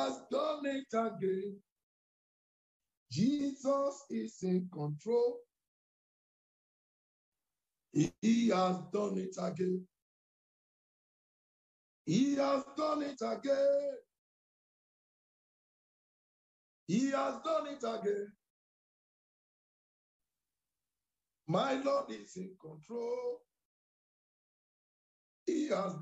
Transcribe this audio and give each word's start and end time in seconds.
has 0.00 0.20
done 0.30 0.66
it 0.66 0.86
again. 0.94 1.56
Jesus 3.12 4.04
is 4.10 4.38
in 4.42 4.68
control. 4.72 5.38
He 8.22 8.48
has 8.50 8.76
done 8.92 9.18
it 9.18 9.36
again. 9.40 9.86
He 12.06 12.36
has 12.36 12.64
done 12.76 13.02
it 13.02 13.20
again. 13.22 13.92
He 16.88 17.10
has 17.12 17.36
done 17.44 17.68
it 17.68 17.84
again. 17.84 18.28
My 21.48 21.74
Lord 21.74 22.10
is 22.10 22.36
in 22.36 22.50
control. 22.60 23.40
He 25.46 25.68
has 25.68 25.94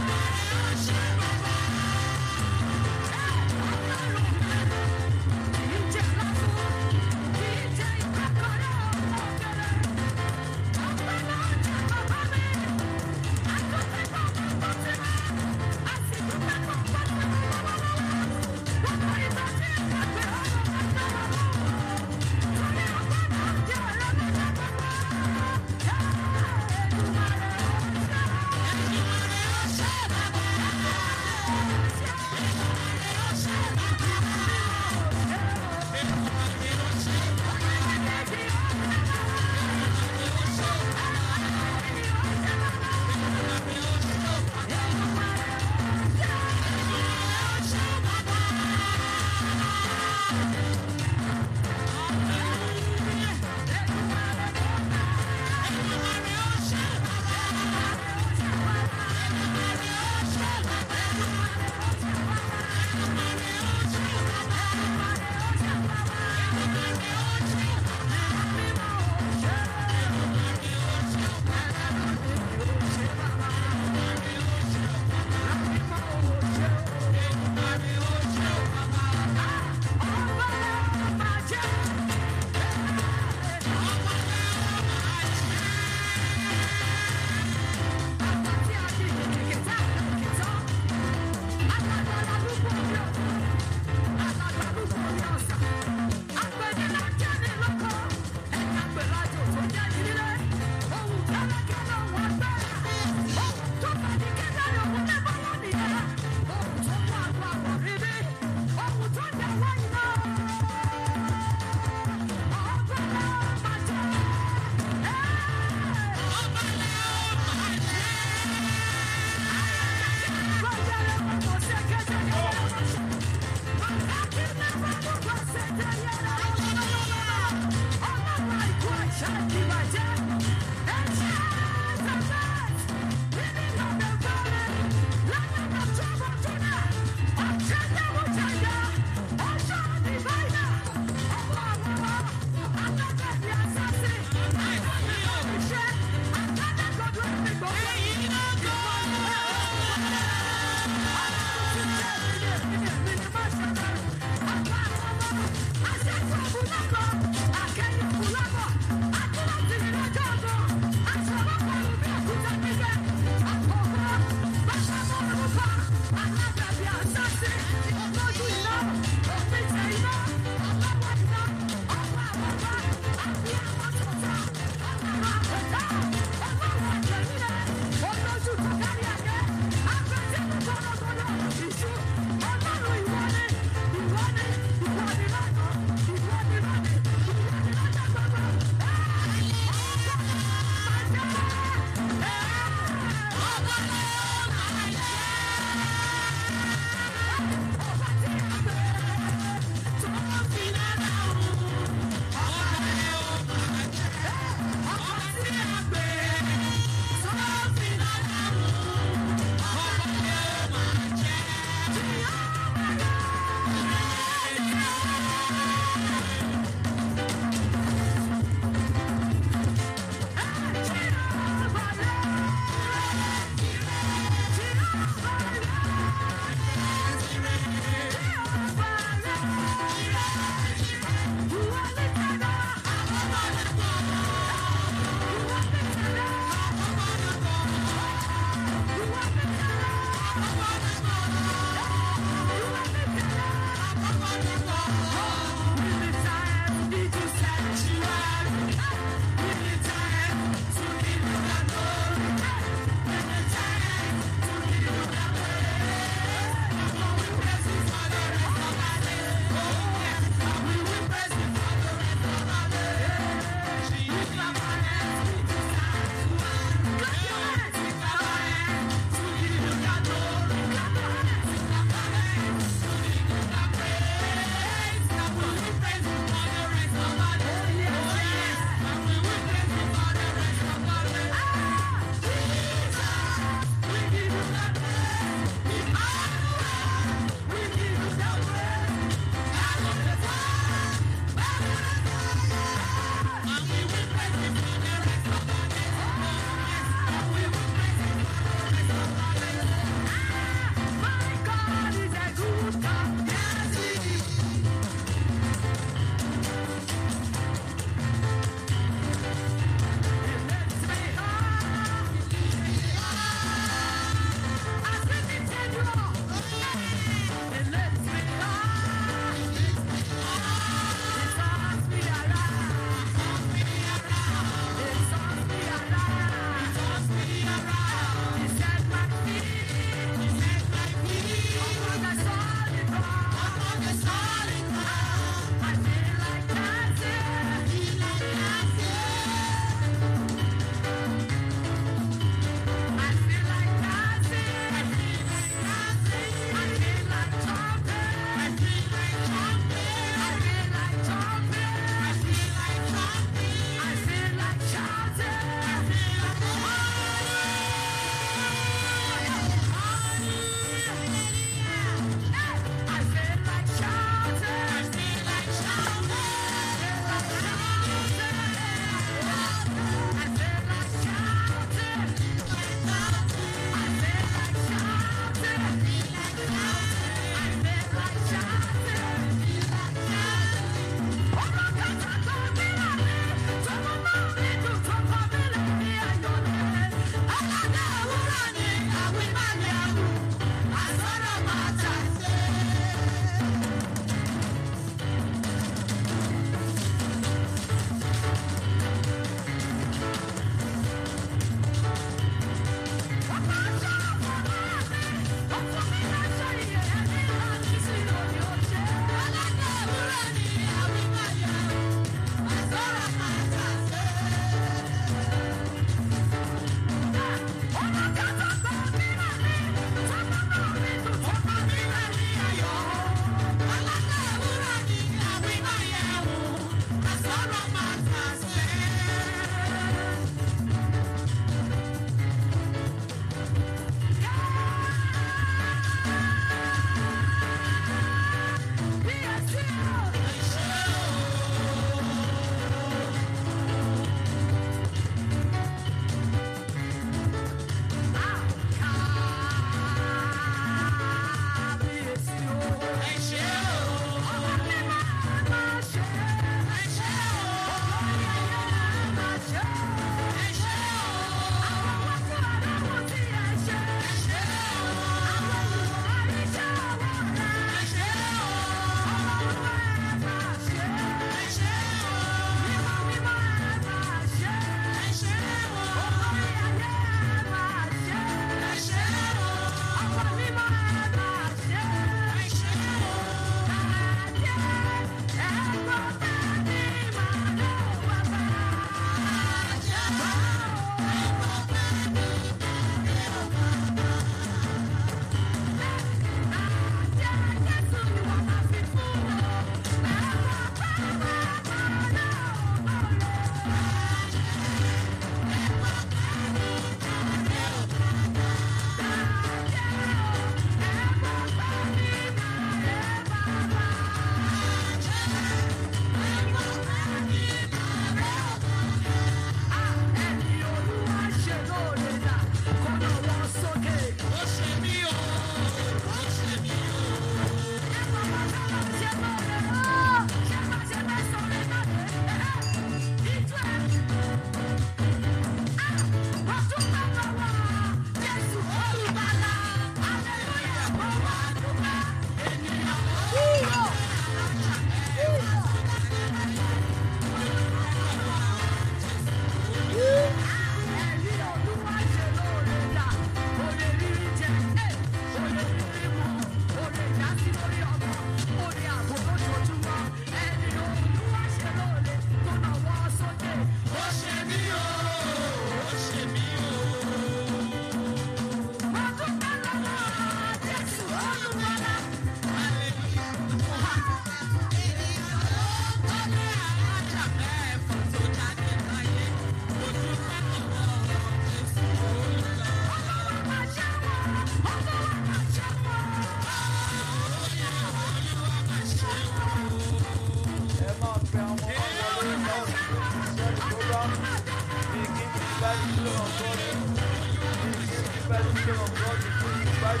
and 599.88 600.00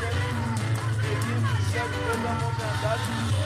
daddy. 2.82 3.36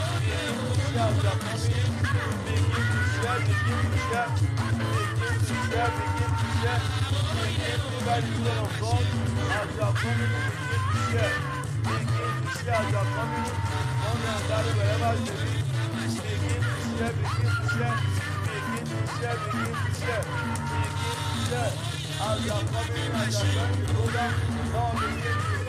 Begin 11.83 12.37
to 12.43 12.51
share 12.59 12.81
as 12.81 12.91
you 12.91 12.97
are 12.97 13.05
coming 13.05 13.61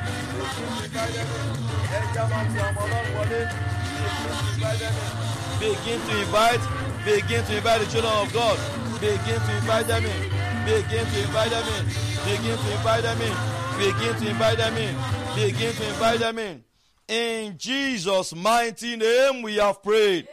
Begin 5.60 6.00
to 6.02 6.14
invite, 6.22 6.62
begin 7.04 7.44
to 7.46 7.56
invite 7.58 7.82
the 7.82 7.88
children 7.92 8.14
of 8.14 8.32
God. 8.34 8.60
Begin 9.02 9.40
to 9.40 9.58
invite 9.58 9.88
them 9.88 10.06
in. 10.06 10.22
Begin 10.66 11.06
to 11.06 11.22
invite 11.22 11.50
them 11.50 11.68
in. 11.68 11.86
Begin 12.26 12.58
to 12.58 12.72
invite 12.72 13.02
them 13.02 13.22
in. 13.22 13.36
Begin 13.80 14.16
to 14.16 14.30
invite 14.30 14.58
them 14.58 14.78
in. 14.78 14.96
Begin 15.36 15.74
to 15.74 15.88
invite 15.88 16.20
them 16.20 16.38
in. 16.38 16.64
In 17.08 17.58
Jesus' 17.58 18.36
mighty 18.36 18.96
name 18.98 19.42
we 19.42 19.56
have 19.56 19.82
prayed. 19.82 20.28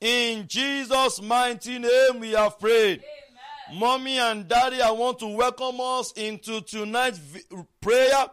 In 0.00 0.46
Jesus' 0.46 1.22
mighty 1.22 1.78
name 1.78 2.20
we 2.20 2.32
have 2.32 2.58
prayed. 2.58 3.02
Mommy 3.74 4.18
and 4.18 4.48
daddy, 4.48 4.80
I 4.80 4.90
want 4.90 5.18
to 5.18 5.26
welcome 5.26 5.80
us 5.80 6.12
into 6.12 6.60
tonight's 6.62 7.20
prayer. 7.80 8.26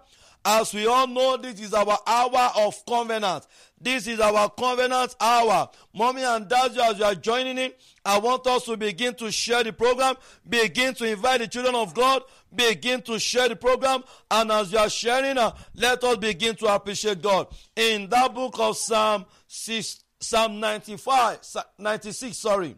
As 0.45 0.73
we 0.73 0.85
all 0.85 1.07
know, 1.07 1.37
this 1.37 1.59
is 1.59 1.73
our 1.73 1.97
hour 2.07 2.51
of 2.57 2.85
covenant. 2.85 3.47
This 3.81 4.07
is 4.07 4.19
our 4.19 4.49
covenant 4.51 5.15
hour. 5.19 5.69
Mommy 5.93 6.23
and 6.23 6.47
daddy, 6.47 6.79
as 6.79 6.99
you 6.99 7.03
are 7.03 7.15
joining 7.15 7.57
in, 7.57 7.73
I 8.05 8.19
want 8.19 8.47
us 8.47 8.63
to 8.65 8.77
begin 8.77 9.15
to 9.15 9.31
share 9.31 9.63
the 9.63 9.73
program, 9.73 10.15
begin 10.47 10.93
to 10.95 11.05
invite 11.05 11.41
the 11.41 11.47
children 11.47 11.75
of 11.75 11.93
God, 11.93 12.21
begin 12.53 13.01
to 13.03 13.19
share 13.19 13.49
the 13.49 13.55
program, 13.55 14.03
and 14.31 14.51
as 14.51 14.71
you 14.71 14.77
are 14.77 14.89
sharing, 14.89 15.37
uh, 15.37 15.51
let 15.73 16.03
us 16.03 16.17
begin 16.17 16.55
to 16.57 16.67
appreciate 16.67 17.21
God. 17.21 17.47
In 17.75 18.07
that 18.09 18.33
book 18.33 18.55
of 18.59 18.77
Psalm 18.77 19.25
6, 19.47 20.03
Psalm 20.19 20.59
95, 20.59 21.39
96, 21.79 22.37
sorry. 22.37 22.77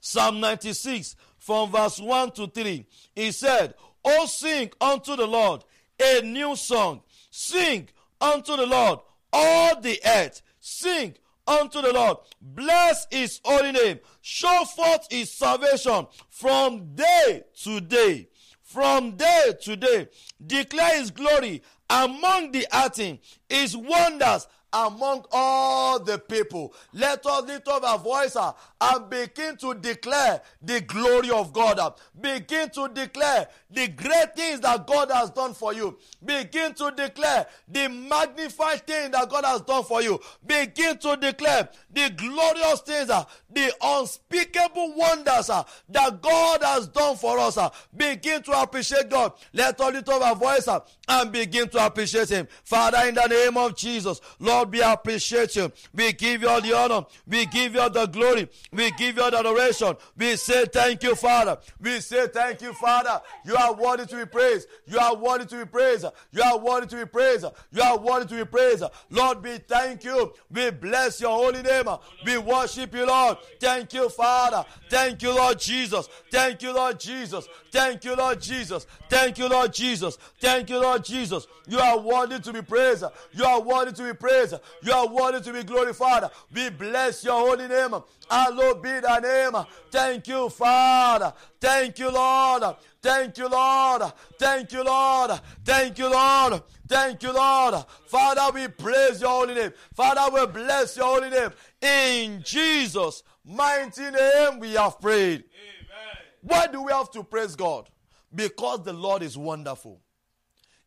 Psalm 0.00 0.40
96 0.40 1.16
from 1.38 1.70
verse 1.70 2.00
1 2.00 2.32
to 2.32 2.46
3. 2.46 2.86
He 3.14 3.32
said, 3.32 3.74
Oh, 4.04 4.26
sing 4.26 4.70
unto 4.80 5.16
the 5.16 5.26
Lord 5.26 5.64
a 6.00 6.22
new 6.22 6.56
song. 6.56 7.02
Sing 7.30 7.88
unto 8.20 8.56
the 8.56 8.66
Lord 8.66 9.00
all 9.32 9.80
the 9.80 10.00
earth. 10.04 10.42
Sing 10.60 11.14
unto 11.46 11.80
the 11.82 11.92
Lord. 11.92 12.18
Bless 12.40 13.06
his 13.10 13.40
holy 13.44 13.72
name. 13.72 14.00
Show 14.20 14.64
forth 14.64 15.06
his 15.10 15.32
salvation 15.32 16.06
from 16.30 16.94
day 16.94 17.44
to 17.62 17.80
day. 17.80 18.28
From 18.62 19.16
day 19.16 19.54
to 19.62 19.76
day. 19.76 20.08
Declare 20.44 20.98
his 20.98 21.10
glory 21.10 21.62
among 21.90 22.52
the 22.52 22.66
earth, 22.72 23.00
his 23.48 23.76
wonders 23.76 24.46
among 24.72 25.24
all 25.32 25.98
the 25.98 26.18
people. 26.18 26.74
Let 26.92 27.24
us 27.26 27.44
lift 27.46 27.68
up 27.68 27.82
our 27.84 27.98
voice 27.98 28.36
uh, 28.36 28.52
and 28.80 29.08
begin 29.10 29.56
to 29.58 29.74
declare 29.74 30.40
the 30.62 30.80
glory 30.80 31.30
of 31.30 31.52
God. 31.52 31.78
uh. 31.78 31.90
Begin 32.20 32.70
to 32.70 32.88
declare 32.88 33.48
the 33.70 33.88
great 33.88 34.34
things 34.34 34.60
that 34.60 34.86
God 34.86 35.10
has 35.10 35.30
done 35.30 35.52
for 35.52 35.72
you. 35.74 35.98
Begin 36.24 36.72
to 36.74 36.90
declare 36.90 37.46
the 37.68 37.88
magnified 37.88 38.86
things 38.86 39.10
that 39.10 39.28
God 39.28 39.44
has 39.44 39.60
done 39.60 39.84
for 39.84 40.00
you. 40.00 40.18
Begin 40.46 40.96
to 40.98 41.16
declare 41.16 41.68
the 41.92 42.10
glorious 42.16 42.80
things, 42.80 43.10
uh, 43.10 43.24
the 43.50 43.72
unspeakable 43.82 44.94
wonders 44.94 45.50
uh, 45.50 45.62
that 45.90 46.20
God 46.22 46.62
has 46.62 46.88
done 46.88 47.16
for 47.16 47.38
us. 47.38 47.58
uh. 47.58 47.68
Begin 47.94 48.42
to 48.44 48.52
appreciate 48.60 49.10
God. 49.10 49.32
Let 49.52 49.78
us 49.80 49.92
lift 49.92 50.08
up 50.08 50.22
our 50.22 50.34
voice 50.34 50.66
uh, 50.66 50.80
and 51.08 51.30
begin 51.30 51.68
to 51.70 51.84
appreciate 51.84 52.30
Him. 52.30 52.48
Father, 52.64 53.06
in 53.06 53.14
the 53.14 53.26
name 53.26 53.56
of 53.58 53.76
Jesus, 53.76 54.20
Lord, 54.38 54.72
we 54.72 54.80
appreciate 54.80 55.56
you. 55.56 55.70
We 55.94 56.12
give 56.12 56.42
you 56.42 56.48
all 56.48 56.60
the 56.62 56.74
honor. 56.74 57.06
We 57.26 57.44
give 57.46 57.74
you 57.74 57.80
all 57.80 57.90
the 57.90 58.06
glory. 58.06 58.48
We 58.72 58.90
give 58.92 59.16
you 59.16 59.22
all 59.22 59.30
the 59.30 59.38
adoration. 59.38 59.94
We 60.16 60.36
say 60.36 60.64
thank 60.66 61.02
you, 61.02 61.14
Father. 61.14 61.58
We 61.80 62.00
say 62.00 62.28
thank 62.28 62.62
you, 62.62 62.72
Father. 62.72 63.20
You 63.44 63.57
are 63.58 63.74
worthy 63.74 64.06
to 64.06 64.16
be 64.16 64.24
praised. 64.24 64.68
You 64.86 64.98
are 64.98 65.14
worthy 65.16 65.46
to 65.46 65.56
be 65.58 65.64
praised. 65.64 66.06
You 66.32 66.42
are 66.42 66.58
worthy 66.58 66.86
to 66.86 66.96
be 66.96 67.04
praised. 67.04 67.44
You 67.72 67.82
are 67.82 67.98
worthy 67.98 68.26
to 68.28 68.44
be 68.44 68.44
praised. 68.44 68.84
Lord, 69.10 69.42
we 69.42 69.58
thank 69.58 70.04
you. 70.04 70.32
We 70.50 70.70
bless 70.70 71.20
your 71.20 71.36
holy 71.36 71.62
name. 71.62 71.88
We 72.24 72.38
worship 72.38 72.94
you, 72.94 73.06
Lord. 73.06 73.38
Thank 73.60 73.92
you, 73.92 74.08
Father. 74.08 74.64
Thank 74.88 75.22
you, 75.22 75.34
Lord 75.34 75.58
Jesus. 75.58 76.08
Thank 76.30 76.62
you, 76.62 76.72
Lord 76.72 76.98
Jesus. 77.00 77.48
Thank 77.70 78.04
you, 78.04 78.16
Lord 78.16 78.40
Jesus. 78.40 78.86
Thank 79.10 79.38
you, 79.38 79.48
Lord 79.48 79.72
Jesus. 79.72 80.18
Thank 80.40 80.70
you, 80.70 80.78
Lord 80.80 81.04
Jesus. 81.04 81.46
You 81.66 81.78
are 81.78 81.98
worthy 81.98 82.40
to 82.40 82.52
be 82.52 82.62
praised. 82.62 83.04
You 83.32 83.44
are 83.44 83.60
worthy 83.60 83.92
to 83.92 84.02
be 84.02 84.14
praised. 84.14 84.54
You 84.82 84.92
are 84.92 85.06
worthy 85.06 85.40
to 85.42 85.52
be 85.52 85.62
glorified. 85.62 86.24
We 86.52 86.70
bless 86.70 87.24
your 87.24 87.38
holy 87.38 87.68
name. 87.68 87.94
Hallowed 88.30 88.82
be 88.82 89.00
thy 89.00 89.20
name. 89.20 89.64
Thank 89.90 90.28
you, 90.28 90.48
Father. 90.48 91.32
Thank 91.60 91.98
you, 91.98 92.10
Lord. 92.10 92.76
Thank 93.00 93.38
you, 93.38 93.48
Lord. 93.48 94.02
Thank 94.38 94.72
you, 94.72 94.84
Lord. 94.84 95.40
Thank 95.64 95.98
you, 95.98 96.10
Lord. 96.10 96.62
Thank 96.86 97.22
you, 97.22 97.32
Lord. 97.32 97.84
Father, 98.06 98.50
we 98.52 98.68
praise 98.68 99.20
your 99.20 99.30
holy 99.30 99.54
name. 99.54 99.72
Father, 99.94 100.34
we 100.34 100.46
bless 100.46 100.96
your 100.96 101.06
holy 101.06 101.30
name. 101.30 101.50
In 101.80 102.42
Jesus' 102.42 103.22
mighty 103.44 104.10
name, 104.10 104.58
we 104.58 104.72
have 104.74 105.00
prayed. 105.00 105.44
Amen. 105.44 106.18
Why 106.42 106.66
do 106.66 106.82
we 106.82 106.92
have 106.92 107.10
to 107.12 107.22
praise 107.24 107.56
God? 107.56 107.88
Because 108.34 108.84
the 108.84 108.92
Lord 108.92 109.22
is 109.22 109.38
wonderful. 109.38 110.00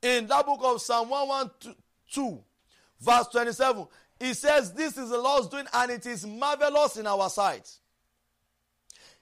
In 0.01 0.27
that 0.27 0.45
book 0.45 0.60
of 0.63 0.81
Psalm 0.81 1.10
112, 1.10 2.39
verse 3.00 3.27
27, 3.27 3.88
it 4.21 4.35
says, 4.35 4.73
This 4.73 4.97
is 4.97 5.09
the 5.09 5.17
Lord's 5.17 5.47
doing, 5.47 5.65
and 5.73 5.91
it 5.91 6.05
is 6.05 6.25
marvelous 6.25 6.97
in 6.97 7.07
our 7.07 7.29
sight. 7.29 7.69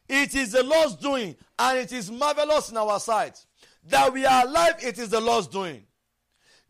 It 0.08 0.36
is 0.36 0.52
the 0.52 0.64
Lord's 0.64 0.96
doing, 0.96 1.36
and 1.58 1.78
it 1.78 1.92
is 1.92 2.10
marvelous 2.10 2.72
in 2.72 2.78
our 2.78 3.00
sight. 3.00 3.46
That 3.86 4.12
we 4.12 4.26
are 4.26 4.46
alive, 4.46 4.76
it 4.82 4.98
is 4.98 5.10
the 5.10 5.22
Lord's 5.22 5.48
doing. 5.48 5.84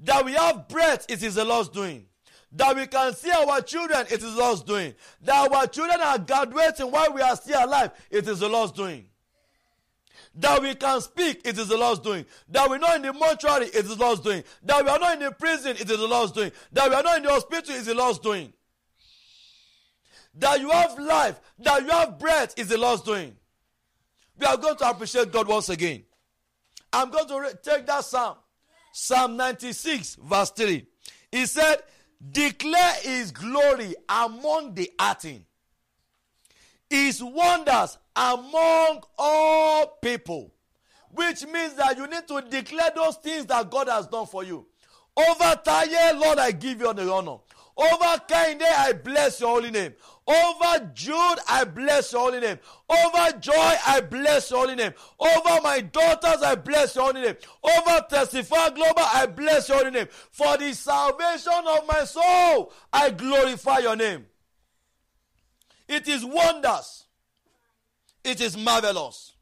That 0.01 0.23
we 0.25 0.33
have 0.33 0.67
breath, 0.67 1.05
it 1.09 1.23
is 1.23 1.35
the 1.35 1.45
Lord's 1.45 1.69
doing. 1.69 2.05
That 2.51 2.75
we 2.75 2.87
can 2.87 3.13
see 3.13 3.31
our 3.31 3.61
children, 3.61 4.05
it 4.09 4.23
is 4.23 4.33
the 4.33 4.39
Lord's 4.39 4.63
doing. 4.63 4.93
That 5.21 5.51
our 5.51 5.67
children 5.67 5.99
are 6.01 6.17
graduating 6.17 6.91
while 6.91 7.13
we 7.13 7.21
are 7.21 7.35
still 7.35 7.63
alive, 7.63 7.91
it 8.09 8.27
is 8.27 8.39
the 8.39 8.49
Lord's 8.49 8.71
doing. 8.71 9.08
That 10.39 10.61
we 10.61 10.73
can 10.73 11.01
speak, 11.01 11.41
it 11.43 11.57
is 11.57 11.67
the 11.67 11.77
Lord's 11.77 11.99
doing. 11.99 12.25
That 12.47 12.69
we're 12.69 12.77
not 12.77 12.95
in 12.95 13.01
the 13.01 13.11
mortuary, 13.11 13.65
it 13.65 13.75
is 13.75 13.89
the 13.89 13.95
Lord's 13.95 14.21
doing. 14.21 14.41
That 14.63 14.85
we 14.85 14.89
are 14.89 14.97
not 14.97 15.13
in 15.15 15.19
the 15.19 15.31
prison, 15.31 15.71
it 15.71 15.89
is 15.89 15.97
the 15.97 16.07
Lord's 16.07 16.31
doing. 16.31 16.51
That 16.71 16.89
we 16.89 16.95
are 16.95 17.03
not 17.03 17.17
in 17.17 17.23
the 17.23 17.29
hospital, 17.29 17.75
it 17.75 17.79
is 17.79 17.85
the 17.87 17.93
Lord's 17.93 18.19
doing. 18.19 18.53
That 20.35 20.61
you 20.61 20.69
have 20.69 20.97
life, 20.97 21.41
that 21.59 21.81
you 21.81 21.89
have 21.89 22.17
breath, 22.17 22.57
is 22.57 22.69
the 22.69 22.77
Lord's 22.77 23.01
doing. 23.01 23.35
We 24.39 24.45
are 24.45 24.55
going 24.55 24.77
to 24.77 24.89
appreciate 24.89 25.29
God 25.29 25.45
once 25.45 25.67
again. 25.67 26.03
I'm 26.93 27.09
going 27.09 27.27
to 27.27 27.59
take 27.61 27.85
that 27.87 28.05
Psalm, 28.05 28.37
Psalm 28.93 29.35
96, 29.35 30.19
verse 30.23 30.51
3. 30.51 30.85
He 31.33 31.45
said, 31.47 31.83
Declare 32.31 32.93
his 33.01 33.31
glory 33.31 33.93
among 34.07 34.73
the 34.73 34.89
earth, 35.01 35.25
his 36.89 37.21
wonders 37.21 37.97
among 38.19 39.01
all 39.17 39.97
people. 40.01 40.53
Which 41.11 41.45
means 41.47 41.73
that 41.75 41.97
you 41.97 42.05
need 42.05 42.27
to 42.27 42.41
declare 42.41 42.91
those 42.95 43.15
things 43.15 43.45
that 43.47 43.71
God 43.71 43.87
has 43.87 44.07
done 44.07 44.27
for 44.27 44.43
you. 44.43 44.67
Over 45.17 45.59
Taye, 45.65 46.19
Lord, 46.19 46.37
I 46.37 46.51
give 46.51 46.81
you 46.81 46.93
the 46.93 47.11
honor. 47.11 47.37
Over 47.75 48.21
Kinde, 48.27 48.61
I 48.61 48.91
bless 48.91 49.39
your 49.39 49.49
holy 49.51 49.71
name. 49.71 49.93
Over 50.27 50.91
Jude, 50.93 51.39
I 51.47 51.63
bless 51.63 52.11
your 52.11 52.21
holy 52.23 52.41
name. 52.41 52.59
Over 52.89 53.39
Joy, 53.39 53.53
I 53.87 54.01
bless 54.01 54.51
your 54.51 54.59
holy 54.59 54.75
name. 54.75 54.93
Over 55.17 55.61
my 55.63 55.79
daughters, 55.79 56.43
I 56.43 56.55
bless 56.55 56.95
your 56.95 57.05
holy 57.05 57.21
name. 57.21 57.37
Over 57.63 58.05
Testify 58.09 58.71
Global, 58.71 59.01
I 59.01 59.27
bless 59.27 59.69
your 59.69 59.77
holy 59.77 59.91
name. 59.91 60.07
For 60.31 60.57
the 60.57 60.73
salvation 60.73 61.53
of 61.65 61.87
my 61.87 62.03
soul, 62.03 62.73
I 62.91 63.11
glorify 63.11 63.79
your 63.79 63.95
name. 63.95 64.25
It 65.87 66.07
is 66.09 66.25
wonders. 66.25 67.05
It 68.23 68.41
is 68.41 68.57
marvelous. 68.57 69.33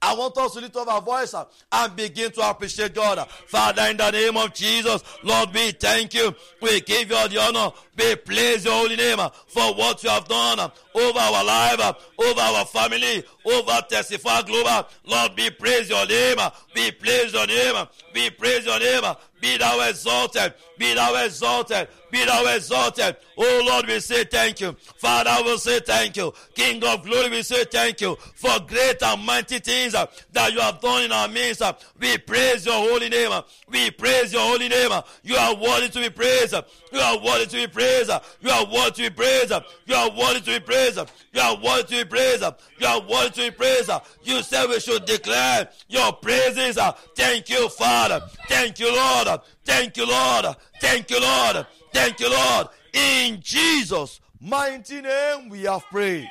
I 0.00 0.14
want 0.14 0.36
us 0.38 0.52
to 0.54 0.60
lift 0.60 0.76
up 0.76 0.86
our 0.86 1.02
voice 1.02 1.34
and 1.72 1.96
begin 1.96 2.30
to 2.32 2.48
appreciate 2.48 2.94
God. 2.94 3.28
Father, 3.48 3.82
in 3.90 3.96
the 3.96 4.10
name 4.12 4.36
of 4.36 4.54
Jesus, 4.54 5.02
Lord, 5.24 5.52
we 5.52 5.72
thank 5.72 6.14
you. 6.14 6.32
We 6.62 6.80
give 6.82 7.10
you 7.10 7.28
the 7.28 7.40
honor. 7.40 7.72
We 7.96 8.14
praise 8.14 8.64
your 8.64 8.74
holy 8.74 8.94
name 8.94 9.18
for 9.48 9.74
what 9.74 10.04
you 10.04 10.10
have 10.10 10.28
done 10.28 10.60
over 10.94 11.18
our 11.18 11.44
life, 11.44 11.96
over 12.16 12.40
our 12.40 12.64
family, 12.66 13.24
over 13.44 13.80
Testify 13.88 14.42
Global. 14.42 14.88
Lord, 15.04 15.32
we 15.36 15.50
praise 15.50 15.88
your 15.88 16.06
name. 16.06 16.36
We 16.76 16.92
praise 16.92 17.32
your 17.32 17.48
name. 17.48 17.86
We 18.14 18.30
praise 18.30 18.64
your 18.66 18.78
name. 18.78 19.02
Be 19.40 19.58
thou 19.58 19.80
exalted. 19.88 20.54
Be 20.78 20.94
thou 20.94 21.24
exalted. 21.24 21.88
Be 22.10 22.24
thou 22.24 22.44
exalted. 22.54 23.16
Oh 23.36 23.62
Lord, 23.66 23.86
we 23.86 24.00
say 24.00 24.24
thank 24.24 24.60
you. 24.60 24.72
Father, 24.96 25.44
we 25.44 25.56
say 25.58 25.80
thank 25.80 26.16
you. 26.16 26.32
King 26.54 26.82
of 26.84 27.04
glory, 27.04 27.28
we 27.30 27.42
say 27.42 27.64
thank 27.64 28.00
you 28.00 28.16
for 28.34 28.58
great 28.66 29.02
and 29.02 29.24
mighty 29.24 29.58
things 29.58 29.94
uh, 29.94 30.06
that 30.32 30.52
you 30.52 30.60
have 30.60 30.80
done 30.80 31.04
in 31.04 31.12
our 31.12 31.28
midst. 31.28 31.62
Uh, 31.62 31.72
we 32.00 32.16
praise 32.18 32.64
your 32.64 32.74
holy 32.74 33.08
name. 33.08 33.30
Uh, 33.30 33.42
we 33.68 33.90
praise 33.90 34.32
your 34.32 34.42
holy 34.42 34.68
name. 34.68 34.90
Uh, 34.90 35.02
you 35.22 35.36
are 35.36 35.54
worthy 35.54 35.88
to 35.88 36.00
be 36.00 36.10
praised. 36.10 36.54
Uh, 36.54 36.62
you 36.92 36.98
are 36.98 37.18
worthy 37.22 37.46
to 37.46 37.56
be 37.56 37.66
praised. 37.66 38.10
Uh, 38.10 38.20
you 38.40 38.50
are 38.50 38.64
worthy 38.66 38.90
to 38.90 39.02
be 39.02 39.10
praised. 39.10 39.52
You 39.86 39.94
are 39.94 40.10
worthy 40.10 40.40
to 40.40 40.58
be 40.58 40.60
praised. 40.60 40.98
You 41.32 41.40
are 41.40 41.56
worthy 41.62 41.82
to 41.82 42.04
be 42.04 42.08
praised. 42.08 42.44
You 42.78 42.86
are 42.86 43.00
worthy 43.02 43.30
to 43.30 43.40
be 43.42 43.50
praised. 43.50 43.90
You 44.22 44.42
said 44.42 44.68
we 44.68 44.80
should 44.80 45.04
declare 45.04 45.68
your 45.88 46.12
praises. 46.14 46.78
Thank 47.14 47.50
you, 47.50 47.68
Father. 47.68 48.22
Thank 48.48 48.78
you, 48.80 48.94
Lord. 48.94 49.40
Thank 49.64 49.96
you, 49.96 50.06
Lord. 50.06 50.56
Thank 50.80 51.10
you, 51.10 51.20
Lord. 51.20 51.66
Thank 51.92 52.20
you, 52.20 52.30
Lord. 52.30 52.68
In 52.92 53.40
Jesus' 53.40 54.20
mighty 54.40 55.00
name, 55.00 55.48
we 55.48 55.62
have 55.62 55.84
prayed. 55.86 56.28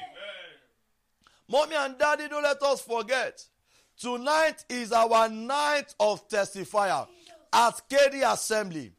Mommy 1.50 1.76
and 1.76 1.98
daddy, 1.98 2.28
don't 2.28 2.43
let 2.43 2.62
us 2.62 2.82
forget. 2.82 3.43
Tonight 4.00 4.65
is 4.70 4.91
our 4.91 5.30
night 5.30 5.96
of 6.00 6.28
testifier 6.30 7.08
at 7.54 7.82
Katy 7.89 8.22
Assembly. 8.22 8.91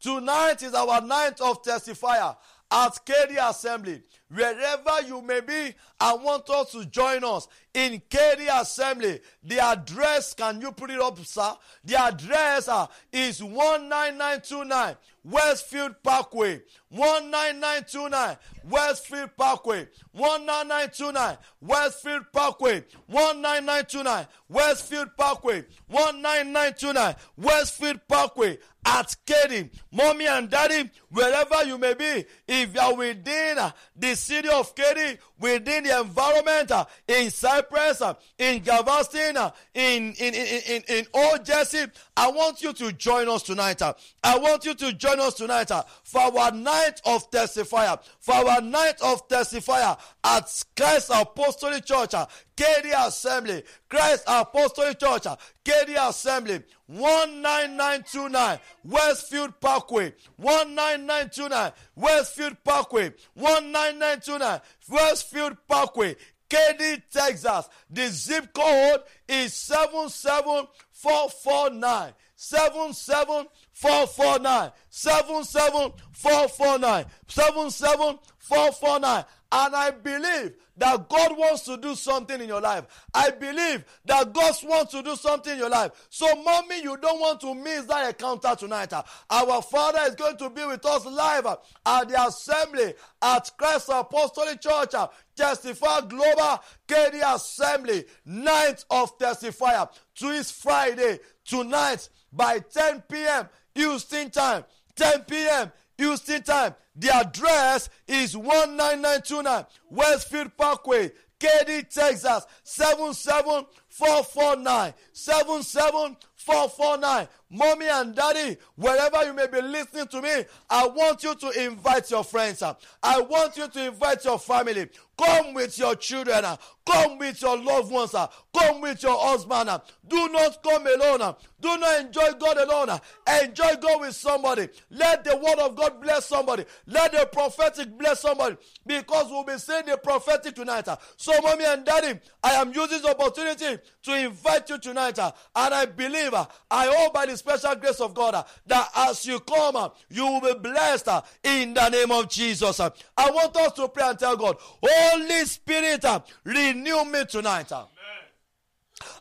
Tonight 0.00 0.62
is 0.62 0.72
our 0.72 1.00
night 1.00 1.40
of 1.40 1.62
testifier 1.62 2.36
at 2.70 3.04
Katy 3.04 3.36
Assembly. 3.36 4.02
Wherever 4.28 5.02
you 5.06 5.20
may 5.20 5.40
be, 5.40 5.74
I 5.98 6.14
want 6.14 6.48
us 6.50 6.72
to 6.72 6.84
join 6.84 7.24
us 7.24 7.48
in 7.72 8.02
Katy 8.10 8.46
Assembly. 8.46 9.20
The 9.42 9.60
address, 9.60 10.34
can 10.34 10.60
you 10.60 10.72
put 10.72 10.90
it 10.90 11.00
up, 11.00 11.18
sir? 11.20 11.52
The 11.84 12.00
address 12.00 12.68
uh, 12.68 12.86
is 13.12 13.40
19929 13.40 14.96
Westfield 15.24 16.02
Parkway. 16.02 16.62
19929 16.90 18.36
Westfield 18.64 19.30
Parkway. 19.36 19.88
19929 20.12 21.36
Westfield 21.60 22.24
Parkway. 22.32 22.84
19929 23.08 24.26
Westfield 24.48 25.08
Parkway. 25.16 25.64
19929 25.88 27.14
Westfield 27.36 28.00
Parkway 28.06 28.58
at 28.86 29.16
Kerry. 29.26 29.70
Mommy 29.90 30.26
and 30.26 30.48
daddy, 30.48 30.88
wherever 31.10 31.64
you 31.64 31.76
may 31.76 31.94
be, 31.94 32.24
if 32.46 32.74
you 32.74 32.80
are 32.80 32.94
within 32.94 33.58
uh, 33.58 33.72
the 33.96 34.14
city 34.14 34.48
of 34.48 34.74
Kerry, 34.76 35.18
within 35.40 35.85
the 35.86 36.00
environment 36.00 36.70
uh, 36.70 36.84
in 37.06 37.30
Cypress, 37.30 38.02
uh, 38.02 38.14
in 38.38 38.62
Galveston, 38.62 39.36
uh, 39.36 39.50
in, 39.74 40.14
in, 40.18 40.34
in, 40.34 40.60
in, 40.68 40.82
in 40.88 41.06
Old 41.12 41.44
Jersey, 41.44 41.86
I 42.16 42.30
want 42.30 42.62
you 42.62 42.72
to 42.72 42.92
join 42.92 43.28
us 43.28 43.42
tonight. 43.42 43.82
uh. 43.82 43.92
I 44.24 44.38
want 44.38 44.64
you 44.64 44.74
to 44.74 44.92
join 44.94 45.20
us 45.20 45.34
tonight 45.34 45.70
uh, 45.70 45.82
for 46.02 46.20
our 46.22 46.50
night 46.50 47.00
of 47.04 47.30
testifier, 47.30 47.98
for 48.20 48.34
our 48.34 48.60
night 48.62 49.00
of 49.02 49.28
testifier 49.28 49.98
at 50.24 50.64
Christ 50.76 51.10
Apostolic 51.14 51.84
Church, 51.84 52.14
uh, 52.14 52.26
Katy 52.56 52.90
Assembly, 52.96 53.62
Christ 53.88 54.24
Apostolic 54.26 54.98
Church, 54.98 55.26
Katy 55.62 55.94
Assembly, 55.94 56.62
19929 56.88 58.58
Westfield 58.84 59.60
Parkway, 59.60 60.14
19929 60.38 61.72
Westfield 61.96 62.56
Parkway, 62.64 63.12
19929 63.34 64.60
Westfield 64.88 65.56
Parkway, 65.68 66.16
Katy, 66.48 67.02
Texas. 67.10 67.68
The 67.90 68.06
zip 68.08 68.54
code 68.54 69.00
is 69.28 69.52
77449. 69.54 72.12
77449. 72.36 74.70
77449. 74.90 77.06
77449. 77.28 79.24
And 79.52 79.76
I 79.76 79.90
believe 79.92 80.54
that 80.76 81.08
God 81.08 81.38
wants 81.38 81.62
to 81.64 81.76
do 81.76 81.94
something 81.94 82.40
in 82.40 82.48
your 82.48 82.60
life. 82.60 82.84
I 83.14 83.30
believe 83.30 83.84
that 84.04 84.32
God 84.32 84.54
wants 84.64 84.92
to 84.92 85.02
do 85.02 85.14
something 85.16 85.52
in 85.52 85.58
your 85.58 85.70
life. 85.70 85.92
So, 86.10 86.26
mommy, 86.42 86.82
you 86.82 86.96
don't 86.96 87.20
want 87.20 87.40
to 87.42 87.54
miss 87.54 87.84
that 87.84 88.08
encounter 88.08 88.54
tonight. 88.56 88.92
Our 89.30 89.62
Father 89.62 90.00
is 90.06 90.14
going 90.16 90.36
to 90.38 90.50
be 90.50 90.64
with 90.64 90.84
us 90.84 91.06
live 91.06 91.46
at 91.46 92.08
the 92.08 92.26
assembly 92.26 92.94
at 93.22 93.50
Christ 93.56 93.88
Apostolic 93.92 94.60
Church. 94.60 94.94
Testify 95.36 96.00
Global 96.02 96.60
Katy 96.88 97.20
Assembly, 97.24 98.04
night 98.24 98.84
of 98.90 99.16
testifier. 99.18 99.88
To 100.16 100.28
is 100.28 100.50
Friday, 100.50 101.20
tonight 101.44 102.08
by 102.32 102.58
10 102.58 103.02
p.m. 103.08 103.48
Houston 103.74 104.30
time. 104.30 104.64
10 104.96 105.20
p.m. 105.22 105.72
Houston 105.98 106.42
time. 106.42 106.74
The 106.98 107.14
address 107.14 107.90
is 108.08 108.34
19929 108.34 109.66
Westfield 109.90 110.56
Parkway, 110.56 111.12
Katy, 111.38 111.82
Texas 111.82 112.46
77449. 112.64 114.94
77449. 115.12 117.28
Mommy 117.48 117.86
and 117.86 118.14
daddy, 118.14 118.56
wherever 118.74 119.24
you 119.24 119.32
may 119.32 119.46
be 119.46 119.60
listening 119.62 120.08
to 120.08 120.20
me, 120.20 120.44
I 120.68 120.86
want 120.88 121.22
you 121.22 121.34
to 121.34 121.64
invite 121.64 122.10
your 122.10 122.24
friends. 122.24 122.62
I 122.62 123.20
want 123.20 123.56
you 123.56 123.68
to 123.68 123.86
invite 123.86 124.24
your 124.24 124.38
family. 124.38 124.88
Come 125.16 125.54
with 125.54 125.78
your 125.78 125.94
children. 125.94 126.44
Come 126.84 127.18
with 127.18 127.40
your 127.40 127.56
loved 127.58 127.90
ones. 127.90 128.12
Come 128.12 128.80
with 128.80 129.02
your 129.02 129.18
husband. 129.18 129.70
Do 130.06 130.28
not 130.28 130.62
come 130.62 130.86
alone. 130.86 131.34
Do 131.58 131.78
not 131.78 132.00
enjoy 132.00 132.32
God 132.38 132.58
alone. 132.58 133.00
Enjoy 133.42 133.76
God 133.80 134.00
with 134.00 134.14
somebody. 134.14 134.68
Let 134.90 135.24
the 135.24 135.36
word 135.36 135.58
of 135.58 135.74
God 135.74 136.02
bless 136.02 136.26
somebody. 136.26 136.64
Let 136.86 137.12
the 137.12 137.26
prophetic 137.32 137.96
bless 137.96 138.20
somebody. 138.20 138.56
Because 138.84 139.30
we'll 139.30 139.44
be 139.44 139.56
saying 139.58 139.86
the 139.86 139.96
prophetic 139.96 140.54
tonight. 140.54 140.88
So, 141.16 141.32
mommy 141.40 141.64
and 141.64 141.84
daddy, 141.84 142.20
I 142.42 142.54
am 142.54 142.72
using 142.74 143.00
this 143.00 143.06
opportunity 143.06 143.80
to 144.02 144.18
invite 144.18 144.68
you 144.68 144.78
tonight. 144.78 145.18
And 145.18 145.34
I 145.54 145.86
believe, 145.86 146.34
I 146.34 146.86
hope 146.94 147.14
by 147.14 147.26
the 147.26 147.35
special 147.36 147.74
grace 147.76 148.00
of 148.00 148.14
God 148.14 148.34
uh, 148.34 148.44
that 148.66 148.90
as 148.96 149.26
you 149.26 149.40
come, 149.40 149.76
uh, 149.76 149.88
you 150.08 150.24
will 150.24 150.40
be 150.40 150.58
blessed 150.58 151.08
uh, 151.08 151.22
in 151.42 151.74
the 151.74 151.88
name 151.88 152.10
of 152.10 152.28
Jesus. 152.28 152.80
I 152.80 152.90
want 153.30 153.56
us 153.56 153.72
to 153.74 153.88
pray 153.88 154.08
and 154.08 154.18
tell 154.18 154.36
God, 154.36 154.56
Holy 154.60 155.44
Spirit, 155.44 156.04
renew 156.44 157.04
me 157.04 157.24
tonight. 157.26 157.70
Amen. 157.72 157.86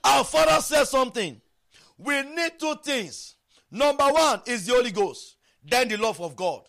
Our 0.03 0.23
Father 0.23 0.61
says 0.61 0.89
something. 0.89 1.41
We 1.97 2.21
need 2.23 2.59
two 2.59 2.75
things. 2.83 3.35
Number 3.71 4.05
one 4.05 4.41
is 4.45 4.65
the 4.65 4.73
Holy 4.73 4.91
Ghost, 4.91 5.37
then 5.63 5.87
the 5.87 5.97
love 5.97 6.21
of 6.21 6.35
God. 6.35 6.61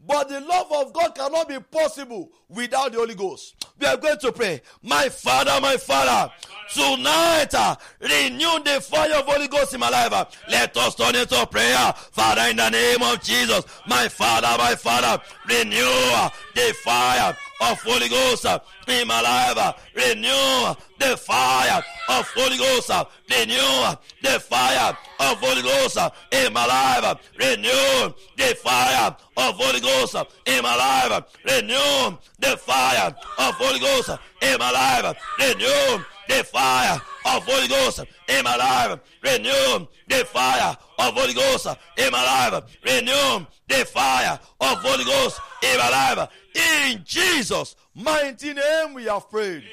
But 0.00 0.28
the 0.28 0.40
love 0.40 0.70
of 0.70 0.92
God 0.92 1.14
cannot 1.14 1.48
be 1.48 1.58
possible 1.58 2.30
without 2.48 2.92
the 2.92 2.98
Holy 2.98 3.14
Ghost. 3.14 3.57
We 3.80 3.86
are 3.86 3.96
going 3.96 4.18
to 4.18 4.32
pray. 4.32 4.60
My 4.82 5.08
Father, 5.08 5.60
my 5.60 5.76
Father, 5.76 6.32
tonight 6.74 7.54
uh, 7.54 7.76
renew 8.00 8.62
the 8.64 8.80
fire 8.80 9.14
of 9.14 9.26
Holy 9.26 9.46
Ghost 9.46 9.74
in 9.74 9.80
my 9.80 9.88
life. 9.88 10.12
Uh, 10.12 10.24
let 10.50 10.76
us 10.76 10.94
turn 10.96 11.14
into 11.14 11.46
prayer. 11.46 11.92
Father, 12.10 12.50
in 12.50 12.56
the 12.56 12.70
name 12.70 13.02
of 13.02 13.22
Jesus, 13.22 13.64
my 13.86 14.08
Father, 14.08 14.48
my 14.58 14.74
Father, 14.74 15.22
renew 15.48 15.78
uh, 15.84 16.28
the 16.54 16.74
fire 16.82 17.36
of 17.60 17.80
Holy 17.82 18.08
Ghost 18.08 18.46
uh, 18.46 18.58
in 18.86 19.06
my 19.08 19.20
life. 19.20 19.56
Uh, 19.56 19.72
renew 19.94 20.74
the 20.98 21.16
fire 21.16 21.82
of 22.08 22.28
Holy 22.34 22.56
Ghost. 22.56 22.90
Uh, 22.90 23.04
renew 23.30 23.96
the 24.22 24.40
fire 24.40 24.96
of 25.20 25.38
Holy 25.38 25.62
Ghost 25.62 25.98
in 26.32 26.52
my 26.52 26.66
life. 26.66 27.18
Renew 27.38 28.14
the 28.36 28.56
fire 28.62 29.16
of 29.36 29.54
Holy 29.56 29.80
Ghost 29.80 30.16
in 30.46 30.62
my 30.62 30.76
life. 30.76 31.24
Renew 31.44 32.16
the 32.38 32.56
fire 32.56 33.14
of 33.38 33.54
Holy 33.54 33.80
Ghost 33.80 34.10
in 34.42 34.58
my 34.58 34.70
life. 34.70 35.16
Renew 35.38 36.04
the 36.28 36.44
fire 36.44 37.00
of 37.36 37.44
Holy 37.44 37.68
Ghost 37.68 38.00
in 38.28 38.44
my 38.44 38.56
life. 38.56 39.00
Renew 39.22 39.86
the 40.08 40.24
fire 40.24 40.76
of 40.98 41.14
Holy 41.14 41.34
Ghost 41.34 41.66
in 41.96 42.10
my 42.10 42.50
life. 42.50 42.64
Renew 42.84 43.46
the 43.68 43.84
fire 43.86 44.38
of 44.60 44.78
Holy 44.78 45.04
Ghost 45.04 45.40
in 45.62 45.78
my 45.78 45.90
life. 45.90 46.28
In 46.54 47.02
Jesus' 47.04 47.76
mighty 47.94 48.54
name 48.54 48.94
we 48.94 49.08
are 49.08 49.20
prayed. 49.20 49.64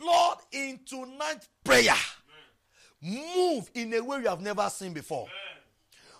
Lord, 0.00 0.38
in 0.52 0.80
tonight's 0.86 1.48
prayer, 1.64 1.94
move 3.02 3.70
in 3.74 3.92
a 3.94 4.00
way 4.00 4.18
you 4.18 4.28
have 4.28 4.40
never 4.40 4.68
seen 4.68 4.92
before. 4.92 5.26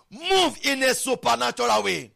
Move 0.09 0.59
in 0.63 0.83
a 0.83 0.93
supernatural 0.93 1.83
way. 1.83 2.11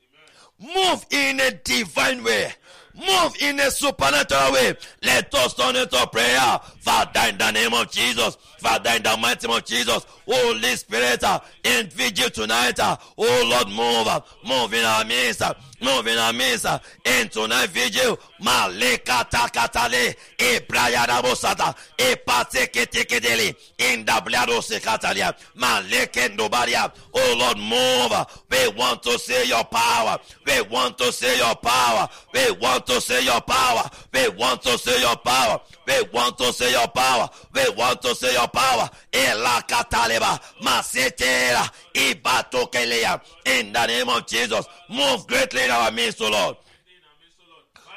Move 0.59 1.05
in 1.11 1.39
a 1.39 1.51
divine 1.51 2.23
way. 2.23 2.53
Move 2.95 3.35
in 3.41 3.59
a 3.59 3.71
supernatural 3.71 4.51
way. 4.53 4.75
Let 5.03 5.33
us 5.35 5.53
turn 5.53 5.75
into 5.75 6.07
prayer. 6.11 6.59
Father, 6.79 7.29
in 7.29 7.37
the 7.37 7.51
name 7.51 7.73
of 7.73 7.89
Jesus. 7.91 8.37
Father, 8.59 8.91
in 8.95 9.03
the 9.03 9.15
mighty 9.17 9.47
name 9.47 9.57
of 9.57 9.65
Jesus. 9.65 10.05
Holy 10.25 10.75
Spirit, 10.75 11.23
uh, 11.23 11.39
in 11.63 11.87
vigil 11.87 12.29
tonight. 12.29 12.79
uh, 12.79 12.95
Oh 13.17 13.43
Lord, 13.49 13.67
move. 13.69 14.07
uh, 14.07 14.21
Move 14.45 14.73
in 14.73 14.85
our 14.85 15.05
midst. 15.05 15.41
Uh, 15.81 15.85
Move 15.85 16.07
in 16.07 16.17
our 16.17 16.33
midst. 16.33 16.65
uh, 16.65 16.79
In 17.05 17.27
tonight 17.29 17.69
vigil. 17.69 18.17
Malekata 18.41 19.49
katale. 19.51 20.15
E 20.39 20.59
brayada 20.67 21.21
bosata. 21.21 21.75
E 21.97 22.15
pateketekedeli. 22.15 23.55
In 23.79 24.05
the 24.05 24.21
blood 24.25 24.49
of 24.49 24.63
Sekatalia. 24.65 25.33
Malekendo 25.57 26.49
baria. 26.49 26.91
Oh 27.13 27.35
Lord, 27.37 27.57
move. 27.57 28.25
We 28.49 28.77
want 28.77 29.03
to 29.03 29.17
see 29.19 29.47
your 29.47 29.63
power. 29.65 30.17
We 30.45 30.61
want 30.63 30.97
to 30.99 31.11
see 31.11 31.37
your 31.37 31.55
power. 31.55 32.07
We 32.33 32.51
want 32.51 32.85
to 32.87 33.01
see 33.01 33.25
your 33.25 33.41
power. 33.41 33.89
We 34.13 34.29
want 34.29 34.61
to 34.63 34.77
see 34.77 34.99
your 35.01 35.15
power. 35.17 35.59
We 35.87 36.03
want 36.13 36.37
to 36.37 36.53
see 36.53 36.71
your 36.71 36.87
power. 36.87 37.29
We 37.53 37.69
want 37.71 38.01
to 38.03 38.15
see 38.15 38.31
your 38.33 38.47
power. 38.47 38.89
Ela 39.11 39.63
kataleba. 39.67 40.39
Masetera. 40.61 41.69
Ibatokelea. 41.93 43.21
In 43.45 43.73
the 43.73 43.85
name 43.87 44.09
of 44.09 44.25
Jesus. 44.27 44.65
Move 44.89 45.27
greatly 45.27 45.65
in 45.65 45.71
our 45.71 45.91
midst, 45.91 46.21
O 46.21 46.29
Lord. 46.29 46.57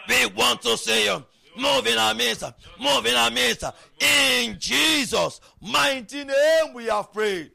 We 0.09 0.27
want 0.27 0.63
to 0.63 0.77
see 0.77 1.07
you. 1.07 1.25
Move 1.57 1.87
in 1.87 1.99
our 1.99 2.15
midst. 2.15 2.45
Move 2.81 3.07
in 3.07 3.15
our 3.15 3.31
midst. 3.31 3.65
In 4.01 4.57
Jesus' 4.59 5.41
mighty 5.61 6.25
name 6.25 6.75
we 6.75 6.87
have 6.87 7.13
prayed. 7.13 7.53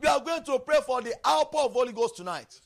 We 0.00 0.08
are 0.08 0.20
going 0.20 0.42
to 0.44 0.58
pray 0.58 0.78
for 0.84 1.00
the 1.02 1.14
outpour 1.26 1.66
of 1.66 1.72
Holy 1.72 1.92
Ghost 1.92 2.16
tonight. 2.16 2.60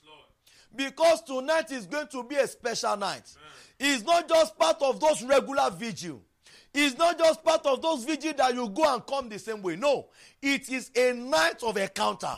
Because 0.75 1.23
tonight 1.23 1.71
is 1.73 1.87
going 1.87 2.09
to 2.09 2.23
be 2.23 2.37
a 2.37 2.47
special 2.47 2.97
night. 2.97 3.35
It's 3.79 4.05
not 4.05 4.29
just 4.29 4.59
part 4.59 4.81
of 4.81 5.01
those 5.01 5.23
regular 5.23 5.71
vigil. 5.71 6.23
It's 6.79 6.99
not 6.99 7.17
just 7.17 7.43
part 7.43 7.65
of 7.65 7.81
those 7.81 8.05
vigil 8.05 8.35
that 8.37 8.55
you 8.55 8.69
go 8.69 8.93
and 8.93 9.05
come 9.07 9.31
the 9.31 9.39
same 9.39 9.63
way. 9.63 9.77
No. 9.77 10.09
It 10.43 10.69
is 10.69 10.91
a 10.95 11.15
night 11.15 11.63
of 11.63 11.79
encounter. 11.79 12.37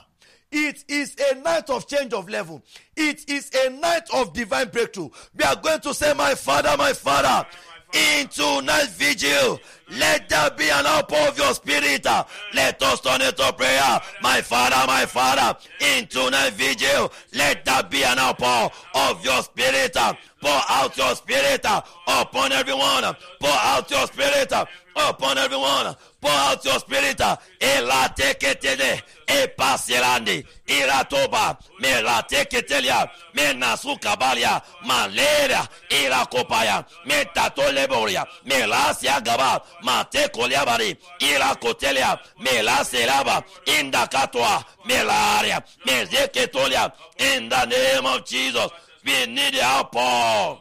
It 0.52 0.84
is 0.86 1.16
a 1.30 1.34
night 1.40 1.68
of 1.68 1.88
change 1.88 2.12
of 2.12 2.28
level. 2.28 2.62
It 2.96 3.28
is 3.28 3.50
a 3.52 3.68
night 3.70 4.08
of 4.14 4.32
divine 4.32 4.68
breakthrough. 4.68 5.10
We 5.36 5.44
are 5.44 5.56
going 5.56 5.80
to 5.80 5.92
say, 5.92 6.14
My 6.14 6.36
Father, 6.36 6.76
my 6.78 6.92
Father, 6.92 7.46
in 7.92 8.28
tonight's 8.28 8.94
vigil, 8.94 9.58
let 9.90 10.28
there 10.28 10.50
be 10.50 10.68
an 10.70 10.86
outpour 10.86 11.28
of 11.28 11.38
your 11.38 11.54
spirit. 11.54 12.04
Let 12.54 12.82
us 12.82 13.00
turn 13.00 13.22
it 13.22 13.36
to 13.36 13.52
prayer. 13.52 14.00
My 14.22 14.40
Father, 14.42 14.86
my 14.86 15.06
Father, 15.06 15.58
in 15.80 16.06
tonight's 16.06 16.56
vigil, 16.56 17.12
let 17.34 17.64
there 17.64 17.82
be 17.84 18.04
an 18.04 18.18
outpour 18.18 18.70
of 18.94 19.24
your 19.24 19.42
spirit. 19.42 19.96
Pour 20.40 20.60
out 20.68 20.96
your 20.96 21.14
spirit 21.16 21.64
upon 22.06 22.52
everyone. 22.52 23.04
Pour 23.40 23.50
out 23.50 23.90
your 23.90 24.06
spirit 24.06 24.52
upon 24.96 25.38
everyone. 25.38 25.96
Pour 26.20 26.30
out 26.30 26.64
your 26.64 26.78
spirit. 26.80 27.20
Ela 27.60 28.08
teketele, 28.16 29.02
e 29.26 29.48
pasilandi, 29.48 30.44
iratoba, 30.66 31.58
me 31.80 32.02
la 32.02 32.22
teketelia, 32.22 33.08
me 33.34 33.54
nasukabalia, 33.54 34.62
malaria, 34.84 35.68
irakopaya, 35.90 36.84
me 37.06 37.24
tatoleboria, 37.34 38.26
me 39.82 39.86
la 39.86 40.04
siagaba, 40.04 40.04
ma 40.04 40.04
tekoliabari, 40.04 40.96
irakotelia, 41.20 42.20
me 42.40 42.62
la 42.62 42.84
seraba, 42.84 43.44
indakatoa, 43.66 44.64
me 44.86 45.04
la 45.04 45.38
aria, 45.38 45.62
me 45.86 46.04
zeketolia, 46.06 46.92
in 47.18 47.48
the 47.48 47.64
name 47.66 48.06
of 48.06 48.24
Jesus. 48.24 48.70
We 49.04 49.26
need 49.26 49.54
the 49.54 49.62
outpour. 49.62 50.60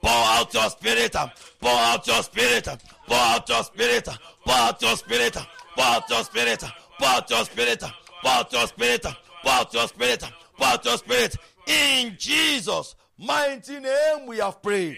Pour 0.00 0.10
out 0.10 0.54
your 0.54 0.70
spirit. 0.70 1.12
Pour 1.60 1.70
out 1.70 2.06
your 2.06 2.22
spirit. 2.22 2.68
Pour 3.06 3.16
out 3.16 3.48
your 3.48 3.64
spirit. 3.64 4.08
Pour 4.44 4.54
out 4.54 4.82
your 4.82 4.96
spirit. 4.96 5.36
Pour 5.74 5.84
out 5.84 6.10
your 6.10 6.24
spirit. 6.24 6.64
Pour 6.98 7.06
out 7.08 7.30
your 7.30 7.44
spirit. 7.44 7.82
Pour 8.20 8.30
out 8.30 8.52
your 8.52 8.66
spirit. 8.66 9.02
Pour 9.42 9.52
out 9.52 9.72
your 9.72 9.88
spirit. 9.88 10.24
Pour 10.56 10.66
out 10.66 10.84
your 10.84 10.98
spirit. 10.98 11.36
In 11.66 12.16
Jesus' 12.18 12.94
mighty 13.18 13.80
name 13.80 14.26
we 14.26 14.38
have 14.38 14.62
prayed. 14.62 14.96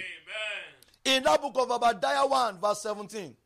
In 1.04 1.22
that 1.24 1.40
book 1.42 1.56
of 1.58 1.70
Obadiah 1.70 2.26
1, 2.26 2.60
verse 2.60 2.82
17, 2.82 3.36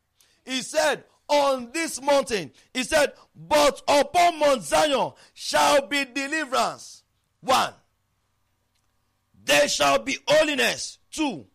he 0.44 0.62
said, 0.62 1.04
On 1.28 1.70
this 1.72 2.00
mountain, 2.00 2.52
he 2.72 2.84
said, 2.84 3.12
But 3.34 3.82
upon 3.88 4.38
Mount 4.38 4.62
Zion 4.62 5.12
shall 5.34 5.86
be 5.86 6.04
deliverance. 6.04 7.02
One, 7.40 7.72
there 9.44 9.68
shall 9.68 9.98
be 9.98 10.18
holiness. 10.26 10.98
Two, 11.10 11.46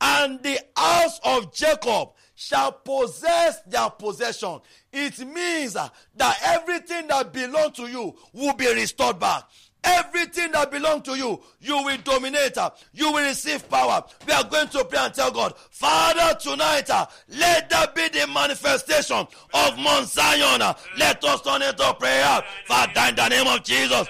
and 0.00 0.42
the 0.42 0.58
house 0.76 1.18
of 1.24 1.52
Jacob 1.54 2.10
shall 2.34 2.72
possess 2.72 3.60
their 3.62 3.90
possession. 3.90 4.60
It 4.92 5.18
means 5.20 5.74
that 5.74 6.38
everything 6.44 7.06
that 7.08 7.32
belongs 7.32 7.76
to 7.76 7.86
you 7.86 8.14
will 8.32 8.54
be 8.54 8.72
restored 8.72 9.18
back. 9.18 9.44
Everything 9.84 10.50
that 10.52 10.70
belongs 10.70 11.02
to 11.02 11.14
you, 11.16 11.40
you 11.60 11.76
will 11.82 11.98
dominate. 11.98 12.56
uh, 12.56 12.70
You 12.92 13.12
will 13.12 13.22
receive 13.24 13.68
power. 13.68 14.02
We 14.26 14.32
are 14.32 14.44
going 14.44 14.68
to 14.68 14.84
pray 14.84 14.98
and 14.98 15.12
tell 15.14 15.30
God, 15.30 15.54
Father, 15.70 16.38
tonight, 16.40 16.88
uh, 16.88 17.06
let 17.28 17.68
that 17.70 17.94
be 17.94 18.08
the 18.08 18.26
manifestation 18.26 19.26
of 19.52 19.78
Mount 19.78 20.08
Zion. 20.08 20.62
uh, 20.62 20.74
Let 20.96 21.22
us 21.24 21.42
turn 21.42 21.62
into 21.62 21.94
prayer. 21.94 22.42
Father, 22.66 23.08
in 23.10 23.14
the 23.14 23.28
name 23.28 23.46
of 23.46 23.62
Jesus, 23.62 24.08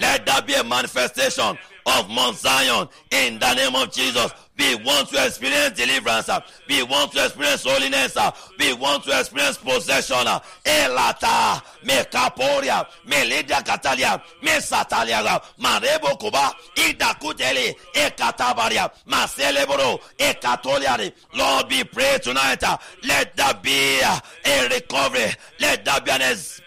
let 0.00 0.26
that 0.26 0.46
be 0.46 0.54
a 0.54 0.64
manifestation 0.64 1.56
of 1.86 2.10
Mount 2.10 2.36
Zion 2.36 2.88
in 3.10 3.38
the 3.38 3.54
name 3.54 3.74
of 3.74 3.90
Jesus. 3.92 4.30
We 4.58 4.74
want 4.76 5.08
to 5.08 5.26
experience 5.26 5.76
deliverance. 5.78 6.28
We 6.68 6.82
want 6.82 7.12
to 7.12 7.24
experience 7.24 7.64
holiness. 7.64 8.16
We 8.58 8.74
want 8.74 9.04
to 9.04 9.18
experience 9.18 9.56
possession. 9.56 10.26
Elata, 10.64 11.62
me 11.82 11.94
kaporia, 12.12 12.86
me 13.06 13.16
ledia 13.30 13.62
katalia, 13.64 14.20
me 14.42 14.50
satalia, 14.60 15.40
marebo 15.58 16.18
kuba, 16.18 16.52
ida 16.76 17.14
kuteli, 17.20 17.74
e 17.94 18.10
katabaria, 18.10 18.90
maseleboro, 19.06 19.98
e 20.18 20.34
katoliari. 20.34 21.12
Lord, 21.34 21.66
we 21.70 21.84
pray 21.84 22.18
tonight. 22.22 22.62
Let 23.04 23.36
that 23.36 23.62
be 23.62 24.00
a 24.00 24.68
recovery. 24.68 25.32
Let 25.58 25.84
that 25.86 26.04
be 26.04 26.10
an 26.10 26.22
ex- 26.22 26.60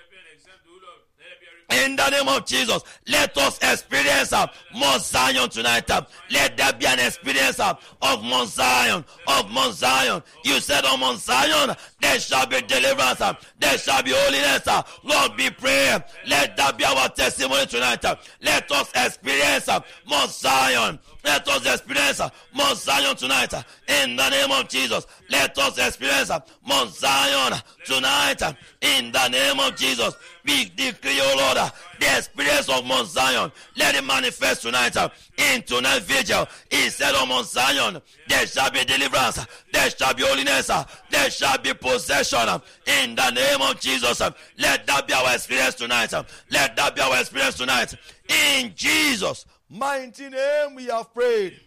in 1.74 1.96
the 1.96 2.10
name 2.10 2.28
of 2.28 2.46
Jesus, 2.46 2.84
let 3.08 3.38
us 3.38 3.58
experience 3.62 4.32
uh, 4.34 4.48
Mount 4.76 5.02
Zion 5.02 5.50
tonight. 5.50 5.90
uh. 5.90 6.02
Let 6.32 6.58
there 6.58 6.74
be 6.74 6.86
an 6.86 7.00
experience 7.00 7.60
uh, 7.60 7.74
of 8.02 8.24
Mount 8.24 8.50
Zion, 8.50 9.04
of 9.28 9.52
Mount 9.52 9.74
Zion. 9.74 10.22
You 10.44 10.60
said 10.60 10.86
on 10.86 11.00
Mount 11.00 11.20
Zion, 11.20 11.76
there 12.02 12.20
shall 12.20 12.46
be 12.46 12.62
deliverance, 12.62 13.22
uh, 13.22 13.34
there 13.60 13.78
shall 13.78 14.04
be 14.04 14.12
holiness. 14.14 14.68
uh. 14.68 14.84
Lord, 15.04 15.36
be 15.38 15.50
prayer. 15.50 16.04
Let 16.28 16.56
that 16.58 16.78
be 16.78 16.86
our 16.86 17.10
testimony 17.10 17.66
tonight. 17.66 18.04
uh. 18.06 18.16
Let 18.42 18.72
us 18.72 18.90
experience 18.96 19.68
uh, 19.68 19.80
Mount 20.08 20.30
Zion. 20.32 21.00
Let 21.24 21.48
us 21.48 21.66
experience 21.66 22.22
Mount 22.54 22.78
Zion 22.78 23.16
tonight. 23.16 23.54
In 23.88 24.16
the 24.16 24.30
name 24.30 24.52
of 24.52 24.68
Jesus, 24.68 25.08
let 25.30 25.58
us 25.58 25.78
experience 25.78 26.30
Mount 26.68 26.90
Zion 26.94 27.60
tonight. 27.86 28.42
In 28.82 29.12
the 29.12 29.28
name 29.30 29.60
of 29.60 29.76
Jesus, 29.76 30.14
we 30.46 30.66
decree, 30.66 31.20
oh 31.22 31.36
Lord, 31.38 31.72
the 32.00 32.18
experience 32.18 32.68
of 32.68 32.86
Mount 32.86 33.08
Zion. 33.08 33.52
Let 33.78 33.96
it 33.96 34.04
manifest 34.04 34.64
tonight. 34.64 34.98
In 35.38 35.62
tonight's 35.64 36.06
vigil, 36.06 36.46
said 36.90 37.16
on 37.16 37.30
Mount 37.30 37.48
Zion, 37.48 38.02
there 38.28 38.46
shall 38.46 38.70
be 38.70 38.84
deliverance, 38.84 39.40
there 39.72 39.90
shall 39.90 40.14
be 40.14 40.24
holiness, 40.24 40.70
there 41.10 41.30
shall 41.30 41.58
be 41.58 41.74
possession. 41.74 42.62
In 42.86 43.16
the 43.16 43.32
name 43.32 43.62
of 43.62 43.80
Jesus, 43.80 44.20
let 44.58 44.86
that 44.86 45.08
be 45.08 45.14
our 45.14 45.34
experience 45.34 45.76
tonight. 45.76 46.12
Let 46.52 46.76
that 46.76 46.96
be 46.96 47.02
our 47.02 47.20
experience 47.20 47.56
tonight. 47.56 47.96
In 48.28 48.74
Jesus' 48.76 49.46
mighty 49.74 50.30
name 50.30 50.76
we 50.76 50.86
have 50.86 51.14
prayed. 51.14 51.60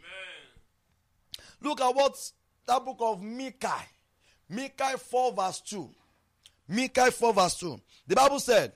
Look 1.61 1.81
at 1.81 1.95
what 1.95 2.17
that 2.67 2.85
book 2.85 2.99
of 3.01 3.23
Micah, 3.23 3.83
Micah 4.49 4.97
4 4.99 5.33
verse 5.33 5.61
2. 5.61 5.89
Micah 6.69 7.11
4 7.11 7.33
verse 7.33 7.57
2. 7.57 7.81
The 8.07 8.15
Bible 8.15 8.41
said, 8.41 8.73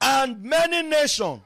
And 0.00 0.42
many 0.42 0.82
nations 0.82 1.40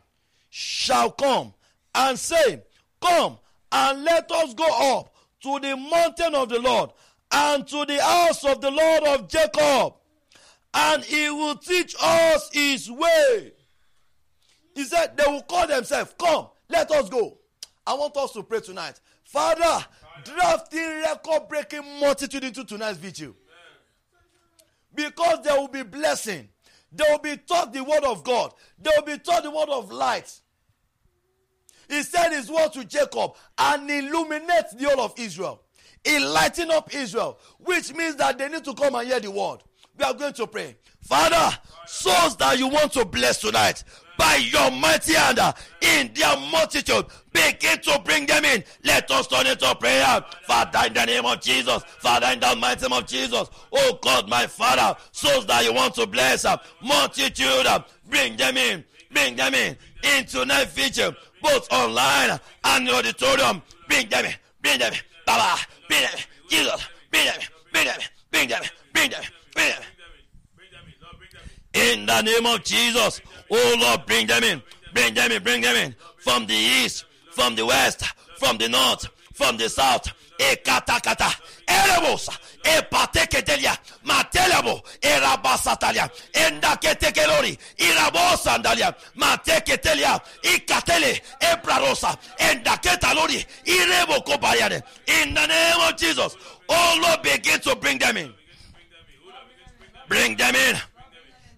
shall 0.50 1.10
come 1.10 1.52
and 1.94 2.18
say, 2.18 2.62
Come 3.00 3.38
and 3.70 4.04
let 4.04 4.30
us 4.30 4.54
go 4.54 4.98
up 4.98 5.14
to 5.42 5.58
the 5.60 5.76
mountain 5.76 6.34
of 6.34 6.48
the 6.48 6.58
Lord 6.60 6.90
and 7.32 7.66
to 7.66 7.84
the 7.84 8.00
house 8.02 8.44
of 8.44 8.60
the 8.60 8.70
Lord 8.70 9.02
of 9.04 9.28
Jacob, 9.28 9.94
and 10.72 11.02
he 11.04 11.28
will 11.30 11.56
teach 11.56 11.94
us 12.00 12.48
his 12.52 12.90
way. 12.90 13.52
He 14.74 14.84
said, 14.84 15.16
They 15.16 15.24
will 15.26 15.42
call 15.42 15.66
themselves, 15.66 16.14
Come, 16.18 16.48
let 16.68 16.90
us 16.90 17.08
go. 17.08 17.38
I 17.86 17.94
want 17.94 18.16
us 18.16 18.32
to 18.32 18.42
pray 18.42 18.60
tonight. 18.60 19.00
Father, 19.24 19.84
drafting 20.24 21.00
record 21.02 21.48
breaking 21.48 22.00
multitude 22.00 22.44
into 22.44 22.64
tonight's 22.64 22.98
vigil. 22.98 23.34
Because 24.94 25.40
there 25.44 25.58
will 25.60 25.68
be 25.68 25.82
blessing. 25.82 26.48
They 26.92 27.04
will 27.10 27.18
be 27.18 27.36
taught 27.36 27.72
the 27.72 27.84
word 27.84 28.04
of 28.04 28.24
God. 28.24 28.54
They 28.78 28.90
will 28.96 29.04
be 29.04 29.18
taught 29.18 29.42
the 29.42 29.50
word 29.50 29.68
of 29.68 29.92
light. 29.92 30.32
He 31.88 32.02
said 32.02 32.30
his 32.30 32.50
word 32.50 32.72
to 32.72 32.84
Jacob 32.84 33.32
and 33.58 33.88
illuminates 33.88 34.74
the 34.74 34.88
whole 34.88 35.04
of 35.04 35.14
Israel. 35.18 35.62
He 36.02 36.18
lighten 36.18 36.70
up 36.70 36.94
Israel, 36.94 37.38
which 37.58 37.92
means 37.94 38.16
that 38.16 38.38
they 38.38 38.48
need 38.48 38.64
to 38.64 38.74
come 38.74 38.94
and 38.94 39.06
hear 39.06 39.20
the 39.20 39.30
word. 39.30 39.58
We 39.98 40.04
are 40.04 40.14
going 40.14 40.32
to 40.34 40.46
pray. 40.46 40.76
Father, 41.00 41.56
souls 41.86 42.36
that 42.36 42.58
you 42.58 42.68
want 42.68 42.92
to 42.92 43.04
bless 43.04 43.40
tonight, 43.40 43.84
by 44.16 44.36
your 44.36 44.70
mighty 44.70 45.14
hand 45.14 45.38
in 45.80 46.12
their 46.14 46.36
multitude. 46.50 47.06
Begin 47.32 47.78
to 47.82 48.00
bring 48.04 48.26
them 48.26 48.44
in. 48.44 48.64
Let 48.84 49.10
us 49.10 49.26
turn 49.26 49.46
into 49.46 49.74
prayer. 49.76 50.24
Father, 50.46 50.86
in 50.86 50.94
the 50.94 51.04
name 51.04 51.26
of 51.26 51.40
Jesus. 51.40 51.82
Father, 51.98 52.28
in 52.28 52.40
the 52.40 52.56
mighty 52.56 52.88
name 52.88 52.98
of 52.98 53.06
Jesus. 53.06 53.48
Oh 53.72 53.98
God, 54.00 54.28
my 54.28 54.46
Father, 54.46 54.98
souls 55.12 55.46
that 55.46 55.64
you 55.64 55.72
want 55.74 55.94
to 55.94 56.06
bless, 56.06 56.44
a 56.44 56.60
multitude, 56.82 57.66
bring 58.08 58.36
them 58.36 58.56
in. 58.56 58.84
Bring 59.12 59.36
them 59.36 59.54
in. 59.54 59.76
Into 60.16 60.44
night 60.44 60.68
vigil, 60.68 61.12
both 61.42 61.70
online 61.72 62.38
and 62.64 62.86
the 62.86 62.94
auditorium. 62.94 63.62
Bring 63.88 64.08
them 64.08 64.24
in. 64.24 64.34
Bring 64.62 64.78
them 64.78 64.92
in. 64.92 64.98
Baba, 65.26 65.60
bring 65.88 66.00
them 66.00 66.10
in. 66.14 66.48
Jesus, 66.48 66.88
bring 67.10 67.24
them 67.24 67.34
in. 67.40 67.46
Bring 67.72 67.86
them 67.86 67.96
in. 68.00 68.08
Bring 68.30 68.48
them 68.48 68.62
in. 68.62 68.68
Bring 68.92 69.10
them 69.10 69.22
in. 69.22 69.28
Bring 69.54 69.70
them 69.70 69.82
in. 69.82 69.96
In 71.74 72.06
the 72.06 72.22
name 72.22 72.46
of 72.46 72.64
Jesus. 72.64 73.20
Oh 73.50 73.76
Lord, 73.80 74.06
bring 74.06 74.26
them 74.26 74.42
in. 74.44 74.62
Bring 74.92 75.14
them 75.14 75.32
in. 75.32 75.42
Bring 75.42 75.62
them 75.62 75.76
in. 75.76 75.94
From 76.18 76.46
the 76.46 76.54
east, 76.54 77.04
from 77.32 77.54
the 77.54 77.64
west, 77.64 78.02
from 78.38 78.58
the 78.58 78.68
north, 78.68 79.08
from 79.34 79.56
the 79.56 79.68
south. 79.68 80.08
E 80.38 80.56
kata 80.56 81.00
kata. 81.00 81.30
Erebosa. 81.66 82.36
E 82.64 82.82
pateketelia. 82.90 83.76
Matelebo. 84.04 84.82
E 85.02 85.18
rabasatalia. 85.18 86.10
Enda 86.32 86.76
ketekelori. 86.76 87.56
Irabosa 87.78 88.56
andalia. 88.56 88.94
Mateketelia. 89.16 90.20
E 90.42 90.58
katele. 90.58 91.20
E 91.40 91.56
prarosa. 91.62 92.16
Enda 92.38 92.76
ketalori. 92.82 93.44
Irebo 93.64 94.22
kopayane. 94.24 94.82
In 95.06 95.34
the 95.34 95.46
name 95.46 95.88
of 95.88 95.96
Jesus. 95.96 96.36
Oh 96.68 97.00
Lord, 97.02 97.22
begin 97.22 97.60
to 97.60 97.74
bring 97.76 97.98
them 97.98 98.16
in. 98.18 98.34
Bring 100.08 100.36
them 100.36 100.54
in. 100.54 100.76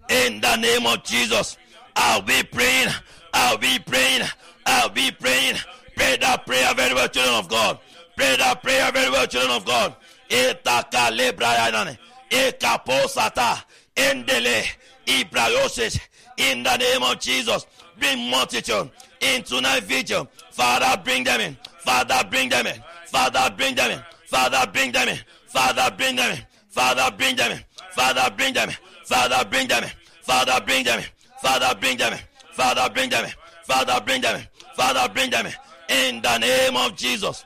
In 0.09 0.41
the 0.41 0.55
name 0.55 0.85
of 0.85 1.03
Jesus. 1.03 1.57
I'll 2.01 2.21
be 2.21 2.41
praying. 2.43 2.87
I'll 3.33 3.57
be 3.57 3.77
praying. 3.79 4.21
I'll 4.65 4.89
be 4.89 5.11
praying. 5.11 5.57
Pray 5.95 6.15
that 6.21 6.45
prayer 6.45 6.73
very 6.73 6.93
well, 6.93 7.09
children 7.09 7.35
of 7.35 7.49
God. 7.49 7.77
Pray 8.15 8.37
that 8.37 8.63
prayer 8.63 8.89
very 8.91 9.11
well, 9.11 9.27
children 9.27 9.51
of 9.51 9.65
God. 9.65 9.95
Etaka 10.29 11.11
lebrayane. 11.11 11.97
Ekaposata. 12.29 13.63
Endele. 13.95 14.63
Ibrayoses. 15.05 15.99
In 16.37 16.63
the 16.63 16.77
name 16.77 17.03
of 17.03 17.19
Jesus. 17.19 17.65
Bring 17.99 18.29
multitude 18.29 18.89
in 19.19 19.43
tonight 19.43 19.83
vigil. 19.83 20.29
Father, 20.51 21.01
bring 21.03 21.25
them 21.25 21.41
in. 21.41 21.57
Father, 21.79 22.21
bring 22.29 22.47
them 22.47 22.65
in. 22.65 22.81
Father, 23.07 23.53
bring 23.57 23.75
them 23.75 23.91
in. 23.91 24.01
Father, 24.25 24.71
bring 24.71 24.91
them 24.93 25.09
in. 25.09 25.19
Father, 25.47 25.93
bring 25.97 26.15
them 26.15 26.31
in. 26.31 26.45
Father, 26.69 27.11
bring 27.17 27.35
them 27.35 27.51
in. 27.51 27.65
Father, 27.91 28.35
bring 28.37 28.53
them 28.53 28.69
in. 28.69 28.75
Father, 29.03 29.45
bring 29.49 29.67
them 29.67 29.83
in. 29.83 29.89
Father, 30.21 30.65
bring 30.65 30.83
them 30.85 30.99
in. 30.99 31.05
Father, 31.41 31.77
bring 31.79 31.97
them 31.97 32.13
in. 32.13 32.19
Father, 32.53 32.89
bring 32.93 33.09
them 33.09 33.25
in. 33.25 33.31
Father, 33.63 34.01
bring 34.05 34.21
them 34.21 34.35
in. 34.37 34.47
Father, 34.75 35.13
bring 35.13 35.29
them 35.29 35.45
in. 35.45 35.53
In 35.89 36.21
the 36.21 36.37
name 36.37 36.77
of 36.77 36.95
Jesus. 36.95 37.45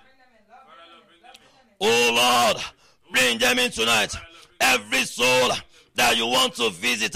Oh 1.80 2.12
Lord, 2.14 2.64
bring 3.12 3.38
them 3.38 3.60
in 3.60 3.72
tonight. 3.72 4.16
Every 4.60 5.04
soul 5.04 5.52
that 5.96 6.16
you 6.18 6.26
want 6.28 6.56
to 6.56 6.70
visit, 6.70 7.16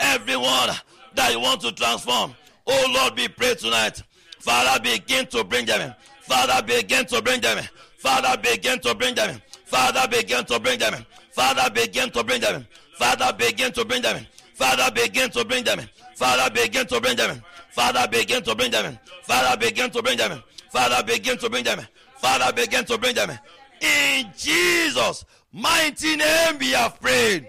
everyone 0.00 0.70
that 1.14 1.32
you 1.32 1.40
want 1.40 1.60
to 1.62 1.72
transform. 1.72 2.34
Oh 2.66 2.86
Lord, 2.94 3.16
we 3.16 3.28
pray 3.28 3.54
tonight. 3.54 4.02
Father, 4.40 4.80
begin 4.82 5.26
to 5.26 5.44
bring 5.44 5.66
them 5.66 5.80
in. 5.80 5.94
Father, 6.22 6.62
begin 6.66 7.06
to 7.06 7.22
bring 7.22 7.40
them 7.40 7.58
in. 7.58 7.68
Father, 7.98 8.36
begin 8.40 8.78
to 8.80 8.94
bring 8.94 9.14
them 9.14 9.30
in. 9.30 9.40
Father, 9.64 10.08
begin 10.08 10.44
to 10.44 10.58
bring 10.60 10.78
them 10.78 10.94
in. 10.94 11.06
Father, 11.32 11.70
begin 11.70 12.10
to 12.10 12.24
bring 12.24 12.40
them 12.40 12.54
in. 12.56 12.66
Father, 12.94 13.32
begin 13.36 13.72
to 13.72 13.84
bring 13.84 14.02
them 14.02 14.16
in. 14.16 14.26
Father, 14.54 14.90
begin 14.90 15.30
to 15.30 15.44
bring 15.44 15.64
them 15.64 15.80
in. 15.80 15.88
Father, 16.18 16.50
begin 16.52 16.84
to 16.84 17.00
bring 17.00 17.16
them 17.16 17.30
in. 17.30 17.42
Father, 17.70 18.08
begin 18.08 18.42
to 18.42 18.52
bring 18.56 18.72
them 18.72 18.86
in. 18.86 18.98
Father, 19.22 19.56
begin 19.56 19.88
to 19.88 20.02
bring 20.02 20.16
them 20.16 20.32
in. 20.32 20.42
Father, 20.68 21.00
begin 21.06 21.38
to 21.38 21.48
bring 21.48 21.62
them 21.62 21.78
in. 21.78 21.86
Father, 22.16 22.52
begin 22.52 22.84
to 22.84 22.98
bring 22.98 23.14
them 23.14 23.30
in. 23.30 23.38
In 23.80 24.26
Jesus' 24.36 25.24
mighty 25.52 26.16
name 26.16 26.58
we 26.58 26.72
have 26.72 27.00
prayed. 27.00 27.46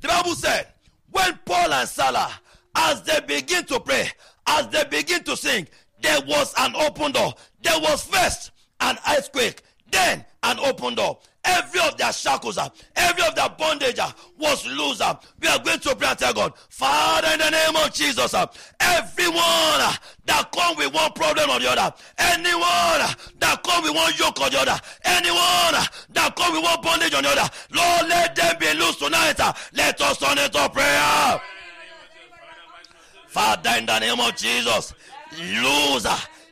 The 0.00 0.06
Bible 0.06 0.36
said, 0.36 0.68
when 1.10 1.36
Paul 1.44 1.72
and 1.72 1.88
Salah, 1.88 2.30
as 2.76 3.02
they 3.02 3.18
begin 3.26 3.64
to 3.64 3.80
pray, 3.80 4.08
as 4.46 4.68
they 4.68 4.84
begin 4.84 5.24
to 5.24 5.36
sing, 5.36 5.66
there 6.00 6.20
was 6.28 6.54
an 6.58 6.76
open 6.76 7.10
door. 7.10 7.34
There 7.60 7.80
was 7.80 8.04
first 8.04 8.52
an 8.78 8.98
earthquake, 9.10 9.62
then 9.90 10.24
an 10.44 10.60
open 10.60 10.94
door. 10.94 11.18
Every 11.48 11.80
of 11.80 11.96
their 11.96 12.12
shackles, 12.12 12.58
uh, 12.58 12.68
every 12.94 13.26
of 13.26 13.34
their 13.34 13.48
bondage 13.48 13.98
uh, 13.98 14.12
was 14.38 14.66
loose. 14.66 15.00
Uh. 15.00 15.14
We 15.40 15.48
are 15.48 15.58
going 15.58 15.80
to 15.80 15.96
pray 15.96 16.08
and 16.08 16.18
tell 16.18 16.34
God, 16.34 16.52
Father, 16.68 17.28
in 17.32 17.38
the 17.38 17.50
name 17.50 17.76
of 17.76 17.92
Jesus, 17.92 18.34
everyone 18.78 19.96
that 20.26 20.48
come 20.52 20.76
with 20.76 20.92
one 20.92 21.10
problem 21.12 21.48
or 21.48 21.58
the 21.58 21.70
other, 21.70 21.94
anyone 22.18 23.08
that 23.40 23.62
come 23.64 23.82
with 23.82 23.94
one 23.94 24.12
yoke 24.18 24.38
or 24.40 24.50
the 24.50 24.60
other, 24.60 24.78
anyone 25.04 25.88
that 26.12 26.34
come 26.36 26.52
with 26.52 26.62
one 26.62 26.80
bondage 26.82 27.14
or 27.14 27.22
the 27.22 27.30
other, 27.30 27.48
Lord, 27.72 28.08
let 28.08 28.36
them 28.36 28.56
be 28.60 28.74
loose 28.74 28.96
tonight. 28.96 29.40
Let 29.72 30.00
us 30.02 30.18
turn 30.18 30.36
it 30.36 30.52
to 30.52 30.68
prayer. 30.68 31.40
Father, 33.28 33.70
in 33.78 33.86
the 33.86 33.98
name 34.00 34.20
of 34.20 34.36
Jesus, 34.36 34.92
lose 35.38 36.06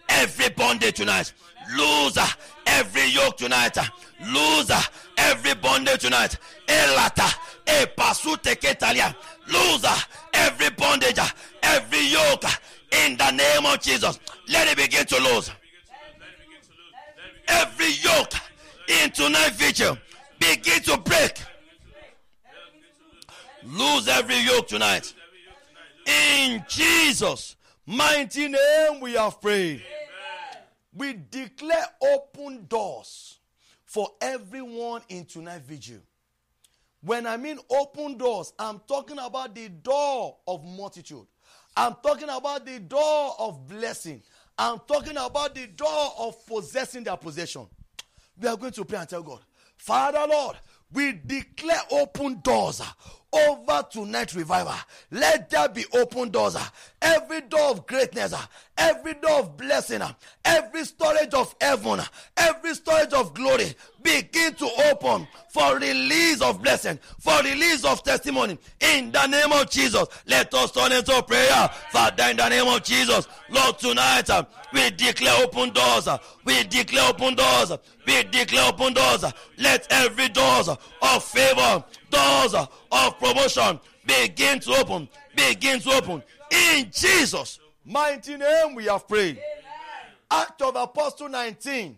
every 0.08 0.48
bondage 0.50 0.96
tonight. 0.96 1.32
Lose 1.76 2.16
every 2.66 3.08
yoke 3.08 3.36
tonight. 3.36 3.76
Lose 4.24 4.70
every 5.18 5.54
bondage 5.54 6.00
tonight. 6.00 6.38
Elata, 6.66 7.28
e 7.66 7.86
pasute 7.86 8.56
ketalia. 8.56 9.14
Lose 9.46 9.86
every 10.32 10.70
bondage, 10.70 11.18
every 11.62 12.06
yoke 12.06 12.44
in 12.92 13.16
the 13.16 13.30
name 13.32 13.66
of 13.66 13.80
Jesus. 13.80 14.18
Let 14.48 14.68
it 14.68 14.76
begin 14.76 15.04
to 15.06 15.18
lose. 15.18 15.50
Every 17.48 17.90
yoke 18.02 18.32
in 18.88 19.10
tonight's 19.10 19.56
vigil 19.56 19.98
begin 20.38 20.82
to 20.82 20.96
break. 20.98 21.38
Lose 23.64 24.08
every 24.08 24.38
yoke 24.40 24.68
tonight. 24.68 25.12
In 26.06 26.64
Jesus' 26.68 27.56
mighty 27.84 28.48
name 28.48 29.00
we 29.00 29.12
have 29.14 29.40
prayed. 29.40 29.82
We 30.94 31.12
declare 31.30 31.86
open 32.00 32.66
doors 32.68 33.35
for 33.96 34.10
everyone 34.20 35.00
in 35.08 35.24
tonight 35.24 35.62
vigil. 35.62 35.96
When 37.00 37.26
I 37.26 37.38
mean 37.38 37.58
open 37.70 38.18
doors, 38.18 38.52
I'm 38.58 38.78
talking 38.86 39.16
about 39.18 39.54
the 39.54 39.70
door 39.70 40.36
of 40.46 40.62
multitude. 40.66 41.26
I'm 41.74 41.94
talking 42.02 42.28
about 42.28 42.66
the 42.66 42.78
door 42.78 43.34
of 43.38 43.66
blessing. 43.66 44.22
I'm 44.58 44.80
talking 44.86 45.16
about 45.16 45.54
the 45.54 45.68
door 45.68 46.12
of 46.18 46.46
possessing 46.46 47.04
their 47.04 47.16
possession. 47.16 47.66
We 48.38 48.46
are 48.48 48.56
going 48.58 48.72
to 48.72 48.84
pray 48.84 48.98
and 48.98 49.08
tell 49.08 49.22
God, 49.22 49.40
Father 49.78 50.26
Lord, 50.28 50.56
we 50.92 51.12
declare 51.24 51.80
open 51.90 52.40
doors 52.42 52.82
over 53.32 53.82
tonight 53.90 54.34
revival. 54.34 54.74
Let 55.10 55.48
there 55.48 55.70
be 55.70 55.86
open 55.94 56.28
doors. 56.28 56.54
Every 57.00 57.40
door 57.40 57.70
of 57.70 57.86
greatness, 57.86 58.34
every 58.78 59.14
door 59.14 59.40
of 59.40 59.56
blessing, 59.56 60.02
every 60.44 60.84
storage 60.84 61.34
of 61.34 61.54
heaven, 61.60 62.00
every 62.36 62.74
storage 62.74 63.12
of 63.12 63.34
glory 63.34 63.74
begin 64.02 64.54
to 64.54 64.68
open 64.90 65.26
for 65.48 65.78
release 65.78 66.40
of 66.42 66.62
blessing, 66.62 66.98
for 67.18 67.36
release 67.42 67.84
of 67.84 68.02
testimony. 68.02 68.58
In 68.80 69.10
the 69.10 69.26
name 69.26 69.52
of 69.52 69.70
Jesus, 69.70 70.06
let 70.26 70.52
us 70.54 70.72
turn 70.72 70.92
into 70.92 71.22
prayer. 71.22 71.68
Father, 71.90 72.24
in 72.30 72.36
the 72.36 72.48
name 72.48 72.68
of 72.68 72.82
Jesus, 72.82 73.26
Lord, 73.48 73.78
tonight 73.78 74.28
uh, 74.30 74.44
we 74.72 74.90
declare 74.90 75.42
open 75.42 75.70
doors. 75.70 76.08
We 76.44 76.62
declare 76.64 77.08
open 77.08 77.34
doors. 77.34 77.72
We 78.06 78.22
declare 78.24 78.68
open 78.68 78.92
doors. 78.92 79.24
Let 79.58 79.86
every 79.90 80.28
doors 80.28 80.68
of 80.68 81.24
favor, 81.24 81.84
doors 82.10 82.54
of 82.54 83.18
promotion 83.18 83.80
begin 84.06 84.60
to 84.60 84.72
open. 84.72 85.08
Begin 85.34 85.80
to 85.80 85.90
open. 85.90 86.22
In 86.50 86.90
Jesus' 86.92 87.58
mighty 87.86 88.36
name 88.36 88.74
we 88.74 88.84
have 88.84 89.08
prayed. 89.08 89.40
Act 90.30 90.60
of 90.62 90.76
Apostle 90.76 91.28
19 91.28 91.96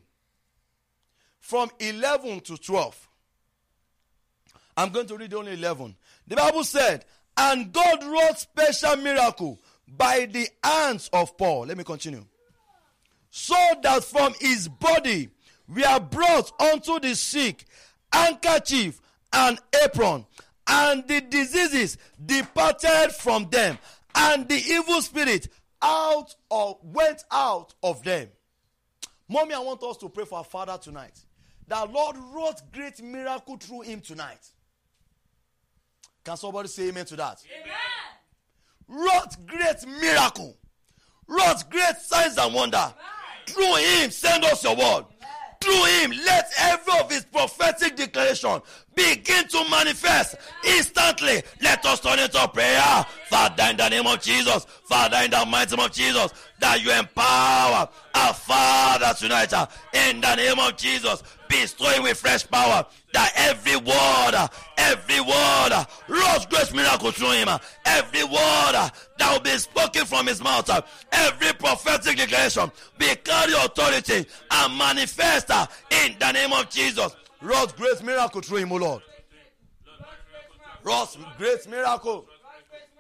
from 1.40 1.70
11 1.80 2.40
to 2.40 2.58
12. 2.58 3.08
I'm 4.76 4.90
going 4.90 5.06
to 5.06 5.16
read 5.16 5.34
only 5.34 5.54
11. 5.54 5.96
The 6.26 6.36
Bible 6.36 6.62
said, 6.62 7.04
and 7.36 7.72
God 7.72 8.04
wrought 8.04 8.38
special 8.38 8.96
miracle 8.96 9.58
by 9.88 10.28
the 10.30 10.48
hands 10.62 11.08
of 11.12 11.36
Paul. 11.38 11.66
Let 11.66 11.78
me 11.78 11.84
continue. 11.84 12.24
So 13.30 13.56
that 13.82 14.04
from 14.04 14.34
his 14.40 14.68
body 14.68 15.30
we 15.68 15.84
are 15.84 16.00
brought 16.00 16.52
unto 16.60 17.00
the 17.00 17.14
sick 17.14 17.64
handkerchief 18.12 19.00
and 19.32 19.58
apron, 19.84 20.26
and 20.66 21.06
the 21.06 21.20
diseases 21.20 21.98
departed 22.24 23.12
from 23.12 23.48
them, 23.50 23.78
and 24.14 24.48
the 24.48 24.56
evil 24.56 25.02
spirit 25.02 25.48
out 25.82 26.34
of 26.50 26.76
went 26.82 27.24
out 27.30 27.74
of 27.82 28.02
them. 28.02 28.28
Mommy, 29.28 29.54
I 29.54 29.58
want 29.58 29.82
us 29.82 29.96
to 29.98 30.08
pray 30.08 30.24
for 30.24 30.38
our 30.38 30.44
father 30.44 30.78
tonight. 30.80 31.18
That 31.66 31.92
Lord 31.92 32.16
wrought 32.32 32.62
great 32.72 33.02
miracle 33.02 33.56
through 33.58 33.82
him 33.82 34.00
tonight. 34.00 34.40
Can 36.24 36.36
somebody 36.36 36.68
say 36.68 36.88
amen 36.88 37.06
to 37.06 37.16
that? 37.16 37.42
Amen. 37.62 39.04
Wrought 39.04 39.36
great 39.46 39.86
miracle. 40.00 40.56
Wrought 41.26 41.70
great 41.70 41.96
signs 41.98 42.38
and 42.38 42.54
wonder. 42.54 42.76
Amen. 42.78 42.94
Through 43.46 43.76
him, 43.76 44.10
send 44.10 44.44
us 44.44 44.64
your 44.64 44.76
word. 44.76 45.04
Amen. 45.04 45.28
Through 45.60 45.84
him, 45.84 46.10
let 46.24 46.50
every 46.58 47.00
of 47.00 47.10
his 47.10 47.24
prophetic 47.24 47.96
declaration 47.96 48.60
begin 48.94 49.48
to 49.48 49.68
manifest 49.70 50.36
instantly. 50.64 51.42
Let 51.60 51.84
us 51.84 52.00
turn 52.00 52.18
into 52.18 52.46
prayer. 52.48 53.04
Father, 53.28 53.64
in 53.70 53.76
the 53.76 53.88
name 53.88 54.06
of 54.06 54.20
Jesus, 54.20 54.64
Father, 54.84 55.18
in 55.24 55.30
the 55.30 55.44
mighty 55.46 55.76
name 55.76 55.84
of 55.84 55.92
Jesus, 55.92 56.32
that 56.60 56.82
you 56.82 56.92
empower 56.92 57.88
our 58.14 58.34
Tonight. 59.18 59.52
Uh, 59.52 59.66
in 59.92 60.20
the 60.20 60.34
name 60.36 60.58
of 60.60 60.76
Jesus, 60.76 61.22
Be 61.48 61.66
strong 61.66 62.02
with 62.02 62.18
fresh 62.18 62.46
power 62.48 62.86
that 63.12 63.32
every 63.34 63.76
word, 63.76 64.34
uh, 64.34 64.48
every 64.76 65.20
word, 65.20 65.72
uh, 65.72 65.84
Lord's 66.08 66.46
great 66.46 66.72
miracle 66.74 67.10
through 67.10 67.32
him, 67.32 67.48
every 67.84 68.22
word 68.22 68.90
that 69.18 69.32
will 69.32 69.40
be 69.40 69.56
spoken 69.58 70.04
from 70.04 70.26
his 70.26 70.40
mouth, 70.42 70.70
every 71.10 71.52
prophetic 71.54 72.16
declaration 72.16 72.70
be 72.98 73.14
carry 73.16 73.54
authority 73.54 74.26
and 74.50 74.78
manifest 74.78 75.50
in 75.90 76.16
the 76.18 76.32
name 76.32 76.52
of 76.52 76.68
Jesus. 76.70 77.16
Lord's 77.42 77.72
great 77.72 78.02
miracle 78.02 78.40
through 78.40 78.58
him, 78.58 78.72
O 78.72 78.76
Lord. 78.76 79.02
Lord's 80.84 81.16
great 81.36 81.68
miracle 81.68 82.26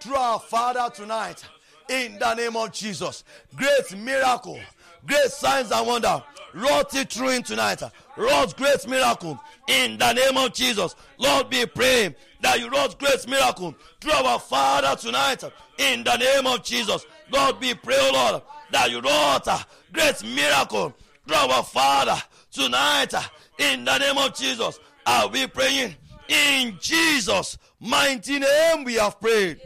through 0.00 0.16
our 0.16 0.40
Father 0.40 0.88
tonight. 0.94 1.44
In 1.88 2.18
the 2.18 2.34
name 2.34 2.54
of 2.54 2.70
Jesus. 2.70 3.24
Great 3.56 3.96
miracle. 3.96 4.60
Great 5.06 5.30
signs 5.30 5.70
and 5.70 5.86
wonder. 5.86 6.22
Wrought 6.54 6.94
it 6.94 7.12
through 7.12 7.30
him 7.30 7.42
tonight. 7.42 7.82
Lord's 8.16 8.54
great 8.54 8.86
miracle. 8.88 9.40
In 9.68 9.98
the 9.98 10.12
name 10.12 10.36
of 10.36 10.52
Jesus. 10.54 10.94
Lord, 11.18 11.50
be 11.50 11.66
praying 11.66 12.14
that 12.40 12.58
you 12.58 12.70
wrought 12.70 12.98
great 12.98 13.28
miracle 13.28 13.74
through 14.00 14.12
our 14.12 14.38
Father 14.40 14.96
tonight. 14.96 15.44
In 15.78 16.04
the 16.04 16.16
name 16.16 16.46
of 16.46 16.64
Jesus. 16.64 17.06
Lord, 17.30 17.60
be 17.60 17.74
praying, 17.74 18.14
Lord, 18.14 18.42
that 18.70 18.90
you 18.90 19.00
wrought 19.00 19.66
great 19.92 20.24
miracle 20.24 20.94
through 21.26 21.36
our 21.36 21.62
Father 21.62 22.16
tonight 22.50 23.12
in 23.58 23.84
the 23.84 23.98
name 23.98 24.16
of 24.18 24.34
Jesus. 24.34 24.80
Are 25.06 25.28
we 25.28 25.46
praying? 25.46 25.94
In 26.28 26.78
Jesus' 26.80 27.58
mighty 27.80 28.38
name 28.38 28.84
we 28.84 28.94
have 28.94 29.20
prayed. 29.20 29.60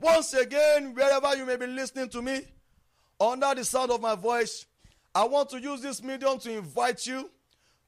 Once 0.00 0.32
again, 0.34 0.94
wherever 0.94 1.36
you 1.36 1.44
may 1.44 1.56
be 1.56 1.66
listening 1.66 2.08
to 2.08 2.22
me, 2.22 2.42
under 3.20 3.54
the 3.54 3.64
sound 3.64 3.90
of 3.90 4.00
my 4.00 4.14
voice, 4.14 4.66
I 5.14 5.24
want 5.24 5.50
to 5.50 5.60
use 5.60 5.80
this 5.80 6.02
medium 6.02 6.38
to 6.40 6.58
invite 6.58 7.06
you 7.06 7.30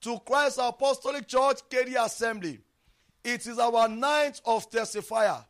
to 0.02 0.18
Christ 0.20 0.58
Apostolic 0.60 1.28
Church 1.28 1.60
Katy 1.68 1.94
Assembly. 1.94 2.60
It 3.22 3.46
is 3.46 3.58
our 3.58 3.88
ninth 3.88 4.40
of 4.44 4.70
testifier. 4.70 5.44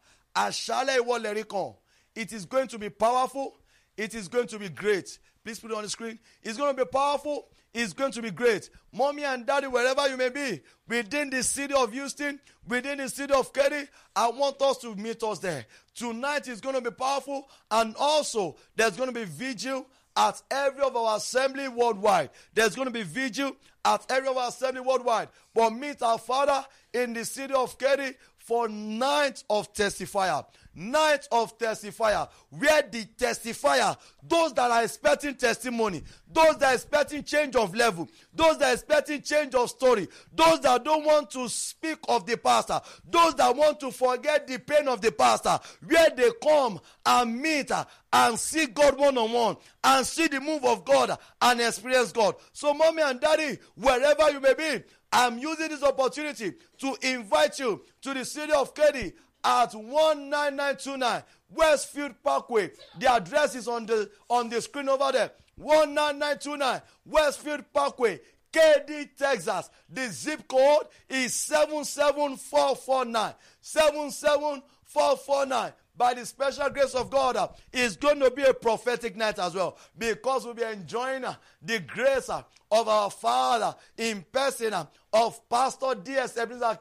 It 2.14 2.32
is 2.32 2.44
going 2.46 2.68
to 2.68 2.78
be 2.78 2.90
powerful. 2.90 3.56
It 3.96 4.14
is 4.14 4.28
going 4.28 4.48
to 4.48 4.58
be 4.58 4.68
great. 4.68 5.18
Please 5.44 5.60
put 5.60 5.70
it 5.70 5.76
on 5.76 5.82
the 5.82 5.88
screen. 5.88 6.18
It's 6.42 6.58
going 6.58 6.74
to 6.76 6.84
be 6.84 6.88
powerful 6.88 7.48
is 7.72 7.92
going 7.92 8.12
to 8.12 8.22
be 8.22 8.30
great. 8.30 8.70
Mommy 8.92 9.24
and 9.24 9.46
daddy, 9.46 9.66
wherever 9.66 10.08
you 10.08 10.16
may 10.16 10.28
be, 10.28 10.60
within 10.88 11.30
the 11.30 11.42
city 11.42 11.74
of 11.74 11.92
Houston, 11.92 12.40
within 12.66 12.98
the 12.98 13.08
city 13.08 13.32
of 13.32 13.52
Katy, 13.52 13.88
I 14.14 14.28
want 14.30 14.60
us 14.60 14.78
to 14.78 14.94
meet 14.96 15.22
us 15.22 15.38
there. 15.38 15.64
Tonight 15.94 16.48
is 16.48 16.60
going 16.60 16.74
to 16.74 16.80
be 16.80 16.90
powerful, 16.90 17.48
and 17.70 17.94
also 17.96 18.56
there's 18.76 18.96
going 18.96 19.08
to 19.08 19.14
be 19.14 19.24
vigil 19.24 19.86
at 20.16 20.42
every 20.50 20.82
of 20.82 20.96
our 20.96 21.16
assembly 21.16 21.68
worldwide. 21.68 22.30
There's 22.54 22.74
going 22.74 22.86
to 22.88 22.92
be 22.92 23.02
vigil 23.02 23.56
at 23.84 24.04
every 24.10 24.28
of 24.28 24.36
our 24.36 24.48
assembly 24.48 24.80
worldwide. 24.80 25.28
But 25.54 25.70
meet 25.70 26.02
our 26.02 26.18
Father 26.18 26.64
in 26.92 27.12
the 27.12 27.24
city 27.24 27.54
of 27.54 27.78
Katy 27.78 28.16
for 28.38 28.68
night 28.68 29.44
of 29.48 29.72
testifier 29.72 30.44
night 30.74 31.26
of 31.32 31.56
testifier 31.58 32.28
where 32.50 32.82
the 32.82 33.04
testifier 33.18 33.96
those 34.22 34.52
that 34.54 34.70
are 34.70 34.84
expecting 34.84 35.34
testimony 35.34 36.02
those 36.32 36.56
that 36.58 36.72
are 36.72 36.74
expecting 36.74 37.22
change 37.24 37.56
of 37.56 37.74
level 37.74 38.08
those 38.34 38.56
that 38.58 38.70
are 38.70 38.74
expecting 38.74 39.20
change 39.20 39.54
of 39.54 39.68
story 39.68 40.08
those 40.32 40.60
that 40.60 40.84
don't 40.84 41.04
want 41.04 41.30
to 41.30 41.48
speak 41.48 41.98
of 42.08 42.24
the 42.26 42.36
pastor 42.36 42.80
those 43.08 43.34
that 43.34 43.54
want 43.54 43.80
to 43.80 43.90
forget 43.90 44.46
the 44.46 44.58
pain 44.58 44.86
of 44.86 45.00
the 45.00 45.10
pastor 45.10 45.58
where 45.86 46.10
they 46.16 46.30
come 46.42 46.78
and 47.04 47.40
meet 47.40 47.70
and 48.12 48.38
see 48.38 48.66
god 48.66 48.96
one 48.96 49.18
on 49.18 49.32
one 49.32 49.56
and 49.84 50.06
see 50.06 50.28
the 50.28 50.40
move 50.40 50.64
of 50.64 50.84
god 50.84 51.18
and 51.42 51.60
experience 51.60 52.12
god. 52.12 52.34
So 52.52 52.72
mommy 52.74 53.02
and 53.02 53.20
daddy 53.20 53.58
wherever 53.74 54.30
you 54.30 54.40
may 54.40 54.54
be 54.54 54.82
i'm 55.12 55.38
using 55.38 55.68
this 55.68 55.82
opportunity 55.82 56.52
to 56.78 56.96
invite 57.02 57.58
you 57.58 57.82
to 58.02 58.14
the 58.14 58.24
city 58.24 58.52
of 58.52 58.72
Katy 58.74 59.12
at 59.44 59.74
19929 59.74 61.22
Westfield 61.50 62.14
Parkway. 62.22 62.70
The 62.98 63.12
address 63.12 63.54
is 63.54 63.68
on 63.68 63.86
the 63.86 64.10
on 64.28 64.48
the 64.48 64.60
screen 64.60 64.88
over 64.88 65.12
there. 65.12 65.30
19929 65.56 66.82
Westfield 67.04 67.64
Parkway, 67.72 68.20
Katy, 68.52 69.10
Texas. 69.18 69.70
The 69.88 70.08
zip 70.08 70.46
code 70.48 70.86
is 71.08 71.34
77449. 71.34 73.34
77449 73.60 75.72
by 76.00 76.14
the 76.14 76.24
special 76.24 76.70
grace 76.70 76.94
of 76.94 77.10
God, 77.10 77.36
uh, 77.36 77.48
it's 77.70 77.94
going 77.94 78.20
to 78.20 78.30
be 78.30 78.42
a 78.42 78.54
prophetic 78.54 79.16
night 79.16 79.38
as 79.38 79.54
well 79.54 79.76
because 79.98 80.46
we'll 80.46 80.54
be 80.54 80.62
enjoying 80.62 81.26
uh, 81.26 81.34
the 81.60 81.78
grace 81.80 82.30
uh, 82.30 82.42
of 82.70 82.88
our 82.88 83.10
Father 83.10 83.74
in 83.98 84.24
person 84.32 84.72
uh, 84.72 84.86
of 85.12 85.46
Pastor 85.50 85.94
D.S. 86.02 86.38
Ebenezer 86.38 86.78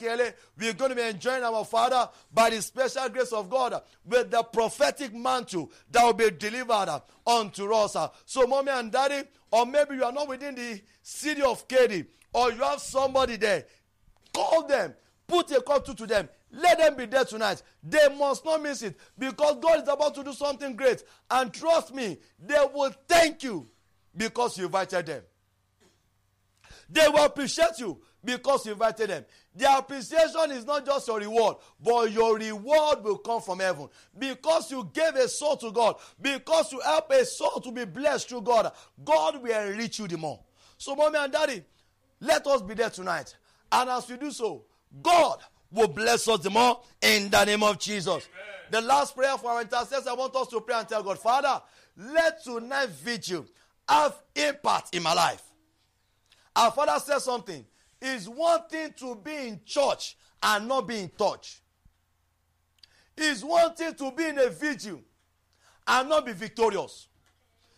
We're 0.58 0.72
going 0.72 0.92
to 0.92 0.96
be 0.96 1.02
enjoying 1.02 1.44
our 1.44 1.66
Father 1.66 2.08
by 2.34 2.50
the 2.52 2.62
special 2.62 3.10
grace 3.10 3.34
of 3.34 3.50
God 3.50 3.74
uh, 3.74 3.82
with 4.06 4.32
the 4.32 4.42
prophetic 4.42 5.14
mantle 5.14 5.70
that 5.92 6.02
will 6.02 6.14
be 6.14 6.32
delivered 6.32 6.88
uh, 6.88 7.02
unto 7.28 7.70
us. 7.74 7.98
So, 8.26 8.48
mommy 8.48 8.72
and 8.72 8.90
daddy, 8.90 9.28
or 9.52 9.66
maybe 9.66 9.96
you 9.96 10.06
are 10.06 10.14
not 10.14 10.30
within 10.30 10.56
the 10.56 10.80
city 11.02 11.42
of 11.42 11.68
Katy, 11.68 12.06
or 12.32 12.54
you 12.54 12.62
have 12.64 12.80
somebody 12.80 13.36
there, 13.36 13.66
call 14.34 14.66
them, 14.66 14.94
put 15.28 15.52
a 15.52 15.60
call 15.60 15.82
to, 15.82 15.94
to 15.94 16.08
them 16.08 16.30
let 16.52 16.78
them 16.80 16.96
be 16.96 17.06
there 17.06 17.26
tonight. 17.26 17.62
They 17.84 18.08
must 18.18 18.44
not 18.44 18.62
miss 18.62 18.82
it 18.82 18.98
because 19.18 19.58
God 19.62 19.84
is 19.84 19.88
about 19.88 20.16
to 20.16 20.24
do 20.24 20.34
something 20.34 20.76
great. 20.76 21.04
And 21.30 21.54
trust 21.54 21.94
me, 21.94 22.18
they 22.40 22.64
will 22.74 22.94
thank 23.08 23.44
you 23.44 23.68
because 24.16 24.58
you 24.58 24.66
invited 24.66 25.06
them. 25.06 25.22
They 26.90 27.08
will 27.08 27.24
appreciate 27.24 27.78
you 27.78 28.00
because 28.24 28.66
you 28.66 28.74
invited 28.74 29.10
them. 29.10 29.26
Their 29.56 29.78
appreciation 29.78 30.52
is 30.52 30.66
not 30.66 30.86
just 30.86 31.08
your 31.08 31.20
reward, 31.20 31.58
but 31.80 32.12
your 32.12 32.38
reward 32.38 33.04
will 33.04 33.18
come 33.18 33.42
from 33.42 33.60
heaven. 33.60 33.88
Because 34.18 34.72
you 34.72 34.90
gave 34.92 35.16
a 35.16 35.28
soul 35.28 35.56
to 35.58 35.72
God, 35.72 35.98
because 36.20 36.72
you 36.72 36.80
help 36.80 37.12
a 37.12 37.26
soul 37.26 37.62
to 37.62 37.72
be 37.72 37.86
blessed 37.86 38.30
through 38.30 38.42
God, 38.42 38.72
God 39.04 39.42
will 39.42 39.68
enrich 39.68 40.00
you 40.00 40.08
the 40.08 40.18
more. 40.18 40.40
So, 40.78 40.96
mommy 40.96 41.20
and 41.20 41.32
daddy, 41.32 41.64
let 42.20 42.46
us 42.48 42.62
be 42.62 42.74
there 42.74 42.90
tonight. 42.90 43.36
And 43.72 43.90
as 43.90 44.10
we 44.10 44.18
do 44.18 44.32
so, 44.32 44.64
God 45.02 45.40
will 45.72 45.88
bless 45.88 46.28
us 46.28 46.40
the 46.40 46.50
more 46.50 46.82
in 47.02 47.30
the 47.30 47.46
name 47.46 47.64
of 47.64 47.80
Jesus. 47.80 48.28
Amen. 48.28 48.50
The 48.72 48.82
last 48.82 49.16
prayer 49.16 49.38
for 49.38 49.52
our 49.52 49.62
intercessor, 49.62 50.10
I 50.10 50.14
want 50.14 50.36
us 50.36 50.48
to 50.50 50.62
pray 50.62 50.76
and 50.76 50.88
tell 50.88 51.04
God, 51.04 51.20
Father, 51.20 51.62
let 51.98 52.44
tonight 52.44 52.90
vigil 52.90 53.46
have 53.88 54.16
impact 54.36 54.96
in 54.96 55.04
my 55.04 55.14
life. 55.14 55.44
Our 56.56 56.72
father 56.72 57.00
said 57.00 57.20
something. 57.20 57.66
It's 58.02 58.28
one 58.28 58.68
thing 58.70 58.94
to 58.98 59.16
be 59.16 59.48
in 59.48 59.62
church 59.66 60.18
and 60.42 60.68
not 60.68 60.88
be 60.88 61.00
in 61.00 61.10
touch. 61.10 61.62
It's 63.18 63.44
one 63.44 63.74
thing 63.76 63.94
to 63.96 64.12
be 64.12 64.26
in 64.26 64.40
a 64.40 64.50
vigil 64.50 65.02
and 65.88 66.10
not 66.10 66.26
be 66.26 66.32
victorious. 66.32 67.08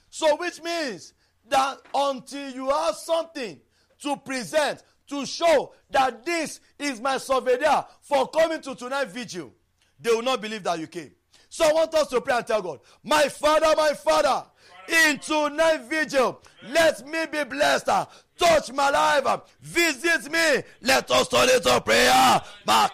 So, 0.09 0.35
which 0.35 0.61
means 0.61 1.13
that 1.49 1.77
until 1.93 2.51
you 2.51 2.69
have 2.69 2.95
something 2.95 3.59
to 4.01 4.17
present, 4.17 4.83
to 5.11 5.25
show 5.25 5.73
that 5.89 6.25
this 6.25 6.59
is 6.79 6.99
my 6.99 7.17
souvenir 7.17 7.85
for 8.01 8.27
coming 8.27 8.61
to 8.61 8.75
tonight 8.75 9.09
vigil, 9.09 9.53
they 9.99 10.11
will 10.11 10.21
not 10.21 10.41
believe 10.41 10.63
that 10.63 10.79
you 10.79 10.87
came. 10.87 11.11
So 11.49 11.65
I 11.65 11.73
want 11.73 11.93
us 11.93 12.07
to 12.07 12.21
pray 12.21 12.37
and 12.37 12.47
tell 12.47 12.61
God, 12.61 12.79
My 13.03 13.27
Father, 13.27 13.73
my 13.77 13.93
Father, 13.93 14.45
in 15.07 15.19
tonight 15.19 15.83
vigil, 15.89 16.41
let 16.69 17.05
me 17.07 17.25
be 17.31 17.43
blessed 17.43 17.89
touch 18.41 18.71
my 18.73 18.89
life, 18.89 19.41
visit 19.61 20.31
me. 20.31 20.63
Let 20.81 21.09
us 21.11 21.27
turn 21.27 21.49
it 21.49 21.63
to 21.63 21.79
prayer. 21.81 22.41
My 22.65 22.87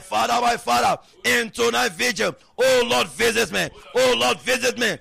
Father, 0.00 0.40
my 0.40 0.56
Father, 0.56 1.00
in 1.24 1.50
tonight 1.50 1.92
vigil. 1.92 2.34
Oh 2.58 2.86
Lord, 2.86 3.08
visit 3.08 3.52
me. 3.52 3.68
Oh 3.94 4.14
Lord, 4.18 4.40
visit 4.40 4.78
me. 4.78 4.98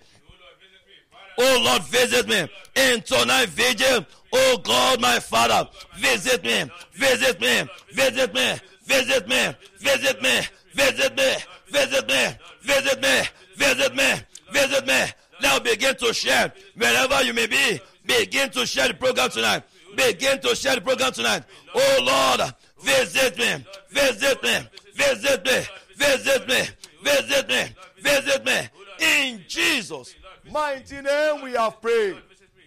Oh 1.39 1.61
Lord, 1.63 1.83
visit 1.83 2.27
me 2.27 2.47
in 2.75 3.01
tonight 3.01 3.49
vigil. 3.49 4.05
Oh 4.33 4.57
God, 4.63 5.01
my 5.01 5.19
Father, 5.19 5.69
visit 5.97 6.43
me, 6.43 6.65
visit 6.93 7.39
me, 7.39 7.63
visit 7.93 8.33
me, 8.33 8.59
visit 8.85 9.27
me, 9.27 9.53
visit 9.79 10.21
me, 10.21 10.41
visit 10.73 11.17
me, 11.17 11.31
visit 11.63 12.07
me, 12.07 12.37
visit 12.61 13.01
me, 13.01 13.23
visit 13.55 13.95
me, 13.95 14.13
visit 14.51 14.87
me. 14.87 15.05
Now 15.41 15.59
begin 15.59 15.95
to 15.95 16.13
share 16.13 16.51
wherever 16.75 17.21
you 17.23 17.33
may 17.33 17.47
be. 17.47 17.79
Begin 18.05 18.49
to 18.51 18.65
share 18.65 18.87
the 18.87 18.93
program 18.93 19.29
tonight. 19.29 19.63
Begin 19.95 20.39
to 20.41 20.55
share 20.55 20.75
the 20.75 20.81
program 20.81 21.11
tonight. 21.11 21.43
Oh 21.73 21.97
Lord, 22.01 22.53
visit 22.81 23.37
me, 23.37 23.65
visit 23.89 24.41
me, 24.43 24.59
visit 24.95 25.45
me, 25.45 25.61
visit 25.95 26.47
me, 26.47 26.63
visit 27.03 27.47
me, 27.49 27.63
visit 28.01 28.45
me. 28.45 28.69
In 28.99 29.43
Jesus' 29.47 30.15
mighty 30.51 31.01
name 31.01 31.43
we 31.43 31.51
have 31.53 31.81
prayed. 31.81 32.15
Visit 32.29 32.49
me. 32.55 32.63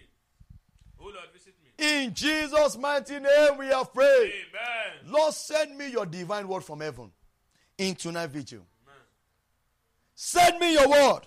Oh 0.99 1.05
Lord, 1.05 1.29
visit 1.33 1.53
me. 1.63 1.70
In 1.81 2.13
Jesus' 2.13 2.77
mighty 2.77 3.19
name 3.19 3.57
we 3.57 3.71
are 3.71 3.85
prayed. 3.85 4.31
Amen. 4.31 5.11
Lord, 5.11 5.33
send 5.33 5.75
me 5.75 5.89
your 5.89 6.05
divine 6.05 6.47
word 6.47 6.63
from 6.63 6.79
heaven 6.79 7.11
in 7.79 7.95
tonight 7.95 8.27
vigil. 8.27 8.61
Send 10.13 10.59
me 10.59 10.73
your 10.73 10.87
word. 10.87 11.21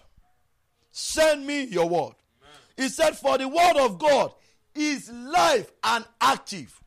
Send 0.92 1.44
me 1.44 1.64
your 1.64 1.88
word. 1.88 2.14
He 2.76 2.88
said, 2.88 3.16
For 3.16 3.36
the 3.36 3.48
word 3.48 3.76
of 3.78 3.98
God 3.98 4.32
is 4.76 5.10
life 5.10 5.72
and 5.82 6.04
active. 6.20 6.80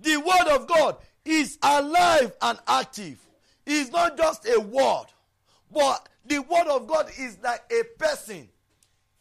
The 0.00 0.16
word 0.16 0.48
of 0.54 0.66
God 0.66 0.96
is 1.22 1.58
alive 1.62 2.32
and 2.40 2.58
active. 2.66 3.20
It's 3.66 3.90
not 3.90 4.16
just 4.16 4.48
a 4.48 4.58
word, 4.58 5.06
but 5.70 6.08
the 6.24 6.38
word 6.38 6.66
of 6.68 6.86
God 6.86 7.10
is 7.18 7.36
like 7.42 7.62
a 7.70 7.84
person. 7.98 8.48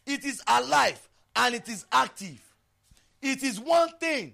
It 0.06 0.24
is 0.24 0.42
alive 0.48 1.10
and 1.36 1.56
it 1.56 1.68
is 1.68 1.86
active. 1.92 2.40
It 3.24 3.42
is 3.42 3.58
one 3.58 3.90
thing 4.00 4.34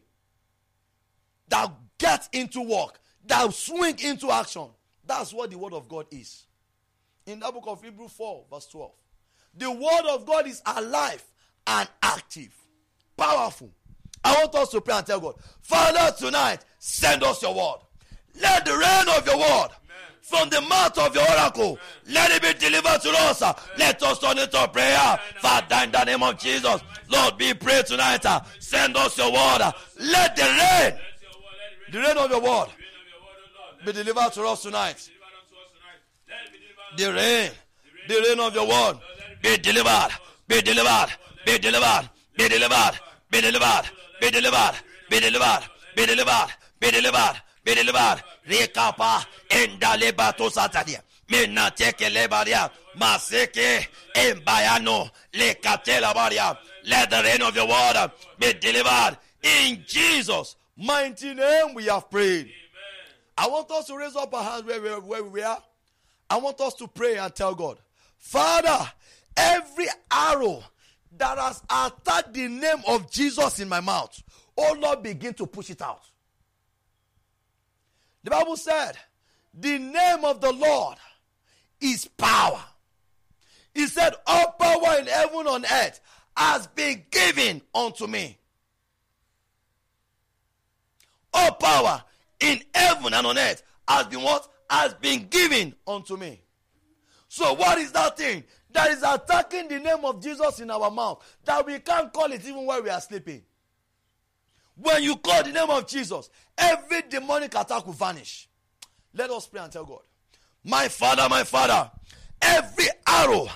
that 1.47 1.71
gets 1.99 2.27
into 2.33 2.61
work, 2.61 2.99
that 3.27 3.53
swing 3.53 3.99
into 3.99 4.31
action. 4.31 4.67
That's 5.05 5.31
what 5.31 5.51
the 5.51 5.57
word 5.59 5.73
of 5.73 5.87
God 5.87 6.07
is. 6.09 6.47
In 7.27 7.39
the 7.39 7.51
book 7.51 7.65
of 7.67 7.83
Hebrew 7.83 8.07
4, 8.07 8.45
verse 8.49 8.65
12. 8.65 8.91
The 9.57 9.71
word 9.71 10.05
of 10.09 10.25
God 10.25 10.47
is 10.47 10.63
alive 10.65 11.23
and 11.67 11.87
active, 12.01 12.55
powerful. 13.15 13.69
I 14.23 14.33
want 14.33 14.55
us 14.55 14.69
to 14.69 14.81
pray 14.81 14.95
and 14.95 15.05
tell 15.05 15.19
God, 15.19 15.35
Father, 15.61 16.15
tonight, 16.17 16.65
send 16.79 17.23
us 17.23 17.43
your 17.43 17.53
word. 17.53 17.77
Let 18.41 18.65
the 18.65 18.71
rain 18.75 19.17
of 19.17 19.25
your 19.25 19.37
word 19.37 19.69
from 20.29 20.47
the 20.49 20.61
mouth 20.61 20.97
of 20.99 21.15
your 21.15 21.29
oracle, 21.31 21.79
let 22.07 22.29
it 22.31 22.41
be 22.41 22.53
delivered 22.53 23.01
to 23.01 23.09
us. 23.09 23.41
Let 23.77 24.01
us 24.03 24.19
turn 24.19 24.37
it 24.37 24.51
to 24.51 24.67
prayer. 24.67 25.19
Father, 25.39 25.83
in 25.83 25.91
the 25.91 26.03
name 26.03 26.21
of 26.21 26.37
Jesus, 26.37 26.81
Lord, 27.09 27.37
be 27.37 27.53
pray 27.55 27.81
tonight. 27.81 28.23
Send 28.59 28.95
us 28.95 29.17
your 29.17 29.31
word. 29.31 29.73
Let 29.99 30.35
the 30.35 30.43
rain, 30.43 30.99
the 31.91 31.99
rain 31.99 32.17
of 32.17 32.29
your 32.29 32.41
word, 32.41 32.67
be 33.83 33.91
delivered 33.91 34.31
to 34.33 34.43
us 34.43 34.61
tonight. 34.61 35.09
the 36.95 37.13
rain, 37.13 37.51
the 38.07 38.15
rain 38.27 38.39
of 38.39 38.53
your 38.53 38.67
word, 38.67 38.99
be 39.41 39.57
delivered, 39.57 40.09
be 40.47 40.61
delivered, 40.61 41.09
be 41.43 41.57
delivered, 41.57 42.09
be 42.35 42.47
delivered, 42.47 42.99
be 43.31 43.39
delivered, 43.39 43.83
be 44.21 44.29
delivered, 44.31 44.75
be 45.09 45.19
delivered, 45.19 45.63
be 45.95 46.05
delivered, 46.05 46.49
be 46.79 46.91
delivered, 46.91 47.41
be 47.63 47.75
delivered. 47.75 48.23
Rekapa 48.47 49.25
endaleba 49.49 50.35
to 50.35 50.43
satadia. 50.49 51.01
Mena 51.29 51.71
teke 51.75 52.09
lebaria, 52.09 52.69
maseke 52.97 53.87
embayano 54.15 55.09
lekatela 55.33 56.13
baria. 56.13 56.57
Let 56.85 57.09
the 57.09 57.21
rain 57.23 57.41
of 57.41 57.55
your 57.55 57.67
water 57.67 58.11
be 58.39 58.53
delivered 58.53 59.17
in 59.43 59.83
Jesus' 59.85 60.55
mighty 60.77 61.33
name. 61.33 61.73
We 61.75 61.85
have 61.85 62.09
prayed. 62.09 62.51
I 63.37 63.47
want 63.47 63.69
us 63.71 63.85
to 63.87 63.97
raise 63.97 64.15
up 64.15 64.33
our 64.33 64.43
hands 64.43 64.63
where 64.63 64.81
we, 64.81 64.89
where 64.89 65.23
we 65.23 65.43
are. 65.43 65.61
I 66.29 66.37
want 66.37 66.59
us 66.61 66.73
to 66.75 66.87
pray 66.87 67.17
and 67.17 67.33
tell 67.33 67.55
God, 67.55 67.77
Father, 68.17 68.91
every 69.37 69.87
arrow 70.11 70.63
that 71.17 71.37
has 71.37 71.61
attacked 71.69 72.33
the 72.33 72.47
name 72.47 72.83
of 72.87 73.09
Jesus 73.09 73.59
in 73.59 73.69
my 73.69 73.79
mouth, 73.79 74.21
oh 74.57 74.75
Lord, 74.79 75.03
begin 75.03 75.33
to 75.35 75.47
push 75.47 75.69
it 75.69 75.81
out. 75.81 76.01
The 78.23 78.31
Bible 78.31 78.57
said, 78.57 78.93
the 79.53 79.77
name 79.77 80.25
of 80.25 80.41
the 80.41 80.51
Lord 80.51 80.97
is 81.81 82.05
power. 82.05 82.61
He 83.73 83.87
said, 83.87 84.13
all 84.27 84.51
power 84.59 84.99
in 84.99 85.07
heaven 85.07 85.47
and 85.47 85.65
earth 85.65 85.99
has 86.35 86.67
been 86.67 87.03
given 87.11 87.61
unto 87.73 88.07
me. 88.07 88.37
All 91.33 91.51
power 91.53 92.03
in 92.39 92.61
heaven 92.73 93.13
and 93.13 93.27
on 93.27 93.37
earth 93.37 93.63
has 93.87 94.07
been 94.07 94.21
what? 94.21 94.47
Has 94.69 94.93
been 94.95 95.27
given 95.29 95.75
unto 95.87 96.17
me. 96.17 96.41
So, 97.27 97.53
what 97.53 97.77
is 97.77 97.91
that 97.91 98.17
thing 98.17 98.43
that 98.71 98.89
is 98.91 99.03
attacking 99.03 99.67
the 99.67 99.79
name 99.79 100.03
of 100.03 100.21
Jesus 100.21 100.59
in 100.59 100.69
our 100.71 100.89
mouth 100.91 101.23
that 101.45 101.65
we 101.65 101.79
can't 101.79 102.11
call 102.11 102.31
it 102.31 102.43
even 102.45 102.65
while 102.65 102.81
we 102.81 102.89
are 102.89 103.01
sleeping? 103.01 103.43
When 104.81 105.03
you 105.03 105.17
call 105.17 105.43
the 105.43 105.51
name 105.51 105.69
of 105.69 105.87
Jesus, 105.87 106.29
every 106.57 107.01
demonic 107.09 107.53
attack 107.55 107.85
will 107.85 107.93
vanish. 107.93 108.47
Let 109.13 109.29
us 109.29 109.47
pray 109.47 109.61
and 109.61 109.71
tell 109.71 109.85
God, 109.85 110.01
My 110.63 110.87
Father, 110.87 111.27
my 111.29 111.43
Father, 111.43 111.91
every 112.41 112.87
arrow 113.05 113.47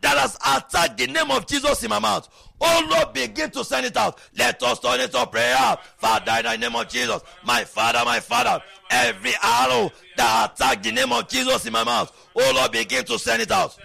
that 0.00 0.16
has 0.16 0.36
attacked 0.36 0.96
the 0.96 1.06
name 1.06 1.30
of 1.30 1.46
Jesus 1.46 1.82
in 1.82 1.90
my 1.90 1.98
mouth, 1.98 2.28
oh 2.60 2.88
Lord, 2.90 3.12
begin 3.12 3.50
to 3.50 3.64
send 3.64 3.84
it 3.86 3.96
out. 3.96 4.18
Let 4.38 4.62
us 4.62 4.80
turn 4.80 5.00
it 5.00 5.12
to 5.12 5.26
prayer. 5.26 5.76
Father, 5.98 6.32
in 6.38 6.60
the 6.60 6.68
name 6.68 6.76
of 6.76 6.88
Jesus, 6.88 7.22
my 7.44 7.64
Father, 7.64 8.00
my 8.04 8.20
Father, 8.20 8.62
every 8.90 9.32
arrow 9.42 9.90
that 10.16 10.52
attacked 10.52 10.82
the 10.84 10.92
name 10.92 11.12
of 11.12 11.28
Jesus 11.28 11.66
in 11.66 11.72
my 11.72 11.84
mouth, 11.84 12.10
oh 12.34 12.52
Lord, 12.54 12.72
begin 12.72 13.04
to 13.04 13.18
send 13.18 13.42
it 13.42 13.50
out. 13.50 13.76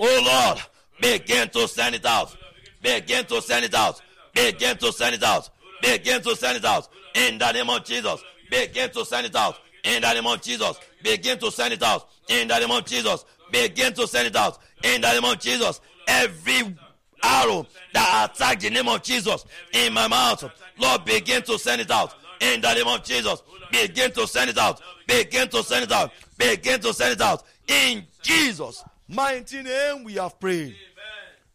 Oh 0.00 0.22
Lord, 0.24 0.62
begin 1.00 1.48
to 1.50 1.68
send 1.68 1.94
it 1.94 2.06
out. 2.06 2.36
Begin 2.82 3.24
to 3.26 3.42
send 3.42 3.64
it 3.66 3.74
out. 3.74 4.00
Begin 4.34 4.76
to 4.78 4.92
send 4.92 5.14
it 5.14 5.22
out. 5.22 5.50
Begin 5.82 6.20
to 6.22 6.36
send 6.36 6.56
it 6.58 6.64
out. 6.64 6.88
In 7.14 7.38
the 7.38 7.52
name 7.52 7.70
of 7.70 7.84
Jesus. 7.84 8.22
Begin 8.50 8.90
to 8.90 9.04
send 9.04 9.26
it 9.26 9.36
out. 9.36 9.58
In 9.84 10.02
the 10.02 10.12
name 10.12 10.26
of 10.26 10.40
Jesus. 10.42 10.78
Begin 11.02 11.38
to 11.38 11.50
send 11.50 11.74
it 11.74 11.82
out. 11.82 12.08
In 12.28 12.48
the 12.48 12.58
name 12.58 12.70
of 12.70 12.84
Jesus. 12.84 13.24
Begin 13.50 13.92
to 13.94 14.06
send 14.06 14.28
it 14.28 14.36
out. 14.36 14.58
In 14.84 15.00
the 15.00 15.12
name 15.12 15.24
of 15.24 15.38
Jesus. 15.38 15.80
Every 16.06 16.76
arrow 17.22 17.66
that 17.92 18.30
attack 18.32 18.60
the 18.60 18.70
name 18.70 18.88
of 18.88 19.02
Jesus 19.02 19.44
in 19.72 19.92
my 19.92 20.08
mouth, 20.08 20.44
Lord, 20.78 21.04
begin 21.04 21.42
to 21.42 21.58
send 21.58 21.80
it 21.80 21.90
out. 21.90 22.14
In 22.40 22.60
the 22.60 22.74
name 22.74 22.86
of 22.86 23.04
Jesus. 23.04 23.42
Begin 23.70 24.10
to 24.12 24.26
send 24.26 24.50
it 24.50 24.58
out. 24.58 24.80
Begin 25.06 25.48
to 25.48 25.62
send 25.62 25.84
it 25.84 25.92
out. 25.92 26.12
Begin 26.36 26.80
to 26.80 26.92
send 26.92 27.12
it 27.12 27.20
out. 27.20 27.44
In 27.66 28.04
Jesus' 28.22 28.84
mighty 29.08 29.62
name 29.62 30.04
we 30.04 30.14
have 30.14 30.38
prayed. 30.40 30.76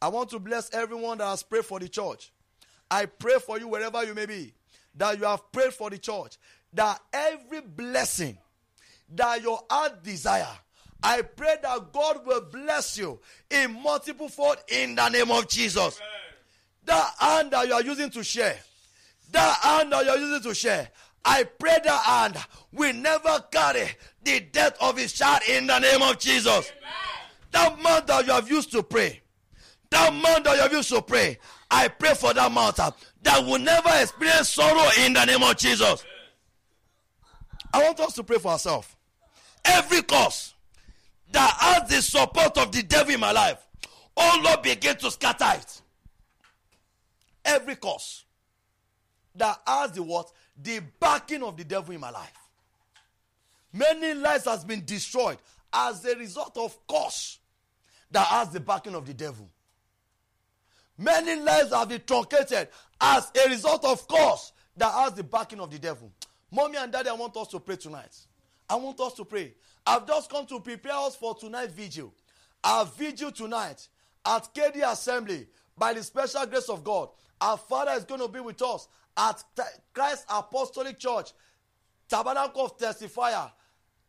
I 0.01 0.07
want 0.09 0.29
to 0.29 0.39
bless 0.39 0.73
everyone 0.73 1.17
that 1.17 1.25
has 1.25 1.43
prayed 1.43 1.65
for 1.65 1.79
the 1.79 1.89
church. 1.89 2.31
I 2.89 3.05
pray 3.05 3.39
for 3.39 3.59
you 3.59 3.67
wherever 3.67 4.03
you 4.03 4.13
may 4.13 4.25
be, 4.25 4.53
that 4.95 5.17
you 5.19 5.25
have 5.25 5.51
prayed 5.51 5.73
for 5.73 5.89
the 5.89 5.97
church, 5.97 6.37
that 6.73 6.99
every 7.11 7.61
blessing 7.61 8.37
that 9.13 9.41
your 9.41 9.61
heart 9.69 10.03
desire, 10.03 10.47
I 11.03 11.21
pray 11.21 11.55
that 11.61 11.93
God 11.93 12.25
will 12.25 12.41
bless 12.41 12.97
you 12.97 13.19
in 13.49 13.81
multiple 13.81 14.29
fold 14.29 14.57
in 14.67 14.95
the 14.95 15.09
name 15.09 15.31
of 15.31 15.47
Jesus. 15.47 15.99
That 16.85 17.13
hand 17.19 17.51
that 17.51 17.67
you 17.67 17.73
are 17.73 17.83
using 17.83 18.09
to 18.11 18.23
share, 18.23 18.57
that 19.31 19.57
hand 19.61 19.91
that 19.91 20.05
you 20.05 20.11
are 20.11 20.17
using 20.17 20.41
to 20.49 20.55
share, 20.55 20.89
I 21.23 21.43
pray 21.43 21.77
that 21.83 22.01
hand 22.03 22.37
will 22.71 22.93
never 22.93 23.43
carry 23.51 23.87
the 24.23 24.39
death 24.39 24.77
of 24.79 24.97
his 24.97 25.13
child 25.13 25.41
in 25.49 25.67
the 25.67 25.79
name 25.79 26.01
of 26.01 26.19
Jesus. 26.19 26.71
That 27.51 27.81
man 27.81 28.03
that 28.05 28.25
you 28.25 28.33
have 28.33 28.49
used 28.49 28.71
to 28.73 28.83
pray, 28.83 29.21
that 29.89 30.13
man 30.13 30.43
that 30.43 30.55
you 30.55 30.61
have 30.61 30.73
used 30.73 30.89
to 30.89 31.01
pray, 31.01 31.39
I 31.69 31.87
pray 31.87 32.13
for 32.13 32.33
that 32.33 32.51
mouth 32.51 32.79
uh, 32.79 32.91
that 33.23 33.45
will 33.45 33.59
never 33.59 33.89
experience 33.99 34.49
sorrow 34.49 34.89
in 35.03 35.13
the 35.13 35.25
name 35.25 35.43
of 35.43 35.57
Jesus. 35.57 36.05
I 37.73 37.83
want 37.83 37.99
us 37.99 38.13
to 38.13 38.23
pray 38.23 38.37
for 38.37 38.51
ourselves. 38.51 38.87
Every 39.63 40.01
cause 40.03 40.53
that 41.31 41.53
has 41.59 41.89
the 41.89 42.01
support 42.01 42.57
of 42.57 42.71
the 42.71 42.83
devil 42.83 43.13
in 43.13 43.19
my 43.19 43.31
life, 43.31 43.57
oh 44.15 44.41
Lord, 44.43 44.61
begin 44.61 44.95
to 44.97 45.11
scatter 45.11 45.59
it. 45.59 45.81
Every 47.43 47.75
cause 47.75 48.23
that 49.35 49.59
has 49.67 49.91
the 49.91 50.03
what? 50.03 50.31
The 50.61 50.81
backing 50.99 51.43
of 51.43 51.57
the 51.57 51.63
devil 51.63 51.93
in 51.93 51.99
my 51.99 52.11
life. 52.11 52.31
Many 53.73 54.13
lives 54.13 54.45
has 54.45 54.63
been 54.63 54.85
destroyed 54.85 55.37
as 55.73 56.05
a 56.05 56.15
result 56.15 56.55
of 56.57 56.77
cause 56.87 57.39
that 58.11 58.25
has 58.27 58.49
the 58.49 58.61
backing 58.61 58.95
of 58.95 59.05
the 59.05 59.13
devil. 59.13 59.49
Many 60.97 61.39
lives 61.41 61.73
have 61.73 61.89
been 61.89 62.01
truncated 62.05 62.69
as 63.01 63.31
a 63.45 63.49
result 63.49 63.83
of 63.85 64.07
course 64.07 64.53
that 64.77 64.91
has 64.91 65.13
the 65.13 65.23
backing 65.23 65.59
of 65.59 65.69
the 65.71 65.79
devil. 65.79 66.11
Mommy 66.51 66.77
and 66.77 66.91
daddy, 66.91 67.09
I 67.09 67.13
want 67.13 67.35
us 67.37 67.47
to 67.49 67.59
pray 67.59 67.75
tonight. 67.75 68.15
I 68.69 68.75
want 68.75 68.99
us 68.99 69.13
to 69.15 69.25
pray. 69.25 69.53
I've 69.85 70.07
just 70.07 70.29
come 70.29 70.45
to 70.47 70.59
prepare 70.59 70.93
us 70.95 71.15
for 71.15 71.35
tonight's 71.35 71.73
vigil. 71.73 72.13
Our 72.63 72.85
vigil 72.85 73.31
tonight 73.31 73.87
at 74.25 74.53
Katy 74.53 74.81
Assembly 74.81 75.47
by 75.77 75.93
the 75.93 76.03
special 76.03 76.45
grace 76.45 76.69
of 76.69 76.83
God. 76.83 77.09
Our 77.41 77.57
Father 77.57 77.91
is 77.91 78.05
going 78.05 78.21
to 78.21 78.27
be 78.27 78.39
with 78.39 78.61
us 78.61 78.87
at 79.17 79.43
Christ 79.93 80.25
Apostolic 80.29 80.97
Church, 80.97 81.31
Tabernacle 82.09 82.65
of 82.65 82.77
Testifier, 82.77 83.51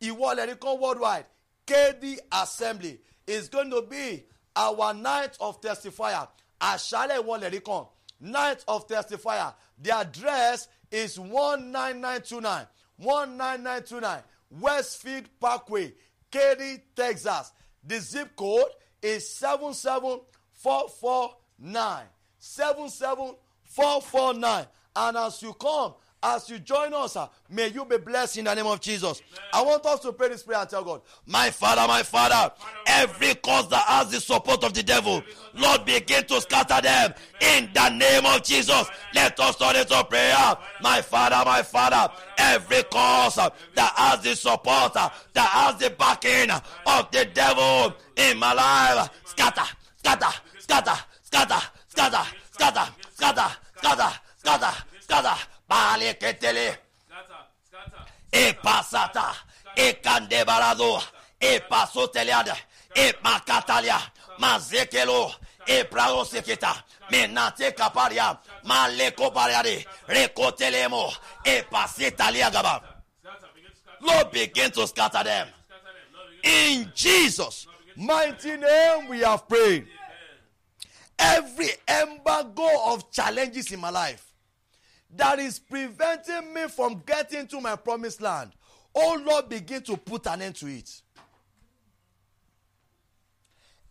Iwo 0.00 0.80
Worldwide, 0.80 1.26
Katy 1.66 2.18
Assembly 2.32 2.98
is 3.26 3.48
going 3.48 3.70
to 3.70 3.82
be 3.82 4.24
our 4.54 4.94
night 4.94 5.36
of 5.40 5.60
testifier 5.60 6.28
àṣálẹ̀ 6.60 7.22
ìwọlẹ̀ 7.22 7.50
rí 7.52 7.60
kan. 7.64 7.86
Night 8.20 8.64
of 8.66 8.86
testifier. 8.88 9.54
The 9.78 9.90
address 9.94 10.68
is 10.90 11.18
one 11.20 11.70
nine 11.70 12.00
nine 12.00 12.22
two 12.22 12.40
nine. 12.40 12.66
one 12.96 13.36
nine 13.36 13.62
nine 13.62 13.82
two 13.82 14.00
nine 14.00 14.22
westfield 14.50 15.24
parkway 15.40 15.92
Katy 16.30 16.82
texas. 16.94 17.52
The 17.84 17.98
zip 18.00 18.34
code 18.36 18.70
is 19.02 19.28
seven 19.28 19.74
seven 19.74 20.20
four 20.54 20.88
four 20.88 21.36
nine. 21.58 22.06
seven 22.38 22.88
seven 22.88 23.34
four 23.64 24.00
four 24.00 24.32
nine. 24.34 24.66
And 24.94 25.16
as 25.18 25.42
you 25.42 25.52
come 25.52 25.94
as 26.26 26.50
you 26.50 26.58
join 26.58 26.92
us, 26.92 27.14
uh, 27.14 27.28
may 27.48 27.68
you 27.68 27.84
be 27.84 27.96
blessed 27.98 28.38
in 28.38 28.46
the 28.46 28.54
name 28.54 28.66
of 28.66 28.80
Jesus. 28.80 29.22
Amen. 29.32 29.50
I 29.52 29.62
want 29.62 29.86
us 29.86 30.00
to 30.00 30.12
pray 30.12 30.28
this 30.28 30.42
prayer 30.42 30.58
and 30.58 30.68
tell 30.68 30.82
God, 30.82 31.02
My 31.24 31.50
Father, 31.50 31.86
my 31.86 32.02
Father, 32.02 32.52
every 32.86 33.34
cause 33.36 33.68
that 33.68 33.84
has 33.84 34.10
the 34.10 34.20
support 34.20 34.64
of 34.64 34.74
the 34.74 34.82
devil, 34.82 35.22
Lord, 35.54 35.84
begin 35.84 36.24
to 36.24 36.40
scatter 36.40 36.80
them 36.82 37.14
in 37.40 37.70
the 37.72 37.88
name 37.90 38.26
of 38.26 38.42
Jesus. 38.42 38.88
Let 39.14 39.38
us 39.38 39.56
turn 39.56 39.76
it 39.76 39.88
to 39.88 40.02
prayer. 40.04 40.56
My 40.82 41.00
Father, 41.00 41.42
my 41.44 41.62
Father, 41.62 42.12
every 42.38 42.82
cause 42.84 43.38
uh, 43.38 43.50
that 43.74 43.92
has 43.96 44.20
the 44.22 44.34
support, 44.34 44.96
uh, 44.96 45.08
that 45.32 45.48
has 45.48 45.76
the 45.76 45.90
backing 45.90 46.50
of 46.50 47.10
the 47.12 47.24
devil 47.32 47.94
in 48.16 48.36
my 48.38 48.52
life, 48.52 49.10
scatter, 49.26 49.62
scatter, 49.98 50.26
scatter, 50.58 50.98
scatter, 51.30 51.62
scatter, 51.88 52.22
scatter, 52.50 52.92
scatter, 53.14 53.50
scatter, 53.78 54.12
scatter, 54.38 54.72
scatter. 55.00 55.36
Baleketele. 55.68 56.78
E 58.32 58.52
pasata. 58.54 59.34
E 59.76 59.94
kandebarado. 59.94 61.02
E 61.40 61.60
pasoteliada. 61.60 62.56
E 62.94 63.14
makatalia. 63.22 63.98
Mazekelo. 64.38 65.34
E 65.66 65.84
praoseketa. 65.84 66.84
Menate 67.10 67.72
kaparia. 67.72 68.38
Maleko 68.64 69.30
pariade. 69.30 69.84
Rekotelemo. 70.08 71.12
E 71.44 71.62
pasetalia 71.62 72.50
gaba. 72.50 72.82
Lord, 74.00 74.30
begin 74.30 74.70
to 74.70 74.86
scatter 74.86 75.24
them. 75.24 75.48
In 76.42 76.92
Jesus' 76.94 77.66
mighty 77.96 78.56
name, 78.56 79.08
we 79.08 79.20
have 79.20 79.48
prayed. 79.48 79.88
Every 81.18 81.70
embargo 81.88 82.68
of 82.92 83.10
challenges 83.10 83.72
in 83.72 83.80
my 83.80 83.90
life 83.90 84.25
that 85.14 85.38
is 85.38 85.58
preventing 85.58 86.52
me 86.52 86.68
from 86.68 87.02
getting 87.06 87.46
to 87.48 87.60
my 87.60 87.76
promised 87.76 88.20
land. 88.20 88.52
Oh 88.94 89.20
Lord, 89.24 89.48
begin 89.48 89.82
to 89.82 89.96
put 89.96 90.26
an 90.26 90.42
end 90.42 90.56
to 90.56 90.66
it. 90.66 91.02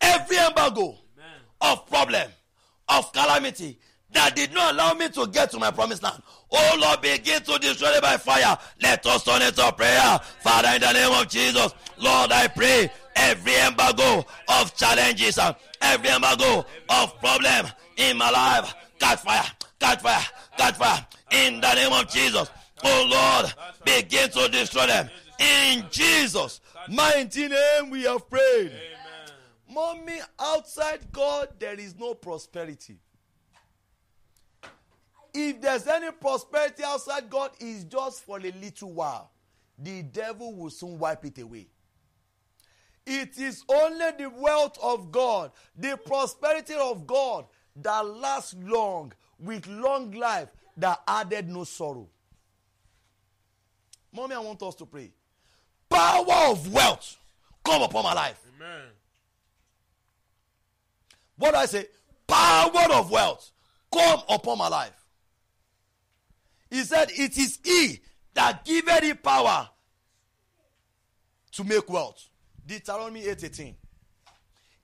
Every 0.01 0.38
embargo 0.38 0.97
Amen. 1.18 1.41
of 1.61 1.88
problem, 1.88 2.30
of 2.89 3.11
calamity 3.13 3.80
that 4.16 4.36
did 4.36 4.53
not 4.53 4.74
allow 4.74 4.93
me 4.93 5.09
to 5.09 5.28
get 5.28 5.51
to 5.51 5.59
my 5.59 5.72
promised 5.72 6.01
land. 6.01 6.22
Oh 6.51 6.78
Lord, 6.80 7.01
begin 7.01 7.41
to 7.43 7.59
destroy 7.59 7.89
it 7.89 8.01
by 8.01 8.18
fire. 8.18 8.57
Let 8.82 9.05
us 9.05 9.24
turn 9.24 9.41
it 9.41 9.55
to 9.55 9.72
prayer. 9.74 10.20
Father, 10.41 10.70
in 10.76 10.82
the 10.82 10.93
name 10.93 11.11
of 11.13 11.28
Jesus, 11.28 11.74
Lord, 11.97 12.32
I 12.32 12.47
pray 12.47 12.89
every 13.16 13.55
embargo 13.55 14.26
of 14.47 14.76
challenges, 14.76 15.38
uh, 15.38 15.53
every 15.82 16.09
embargo 16.09 16.66
of 16.89 17.20
problem 17.20 17.68
in 17.97 18.18
my 18.18 18.30
life, 18.30 18.74
catch 18.99 19.20
fire, 19.20 19.45
catch 19.80 20.01
fire, 20.01 20.24
catch 20.58 20.76
fire 20.76 21.06
in 21.32 21.62
the 21.62 21.74
name 21.74 21.93
of 21.93 22.10
Jesus. 22.10 22.49
Oh 22.84 23.08
Lord, 23.10 23.53
begin 23.84 24.30
to 24.32 24.49
destroy 24.49 24.88
them. 24.88 25.10
In 25.39 25.86
Jesus' 25.89 26.62
mighty 26.89 27.47
name 27.47 27.89
we 27.89 28.03
have 28.03 28.30
prayed. 28.30 28.72
Amen. 28.72 28.95
Mommy, 29.70 30.20
outside 30.39 31.12
God, 31.12 31.49
there 31.60 31.80
is 31.80 31.97
no 31.97 32.14
prosperity. 32.14 32.97
If 35.34 35.60
there's 35.60 35.86
any 35.88 36.12
prosperity 36.12 36.84
outside 36.84 37.30
God, 37.30 37.51
it's 37.60 37.84
just 37.84 38.24
for 38.24 38.38
a 38.38 38.51
little 38.51 38.93
while. 38.93 39.32
The 39.78 40.03
devil 40.03 40.56
will 40.56 40.70
soon 40.70 40.97
wipe 40.97 41.26
it 41.26 41.38
away. 41.39 41.68
It 43.06 43.38
is 43.38 43.64
only 43.68 44.12
the 44.18 44.30
wealth 44.30 44.80
of 44.82 45.12
God, 45.12 45.51
the 45.78 45.97
prosperity 45.97 46.76
of 46.76 47.06
God 47.06 47.45
that 47.76 48.06
lasts 48.06 48.56
long 48.58 49.12
with 49.40 49.68
long 49.68 50.12
life 50.12 50.50
that 50.78 51.02
added 51.08 51.50
no 51.50 51.64
sorrow. 51.64 52.08
Mommy, 54.14 54.36
I 54.36 54.40
want 54.40 54.62
us 54.64 54.76
to 54.76 54.86
pray. 54.86 55.12
Power 55.90 56.52
of 56.52 56.72
wealth 56.72 57.18
come 57.64 57.82
upon 57.82 58.04
my 58.04 58.14
life. 58.14 58.42
Amen. 58.56 58.84
What 61.38 61.52
do 61.52 61.58
I 61.58 61.66
say? 61.66 61.88
Power 62.28 62.94
of 62.94 63.12
wealth 63.12 63.52
come 63.92 64.22
upon 64.30 64.58
my 64.58 64.68
life. 64.68 65.06
He 66.70 66.84
said, 66.84 67.10
It 67.12 67.38
is 67.38 67.60
He 67.64 68.00
that 68.34 68.66
giveth 68.66 69.02
thee 69.02 69.14
power 69.14 69.70
to 71.52 71.64
make 71.64 71.90
wealth. 71.90 72.28
Deuteronomy 72.66 73.22
8:18. 73.24 73.76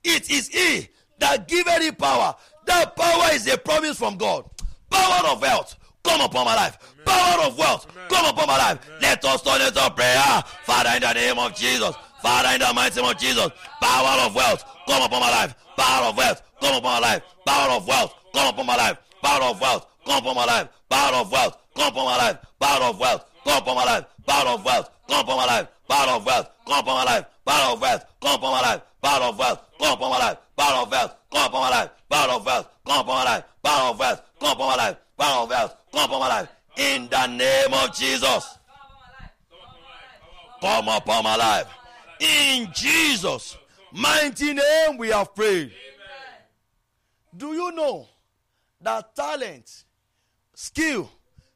It 0.04 0.30
is 0.30 0.48
He 0.48 0.88
that 1.20 1.48
giveth 1.48 1.80
thee 1.80 1.92
power. 1.92 2.36
That 2.66 2.96
power 2.96 3.34
is 3.34 3.48
a 3.48 3.58
promise 3.58 3.98
from 3.98 4.18
God. 4.18 4.46
Power 4.90 5.32
of 5.32 5.42
wealth 5.42 5.76
come 6.04 6.22
upon 6.22 6.46
my 6.46 6.56
life. 6.56 6.78
Amen. 6.84 7.06
Power 7.06 7.48
of 7.48 7.58
wealth, 7.58 7.88
Amen. 7.92 8.10
come 8.10 8.26
upon 8.26 8.48
my 8.48 8.58
life. 8.58 8.80
Amen. 8.88 9.00
Let 9.02 9.26
us 9.26 9.42
turn 9.42 9.62
it 9.62 9.74
to 9.74 9.90
prayer. 9.92 10.44
Father, 10.64 10.90
in 10.96 11.02
the 11.02 11.14
name 11.14 11.40
of 11.40 11.56
Jesus. 11.56 11.96
Father, 12.22 12.50
in 12.54 12.60
the 12.60 12.74
mighty 12.74 13.02
name 13.02 13.10
of 13.10 13.18
Jesus. 13.18 13.50
Power 13.82 14.22
of 14.26 14.36
wealth, 14.36 14.64
come 14.88 15.04
upon 15.04 15.22
my 15.22 15.30
life. 15.30 15.56
Power 15.78 16.08
of 16.10 16.18
wealth, 16.18 16.42
come 16.60 16.76
upon 16.76 16.94
my 16.94 17.00
life. 17.00 17.24
Power 17.46 17.72
of 17.72 17.88
wealth, 17.88 18.16
come 18.34 18.48
upon 18.48 18.66
my 18.68 18.76
life. 18.76 18.98
Power 19.20 19.42
of 19.44 19.62
wealth, 19.62 19.88
come 20.16 20.28
upon 20.28 20.46
my 20.46 20.56
life. 20.56 20.78
Power 20.90 21.14
of 21.16 21.32
wealth, 21.32 21.58
come 21.76 21.88
upon 21.88 22.06
my 22.06 22.16
life. 22.16 22.38
Power 22.60 22.84
of 22.86 23.00
wealth, 23.00 23.30
come 23.46 23.58
upon 23.58 23.76
my 23.76 23.86
life. 23.86 24.08
Power 24.28 24.50
of 24.52 24.66
wealth, 24.66 24.90
come 25.08 25.20
upon 25.20 25.38
my 25.38 25.46
life. 25.46 25.68
Power 25.88 26.12
of 26.16 26.26
wealth, 26.26 26.50
come 26.68 26.80
upon 26.80 26.96
my 26.96 27.04
life. 27.06 27.26
Power 27.46 27.74
of 27.74 27.82
wealth, 27.82 28.06
come 28.22 28.36
upon 28.36 28.52
my 28.52 28.62
life. 28.62 28.82
Power 29.02 29.24
of 29.26 29.40
wealth, 29.40 29.62
come 29.82 29.94
upon 29.94 30.12
my 30.12 30.20
life. 30.20 30.38
Of 30.58 30.92
wealth, 30.92 31.16
come 31.32 31.48
upon 31.48 31.62
my 31.62 31.70
life. 31.70 31.90
Of 32.12 32.46
wealth, 32.46 32.70
come 32.86 33.00
upon 33.02 33.16
my 33.16 33.24
life. 33.24 33.44
Of 33.64 34.00
wealth, 34.00 34.22
come 34.40 34.52
upon 34.52 34.68
my 34.68 34.76
life. 34.76 34.98
Of 35.20 35.50
wealth, 35.50 35.76
come 35.92 36.04
upon 36.06 36.20
my 36.20 36.28
life 36.28 36.50
in 36.78 37.08
the 37.10 37.28
name 37.28 37.74
of 37.74 37.96
Jesus. 37.96 38.58
Come 40.62 40.88
upon 40.88 41.24
my 41.24 41.36
life. 41.36 41.68
In 42.20 42.70
Jesus' 42.74 43.58
mighty 43.92 44.54
name 44.54 44.98
we 44.98 45.10
have 45.10 45.34
prayed. 45.34 45.72
Do 47.36 47.54
you 47.54 47.72
know 47.72 48.08
that 48.82 49.16
talent, 49.16 49.86
skill 50.54 51.10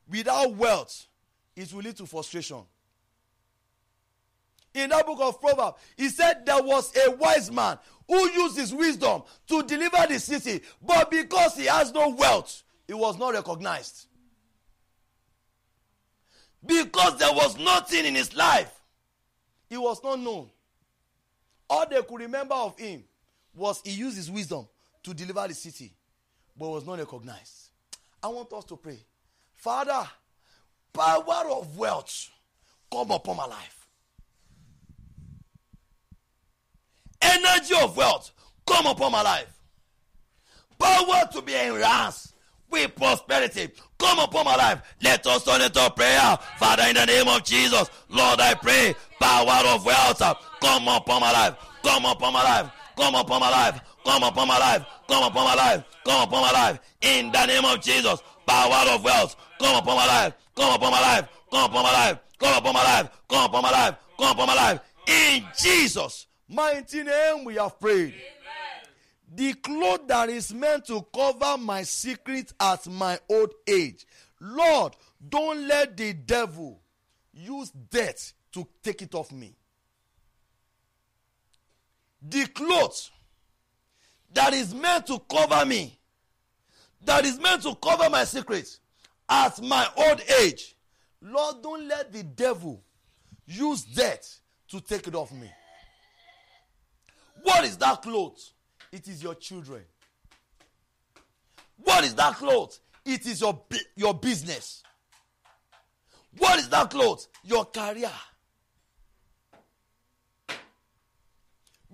without 0.10 0.56
wealth 0.56 1.08
is 1.56 1.74
will 1.74 1.84
lead 1.84 1.98
to 1.98 2.06
frustration? 2.06 2.64
In 4.76 4.90
that 4.90 5.06
book 5.06 5.20
of 5.22 5.40
Proverbs, 5.40 5.78
he 5.96 6.10
said 6.10 6.46
there 6.46 6.62
was 6.62 6.94
a 6.98 7.12
wise 7.12 7.50
man 7.50 7.80
who 8.08 8.30
used 8.32 8.58
his 8.58 8.74
wisdom 8.74 9.24
to 9.48 9.64
deliver 9.64 10.06
the 10.08 10.20
city, 10.20 10.62
but 10.86 11.10
because 11.10 11.56
he 11.56 11.66
has 11.66 11.94
no 11.94 12.10
wealth, 12.10 12.62
he 12.86 12.94
was 12.94 13.18
not 13.18 13.34
recognized. 13.34 14.08
Because 16.66 17.18
there 17.18 17.32
was 17.32 17.58
nothing 17.58 18.06
in 18.06 18.16
his 18.16 18.36
life. 18.36 18.72
He 19.70 19.78
was 19.78 20.04
not 20.04 20.20
known. 20.20 20.50
All 21.70 21.88
they 21.90 22.02
could 22.02 22.20
remember 22.20 22.56
of 22.56 22.78
him 22.78 23.04
was 23.56 23.82
he 23.84 23.92
used 23.92 24.18
his 24.18 24.30
wisdom 24.30 24.68
to 25.04 25.14
deliver 25.14 25.48
the 25.48 25.54
city, 25.54 25.94
but 26.58 26.70
was 26.70 26.86
not 26.86 27.00
recognized. 27.00 27.70
I 28.22 28.28
want 28.28 28.52
us 28.52 28.66
to 28.66 28.76
pray. 28.76 29.00
Father, 29.56 30.08
power 30.92 31.50
of 31.50 31.78
wealth 31.78 32.30
come 32.92 33.12
upon 33.12 33.38
my 33.38 33.46
life. 33.46 33.85
Energy 37.34 37.76
of 37.82 37.96
wealth 37.98 38.32
come 38.66 38.86
upon 38.88 39.12
my 39.12 39.22
life. 39.22 39.52
Power 40.80 41.22
to 41.34 41.42
be 41.42 41.56
enhanced 41.56 42.34
with 42.70 42.96
prosperity 42.96 43.70
come 43.98 44.20
upon 44.20 44.46
my 44.46 44.56
life. 44.56 44.82
Let 45.02 45.26
us 45.28 45.44
turn 45.44 45.62
into 45.62 45.90
prayer. 45.96 46.38
Father, 46.58 46.84
in 46.90 46.96
the 46.96 47.06
name 47.06 47.28
of 47.28 47.44
Jesus, 47.44 47.90
Lord, 48.10 48.40
I 48.40 48.54
pray, 48.54 48.96
power 49.20 49.62
of 49.74 49.86
wealth, 49.86 50.20
come 50.62 50.88
upon 50.88 51.22
my 51.22 51.32
life. 51.32 51.56
Come 51.84 52.06
upon 52.06 52.34
my 52.34 52.44
life. 52.44 52.72
Come 52.98 53.16
upon 53.16 53.40
my 53.42 53.50
life. 53.50 53.82
Come 54.06 54.24
upon 54.24 54.48
my 54.48 54.60
life. 54.60 54.86
Come 55.08 55.24
upon 55.24 55.46
my 55.46 55.56
life. 55.56 55.84
come 56.06 56.22
upon 56.24 56.42
my 56.42 56.52
life. 56.52 56.80
In 57.02 57.32
the 57.32 57.46
name 57.46 57.66
of 57.66 57.82
Jesus, 57.82 58.22
power 58.46 58.90
of 58.90 59.04
wealth, 59.04 59.36
come 59.60 59.76
upon 59.78 59.96
my 59.98 60.06
life. 60.06 60.34
Come 60.56 60.74
upon 60.74 60.92
my 60.92 61.02
life. 61.02 61.28
Come 61.52 61.70
upon 61.70 61.84
my 61.84 61.92
life. 61.92 62.20
Come 62.40 62.58
upon 62.58 62.74
my 62.74 62.84
life. 62.84 63.10
Come 63.30 63.46
upon 63.46 63.64
my 63.64 63.72
life. 63.72 63.96
Come 64.18 64.32
upon 64.32 64.48
my 64.48 64.56
life. 64.56 64.80
In 65.08 65.44
Jesus' 65.60 66.25
mighty 66.48 67.04
name, 67.04 67.46
we 67.46 67.56
have 67.56 67.80
prayed. 67.80 68.16
The 69.34 69.54
cloth 69.56 70.08
that 70.08 70.30
is 70.30 70.54
meant 70.54 70.86
to 70.86 71.06
cover 71.14 71.58
my 71.58 71.84
secret 71.84 72.54
at 72.60 72.88
my 72.88 73.20
old 73.30 73.54
age. 73.68 74.06
Lord, 74.40 74.96
don't 75.28 75.68
let 75.68 75.98
the 75.98 76.14
devil 76.14 76.80
use 77.34 77.72
death 77.72 78.34
to 78.54 78.68
take 78.84 79.02
it 79.02 79.16
off 79.16 79.32
me. 79.32 79.56
The 82.22 82.46
cloth 82.48 83.10
that 84.34 84.54
is 84.54 84.74
meant 84.74 85.08
to 85.08 85.20
cover 85.20 85.66
me, 85.66 86.00
that 87.04 87.26
is 87.26 87.40
meant 87.40 87.64
to 87.64 87.76
cover 87.76 88.10
my 88.10 88.24
secrets 88.24 88.80
at 89.28 89.62
my 89.62 89.88
old 89.98 90.22
age. 90.42 90.76
Lord, 91.22 91.62
don't 91.62 91.88
let 91.88 92.12
the 92.14 92.24
devil 92.24 92.82
use 93.46 93.84
death 93.84 94.40
to 94.70 94.80
take 94.80 95.08
it 95.08 95.16
off 95.16 95.32
me. 95.32 95.52
What 97.46 97.64
is 97.64 97.78
that 97.78 98.02
cloth? 98.02 98.54
It 98.92 99.08
is 99.08 99.22
your 99.22 99.36
children. 99.36 99.84
What 101.78 102.04
is 102.04 102.16
that 102.16 102.34
cloth? 102.38 102.80
It 103.06 103.24
is 103.28 103.40
your, 103.40 103.62
your 103.96 104.16
business. 104.16 104.82
What 106.40 106.58
is 106.58 106.70
that 106.70 106.90
cloth? 106.90 107.28
Your 107.44 107.66
career. 107.66 108.10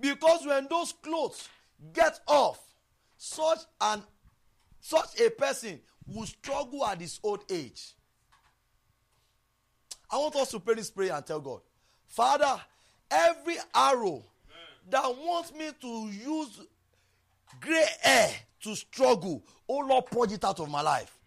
Because 0.00 0.46
when 0.46 0.68
those 0.70 0.94
clothes 1.02 1.46
get 1.92 2.18
off, 2.26 2.58
such 3.18 3.58
an 3.82 4.02
such 4.80 5.20
a 5.20 5.28
person 5.30 5.80
will 6.06 6.26
struggle 6.26 6.86
at 6.86 6.98
his 6.98 7.20
old 7.22 7.44
age. 7.50 7.92
I 10.10 10.16
want 10.16 10.34
us 10.36 10.50
to 10.52 10.60
pray 10.60 10.76
this 10.76 10.90
prayer 10.90 11.12
and 11.12 11.26
tell 11.26 11.40
God, 11.40 11.60
Father, 12.08 12.58
every 13.10 13.56
arrow 13.74 14.24
that 14.90 15.04
wants 15.04 15.52
me 15.52 15.70
to 15.80 15.88
use 16.08 16.60
gray 17.60 17.86
hair 18.00 18.30
to 18.60 18.74
struggle, 18.76 19.42
oh 19.68 19.78
Lord, 19.78 20.06
purge 20.06 20.32
it 20.32 20.44
out 20.44 20.60
of 20.60 20.68
my 20.68 20.82
life. 20.82 21.18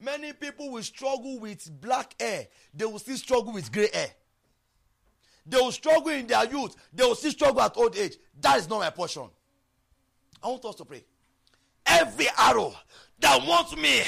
Many 0.00 0.32
people 0.32 0.70
will 0.70 0.82
struggle 0.82 1.38
with 1.38 1.70
black 1.80 2.20
hair, 2.20 2.48
they 2.74 2.84
will 2.84 2.98
still 2.98 3.16
struggle 3.16 3.52
with 3.52 3.72
gray 3.72 3.88
hair. 3.92 4.08
They 5.46 5.56
will 5.58 5.72
struggle 5.72 6.08
in 6.08 6.26
their 6.26 6.44
youth, 6.46 6.74
they 6.92 7.04
will 7.04 7.14
still 7.14 7.30
struggle 7.30 7.60
at 7.62 7.76
old 7.76 7.96
age. 7.96 8.16
That 8.40 8.58
is 8.58 8.68
not 8.68 8.80
my 8.80 8.90
portion. 8.90 9.28
I 10.42 10.48
want 10.48 10.64
us 10.64 10.74
to 10.76 10.84
pray. 10.84 11.04
Every 12.00 12.26
arrow 12.38 12.74
that 13.20 13.46
wants 13.46 13.76
me 13.76 14.02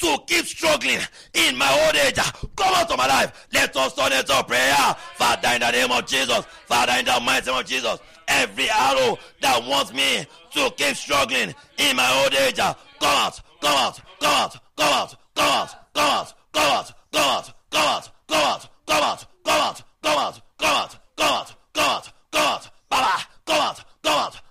to 0.00 0.18
keep 0.26 0.46
struggling 0.46 0.98
in 1.34 1.56
my 1.56 1.70
old 1.86 1.96
age, 1.96 2.16
come 2.56 2.74
out 2.74 2.90
of 2.90 2.96
my 2.98 3.06
life. 3.06 3.48
Let 3.52 3.76
us 3.76 3.94
turn 3.94 4.12
it 4.12 4.26
to 4.26 4.44
prayer. 4.44 4.74
Father, 5.16 5.48
in 5.54 5.60
the 5.60 5.70
name 5.70 5.90
of 5.92 6.06
Jesus. 6.06 6.44
Father, 6.66 6.92
in 6.98 7.04
the 7.04 7.20
mighty 7.20 7.50
name 7.50 7.60
of 7.60 7.66
Jesus. 7.66 7.98
Every 8.28 8.70
arrow 8.70 9.18
that 9.40 9.64
wants 9.66 9.92
me 9.92 10.26
to 10.54 10.70
keep 10.76 10.96
struggling 10.96 11.54
in 11.78 11.96
my 11.96 12.22
old 12.22 12.34
age, 12.34 12.56
come 12.56 12.74
out, 13.02 13.40
come 13.60 13.76
out, 13.76 14.00
come 14.20 14.30
out, 14.30 14.56
come 14.76 14.92
out, 14.92 15.16
come 15.34 15.44
out, 15.50 15.74
come 15.94 16.04
out, 16.04 16.34
come 16.52 16.62
out, 16.64 16.94
come 17.12 17.22
out, 17.22 17.54
come 17.70 17.82
out, 17.82 18.10
come 18.28 18.42
out, 18.44 18.68
come 18.86 19.02
out, 19.02 19.26
come 19.44 19.60
out, 19.60 19.82
come 20.02 20.18
out, 20.18 20.34
come 20.58 20.70
out, 20.70 20.94
come 21.16 21.28
out, 21.28 21.54
come 21.72 21.84
out, 21.84 22.12
come 22.30 22.46
out, 22.46 22.70
Baba, 22.88 23.26
come 23.44 23.56
out, 23.56 23.56
come 23.56 23.60
out, 23.60 23.84
come 24.02 24.18
out. 24.18 24.41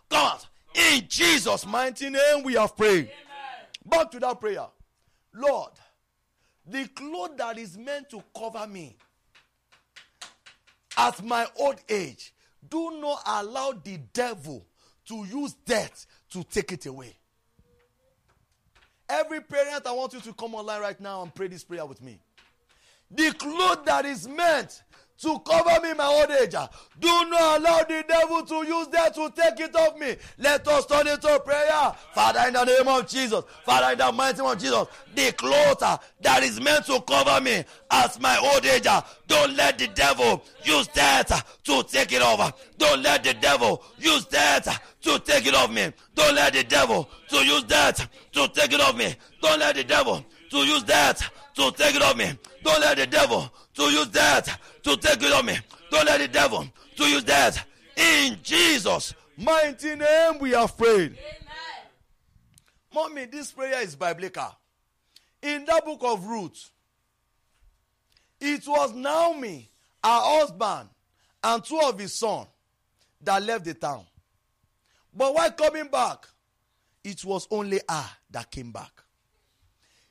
In 0.92 1.08
Jesus' 1.08 1.66
mighty 1.66 2.10
name 2.10 2.44
we 2.44 2.54
have 2.56 2.76
prayed. 2.76 3.10
Back 3.86 4.12
to 4.12 4.20
that 4.20 4.40
prayer. 4.40 4.66
Lord, 5.34 5.72
the 6.68 6.88
cloth 6.90 7.38
that 7.38 7.58
is 7.58 7.78
meant 7.78 8.10
to 8.10 8.22
cover 8.38 8.68
me 8.68 8.98
at 10.98 11.24
my 11.24 11.48
old 11.58 11.78
age, 11.88 12.34
do 12.70 13.00
not 13.00 13.22
allow 13.26 13.72
the 13.72 13.98
devil 14.14 14.66
to 15.06 15.26
use 15.26 15.54
death 15.66 16.06
to 16.32 16.44
take 16.44 16.74
it 16.74 16.86
away. 16.86 17.16
Every 19.10 19.42
parent, 19.42 19.88
I 19.88 19.92
want 19.94 20.14
you 20.14 20.20
to 20.22 20.34
come 20.34 20.56
online 20.56 20.82
right 20.82 21.00
now 21.00 21.22
and 21.22 21.34
pray 21.34 21.48
this 21.48 21.64
prayer 21.64 21.86
with 21.86 22.02
me. 22.02 22.20
The 23.10 23.32
cloth 23.34 23.86
that 23.86 24.06
is 24.06 24.28
meant 24.28 24.84
to 25.22 25.40
cover 25.40 25.80
me 25.86 25.94
my 25.94 26.06
old 26.06 26.32
age. 26.32 26.56
Do 27.00 27.08
not 27.30 27.60
allow 27.60 27.84
the 27.84 28.04
devil 28.08 28.44
to 28.44 28.56
use 28.68 28.88
that 28.88 29.14
to 29.16 29.32
take 29.36 29.60
it 29.60 29.76
off 29.76 29.98
me. 29.98 30.16
Let 30.38 30.68
us 30.68 30.86
turn 30.86 31.08
it 31.08 31.22
to 31.22 31.40
prayer. 31.40 31.94
Father, 32.14 32.44
in 32.48 32.54
the 32.54 32.66
name 32.66 32.88
of 32.88 33.08
Jesus. 33.08 33.44
Father, 33.66 33.92
in 33.94 33.98
the 34.00 34.12
mighty 34.12 34.42
name 34.42 34.52
of 34.52 34.58
Jesus. 34.60 34.86
The 35.16 35.32
cloth 35.34 35.82
uh, 35.84 35.98
that 36.22 36.44
is 36.44 36.60
meant 36.60 36.86
to 36.88 37.00
cover 37.02 37.40
me 37.42 37.64
as 37.92 38.20
my 38.20 38.38
old 38.38 38.66
age. 38.66 38.88
uh, 38.88 39.02
Don't 39.28 39.56
let 39.56 39.78
the 39.78 39.88
devil 39.88 40.44
use 40.64 40.88
that 40.90 41.32
uh, 41.32 41.40
to 41.66 41.84
take 41.84 42.12
it 42.14 42.22
over. 42.22 42.52
Don't 42.78 43.02
let 43.04 43.24
the 43.24 43.34
devil 43.36 43.84
use 44.00 44.26
that 44.28 44.66
to 45.02 45.20
take 45.20 45.46
it 45.46 45.54
off 45.56 45.72
me. 45.72 45.92
Don't 46.16 46.36
let 46.36 46.54
the 46.54 46.64
devil 46.64 47.08
to 47.30 47.38
use 47.38 47.64
that 47.66 47.98
to 48.34 48.48
take 48.50 48.74
it 48.74 48.82
off 48.82 48.96
me. 48.96 49.16
Don't 49.42 49.60
let 49.60 49.76
the 49.76 49.84
devil 49.84 50.26
to 50.50 50.58
use 50.58 50.84
that 50.86 51.22
to 51.56 51.72
take 51.72 51.96
it 51.96 52.02
off 52.02 52.16
me. 52.18 52.32
Don't 52.64 52.80
let 52.82 52.98
the 52.98 53.08
devil 53.08 53.52
to 53.82 53.92
use 53.92 54.10
that 54.10 54.60
to 54.84 54.96
take 54.98 55.24
it 55.24 55.34
on 55.34 55.46
me. 55.46 55.58
Don't 55.90 56.06
let 56.06 56.20
the 56.20 56.28
devil 56.28 56.68
to 56.96 57.04
use 57.04 57.24
that. 57.26 57.66
In 57.96 58.38
Jesus' 58.44 59.14
mighty 59.38 59.96
name 59.96 60.40
we 60.40 60.52
have 60.52 60.78
prayed. 60.78 61.18
Mommy, 62.94 63.26
this 63.26 63.52
prayer 63.52 63.82
is 63.82 63.96
biblical. 63.96 64.56
In 65.42 65.66
that 65.66 65.86
book 65.86 66.02
of 66.04 66.26
Ruth, 66.26 66.70
it 68.40 68.68
was 68.68 68.94
Naomi, 68.94 69.70
her 70.04 70.10
husband, 70.10 70.90
and 71.44 71.64
two 71.64 71.80
of 71.80 71.98
his 71.98 72.14
sons 72.14 72.48
that 73.22 73.42
left 73.42 73.66
the 73.66 73.74
town. 73.74 74.06
But 75.14 75.34
while 75.34 75.52
coming 75.52 75.88
back, 75.88 76.28
it 77.04 77.24
was 77.26 77.48
only 77.50 77.80
her 77.90 78.06
that 78.30 78.52
came 78.52 78.72
back. 78.72 78.92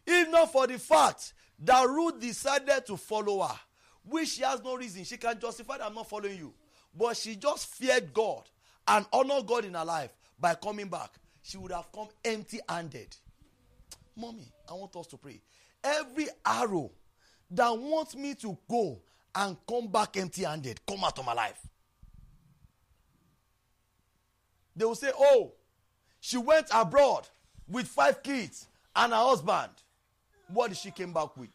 If 0.07 0.29
not 0.31 0.51
for 0.51 0.67
the 0.67 0.79
fact 0.79 1.35
that 1.61 1.89
Ruth 1.89 2.21
decided 2.21 2.87
to 2.87 2.97
follow 2.97 3.43
her, 3.43 3.59
which 4.05 4.31
she 4.31 4.43
has 4.43 4.63
no 4.63 4.77
reason, 4.77 5.05
she 5.05 5.17
can 5.17 5.39
justify 5.39 5.79
that 5.79 5.87
I'm 5.87 5.95
not 5.95 6.09
following 6.09 6.39
you. 6.39 6.55
But 6.97 7.17
she 7.17 7.37
just 7.37 7.67
feared 7.67 8.13
God 8.13 8.43
and 8.89 9.07
honored 9.13 9.47
God 9.47 9.65
in 9.65 9.75
her 9.75 9.85
life 9.85 10.11
by 10.39 10.55
coming 10.55 10.89
back. 10.89 11.11
She 11.43 11.59
would 11.59 11.73
have 11.73 11.91
come 11.93 12.09
empty 12.25 12.61
handed. 12.69 13.15
Mommy, 14.17 14.53
I 14.69 14.75
want 14.75 14.97
us 14.97 15.07
to 15.09 15.17
pray. 15.17 15.41
Every 15.83 16.29
arrow 16.45 16.91
that 17.51 17.71
wants 17.71 18.15
me 18.15 18.35
to 18.37 18.57
go 18.69 19.01
and 19.35 19.57
come 19.69 19.89
back 19.89 20.17
empty 20.17 20.45
handed, 20.45 20.85
come 20.87 21.05
out 21.05 21.19
of 21.19 21.25
my 21.25 21.33
life. 21.33 21.61
They 24.75 24.85
will 24.85 24.95
say, 24.95 25.13
Oh, 25.17 25.53
she 26.21 26.37
went 26.39 26.67
abroad 26.73 27.29
with 27.69 27.87
five 27.87 28.23
kids 28.23 28.67
and 28.95 29.13
her 29.13 29.19
husband. 29.19 29.71
What 30.53 30.69
did 30.69 30.79
she 30.79 30.91
came 30.91 31.13
back 31.13 31.37
with? 31.37 31.51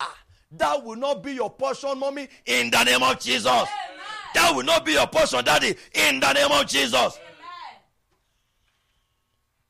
Ah, 0.00 0.16
that 0.52 0.84
will 0.84 0.96
not 0.96 1.22
be 1.22 1.32
your 1.34 1.50
portion, 1.50 1.98
mommy, 1.98 2.28
in 2.46 2.70
the 2.70 2.84
name 2.84 3.02
of 3.02 3.18
Jesus. 3.20 3.68
That 4.34 4.52
will 4.54 4.62
not 4.64 4.84
be 4.84 4.92
your 4.92 5.06
portion, 5.06 5.44
daddy, 5.44 5.74
in 5.94 6.20
the 6.20 6.32
name 6.32 6.50
of 6.50 6.66
Jesus. 6.66 7.18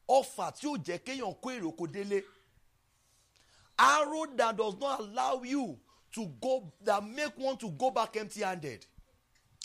Ọfà 0.08 0.50
tí 0.52 0.66
ó 0.68 0.76
jẹ́ 0.76 0.98
kéèyàn 1.04 1.34
kó 1.40 1.50
èrè 1.50 1.64
oko 1.66 1.86
délé. 1.86 2.22
Arrow 3.78 4.26
that 4.36 4.56
does 4.56 4.74
not 4.78 5.00
allow 5.00 5.42
you 5.42 5.78
to 6.12 6.26
go, 6.40 6.70
that 6.84 7.02
make 7.02 7.32
one 7.38 7.56
to 7.56 7.70
go 7.70 7.90
back 7.90 8.16
empty 8.16 8.42
handed. 8.42 8.84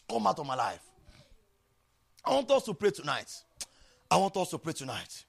Come 0.10 0.26
out 0.28 0.40
of 0.40 0.46
my 0.48 0.56
life. 0.56 0.80
I 2.24 2.32
want 2.34 2.50
us 2.52 2.64
to 2.64 2.74
pray 2.74 2.92
tonight. 2.92 3.30
I 4.10 4.16
want 4.16 4.38
us 4.38 4.50
to 4.52 4.58
pray 4.58 4.74
tonight. 4.74 5.26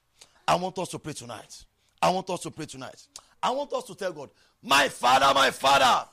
I 0.47 0.55
want 0.55 0.77
us 0.79 0.89
to 0.89 0.99
pray 0.99 1.13
tonight. 1.13 1.65
I 2.01 2.09
want 2.11 2.29
us 2.29 2.39
to 2.41 2.51
pray 2.51 2.65
tonight. 2.65 3.05
I 3.41 3.51
want 3.51 3.71
us 3.73 3.85
to 3.85 3.95
tell 3.95 4.11
God, 4.11 4.29
my 4.61 4.89
father, 4.89 5.31
my 5.33 5.51
father, 5.51 6.07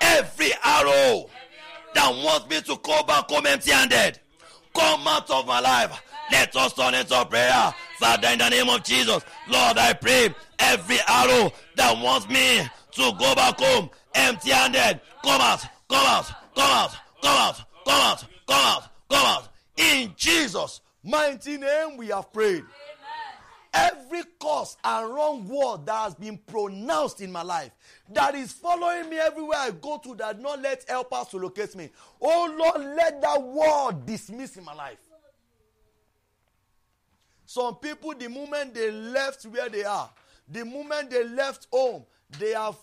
every 0.00 0.50
arrow 0.64 1.30
that 1.94 2.10
wants 2.10 2.48
me 2.48 2.60
to 2.62 2.76
come 2.78 3.06
back 3.06 3.28
home 3.28 3.46
empty 3.46 3.70
handed, 3.70 4.18
come 4.74 5.06
out 5.06 5.30
of 5.30 5.46
my 5.46 5.60
life. 5.60 6.02
Let 6.30 6.54
us 6.56 6.74
turn 6.74 6.94
into 6.94 7.24
prayer. 7.26 7.74
Father, 7.98 8.28
in 8.28 8.38
the 8.38 8.48
name 8.50 8.68
of 8.68 8.82
Jesus, 8.84 9.24
Lord, 9.48 9.78
I 9.78 9.92
pray 9.94 10.34
every 10.58 10.98
arrow 11.06 11.52
that 11.76 11.96
wants 12.02 12.28
me 12.28 12.58
to 12.92 13.12
go 13.18 13.34
back 13.34 13.58
home 13.58 13.90
empty 14.14 14.50
handed, 14.50 15.00
come 15.22 15.40
out, 15.40 15.64
come 15.88 16.06
out, 16.06 16.26
come 16.54 16.70
out, 16.70 16.96
come 17.22 17.36
out, 17.36 17.64
come 17.84 18.00
out, 18.00 18.24
come 18.46 18.66
out, 18.66 18.88
come 19.08 19.26
out. 19.26 19.48
In 19.76 20.12
Jesus' 20.16 20.80
mighty 21.04 21.56
name, 21.56 21.96
we 21.96 22.08
have 22.08 22.32
prayed. 22.32 22.64
Curse 24.48 24.76
and 24.82 25.14
wrong 25.14 25.46
word 25.46 25.84
that 25.86 26.04
has 26.04 26.14
been 26.14 26.38
pronounced 26.38 27.20
in 27.20 27.30
my 27.30 27.42
life, 27.42 27.70
that 28.12 28.34
is 28.34 28.52
following 28.52 29.10
me 29.10 29.18
everywhere 29.18 29.58
I 29.58 29.70
go 29.72 29.98
to, 29.98 30.14
that 30.16 30.40
not 30.40 30.62
let 30.62 30.88
helpers 30.88 31.28
to 31.28 31.36
locate 31.36 31.76
me. 31.76 31.90
Oh 32.20 32.54
Lord, 32.56 32.96
let 32.96 33.20
that 33.20 33.42
word 33.42 34.06
dismiss 34.06 34.56
in 34.56 34.64
my 34.64 34.74
life. 34.74 34.98
Some 37.44 37.76
people, 37.76 38.14
the 38.14 38.28
moment 38.28 38.74
they 38.74 38.90
left 38.90 39.44
where 39.44 39.68
they 39.68 39.84
are, 39.84 40.10
the 40.48 40.64
moment 40.64 41.10
they 41.10 41.24
left 41.24 41.66
home, 41.70 42.04
they 42.38 42.52
have 42.52 42.76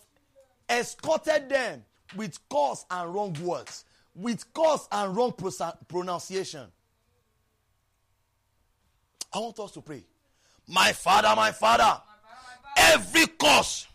escorted 0.68 1.48
them 1.48 1.84
with 2.14 2.38
curse 2.48 2.84
and 2.90 3.12
wrong 3.12 3.36
words, 3.42 3.84
with 4.14 4.52
curse 4.52 4.86
and 4.92 5.16
wrong 5.16 5.32
pronunciation. 5.88 6.66
I 9.32 9.38
want 9.38 9.58
us 9.58 9.72
to 9.72 9.80
pray. 9.80 10.04
My 10.68 10.92
father, 10.92 11.32
my 11.36 11.52
father, 11.52 12.00
every 12.76 13.26
curse 13.26 13.86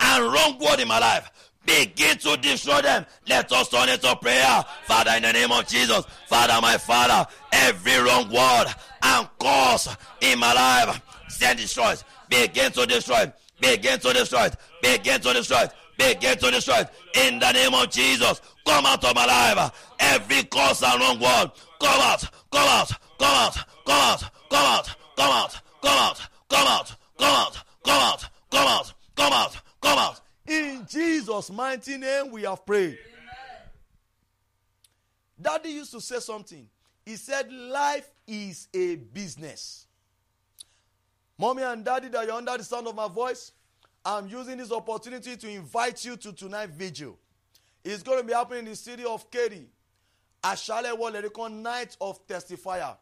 and 0.00 0.24
wrong 0.24 0.58
word 0.58 0.80
in 0.80 0.88
my 0.88 0.98
life, 0.98 1.30
begin 1.64 2.18
to 2.18 2.36
destroy 2.36 2.80
them. 2.82 3.06
Let 3.28 3.50
us 3.52 3.68
turn 3.68 3.88
it 3.88 4.02
to 4.02 4.16
prayer. 4.16 4.64
Father, 4.84 5.12
in 5.16 5.22
the 5.22 5.32
name 5.32 5.52
of 5.52 5.66
Jesus, 5.66 6.04
Father, 6.26 6.58
my 6.60 6.78
Father, 6.78 7.28
every 7.52 7.96
wrong 7.98 8.28
word 8.30 8.66
and 9.02 9.28
curse 9.38 9.96
in 10.20 10.38
my 10.38 10.52
life, 10.52 11.00
send 11.28 11.58
destroy 11.58 11.92
it. 11.92 12.04
Begin 12.28 12.72
to 12.72 12.86
destroy 12.86 13.22
it. 13.22 13.34
Begin 13.60 13.98
to 14.00 14.12
destroy 14.12 14.46
it. 14.46 14.56
Begin 14.82 15.20
to 15.20 15.32
destroy 15.32 15.62
it. 15.62 15.72
Begin 15.96 16.36
to 16.38 16.50
destroy 16.50 16.80
it. 16.80 16.90
In 17.14 17.38
the 17.38 17.52
name 17.52 17.72
of 17.72 17.90
Jesus, 17.90 18.40
come 18.66 18.84
out 18.84 19.04
of 19.04 19.14
my 19.14 19.24
life. 19.26 19.94
Every 20.00 20.42
curse 20.42 20.82
and 20.82 21.00
wrong 21.00 21.20
word, 21.20 21.52
come 21.80 22.00
out, 22.00 22.28
come 22.50 22.68
out, 22.68 22.92
come 23.18 23.34
out, 23.34 23.54
come 23.86 24.00
out, 24.00 24.24
come 24.50 24.64
out, 24.64 24.96
come 25.16 25.32
out, 25.32 25.60
come 25.82 25.98
out, 25.98 26.20
come 26.48 26.66
out, 26.66 26.94
come 27.18 27.34
out, 27.34 27.56
come 27.84 28.00
out, 28.00 28.28
come 28.50 28.68
out, 28.68 28.92
come 29.16 29.32
out, 29.32 29.56
come 29.80 29.98
out. 29.98 30.20
In 30.46 30.86
Jesus' 30.88 31.50
mighty 31.50 31.96
name, 31.98 32.30
we 32.30 32.42
have 32.42 32.64
prayed. 32.64 32.98
Daddy 35.40 35.70
used 35.70 35.92
to 35.92 36.00
say 36.00 36.18
something. 36.20 36.68
He 37.04 37.16
said, 37.16 37.52
Life 37.52 38.08
is 38.26 38.68
a 38.72 38.96
business. 38.96 39.86
Mommy 41.38 41.62
and 41.62 41.84
daddy, 41.84 42.08
that 42.08 42.26
you're 42.26 42.34
under 42.34 42.56
the 42.56 42.64
sound 42.64 42.86
of 42.86 42.94
my 42.94 43.08
voice, 43.08 43.52
I'm 44.04 44.28
using 44.28 44.56
this 44.56 44.72
opportunity 44.72 45.36
to 45.36 45.48
invite 45.48 46.04
you 46.04 46.16
to 46.16 46.32
tonight's 46.32 46.72
vigil. 46.72 47.18
It's 47.84 48.02
going 48.02 48.18
to 48.18 48.24
be 48.24 48.32
happening 48.32 48.60
in 48.60 48.70
the 48.70 48.76
city 48.76 49.04
of 49.04 49.30
Katy. 49.30 49.66
Ashale 50.42 50.96
Walerikon 50.96 51.60
Night 51.60 51.96
of 52.00 52.26
Testifier. 52.26 52.96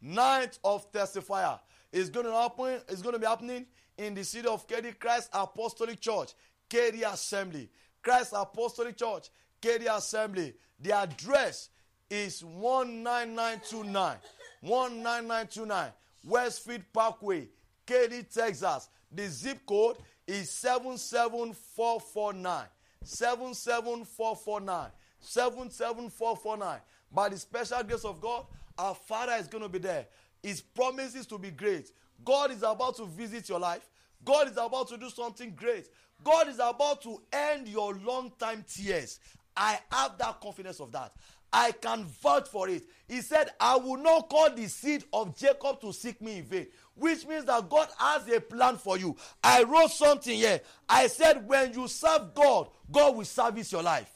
Night 0.00 0.58
of 0.62 0.90
Testifier. 0.92 1.58
It's 1.92 2.08
going 2.08 2.26
to 2.26 2.32
happen. 2.32 2.80
It's 2.88 3.02
going 3.02 3.14
to 3.14 3.18
be 3.18 3.26
happening 3.26 3.66
in 3.98 4.14
the 4.14 4.24
city 4.24 4.48
of 4.48 4.66
Katy 4.66 4.92
Christ 4.92 5.28
Apostolic 5.32 6.00
Church, 6.00 6.32
Katy 6.68 7.02
Assembly. 7.02 7.68
Christ 8.02 8.32
Apostolic 8.34 8.96
Church, 8.96 9.28
Katy 9.60 9.86
Assembly. 9.86 10.54
The 10.80 10.92
address 10.92 11.68
is 12.10 12.42
19929. 12.42 14.16
19929 14.62 15.92
Westfield 16.24 16.82
Parkway, 16.92 17.48
Katy, 17.86 18.24
Texas. 18.24 18.88
The 19.10 19.28
zip 19.28 19.64
code 19.66 19.96
is 20.26 20.50
77449. 20.50 22.64
77449. 23.04 24.90
77449. 25.20 26.80
By 27.10 27.28
the 27.28 27.38
special 27.38 27.82
grace 27.82 28.04
of 28.04 28.20
God, 28.20 28.46
our 28.78 28.94
Father 28.94 29.34
is 29.34 29.48
going 29.48 29.62
to 29.62 29.68
be 29.68 29.78
there. 29.78 30.06
His 30.42 30.60
promises 30.60 31.26
to 31.26 31.38
be 31.38 31.50
great. 31.50 31.90
God 32.24 32.50
is 32.50 32.62
about 32.62 32.96
to 32.96 33.06
visit 33.06 33.48
your 33.48 33.60
life. 33.60 33.88
God 34.24 34.48
is 34.48 34.56
about 34.56 34.88
to 34.88 34.96
do 34.96 35.10
something 35.10 35.54
great. 35.56 35.88
God 36.22 36.48
is 36.48 36.56
about 36.56 37.02
to 37.02 37.20
end 37.32 37.68
your 37.68 37.94
long 37.94 38.32
time 38.38 38.64
tears. 38.68 39.18
I 39.56 39.78
have 39.90 40.18
that 40.18 40.40
confidence 40.40 40.80
of 40.80 40.92
that. 40.92 41.12
I 41.52 41.72
can 41.72 42.04
vouch 42.04 42.48
for 42.48 42.68
it. 42.68 42.84
He 43.06 43.20
said, 43.20 43.50
I 43.60 43.76
will 43.76 43.98
not 43.98 44.30
call 44.30 44.50
the 44.54 44.66
seed 44.68 45.04
of 45.12 45.36
Jacob 45.36 45.80
to 45.82 45.92
seek 45.92 46.22
me 46.22 46.38
in 46.38 46.44
vain, 46.44 46.66
which 46.94 47.26
means 47.26 47.44
that 47.44 47.68
God 47.68 47.88
has 47.98 48.26
a 48.28 48.40
plan 48.40 48.78
for 48.78 48.96
you. 48.96 49.14
I 49.44 49.64
wrote 49.64 49.90
something 49.90 50.34
here. 50.34 50.60
I 50.88 51.08
said, 51.08 51.46
when 51.46 51.74
you 51.74 51.88
serve 51.88 52.32
God, 52.34 52.68
God 52.90 53.16
will 53.16 53.24
service 53.26 53.70
your 53.70 53.82
life. 53.82 54.10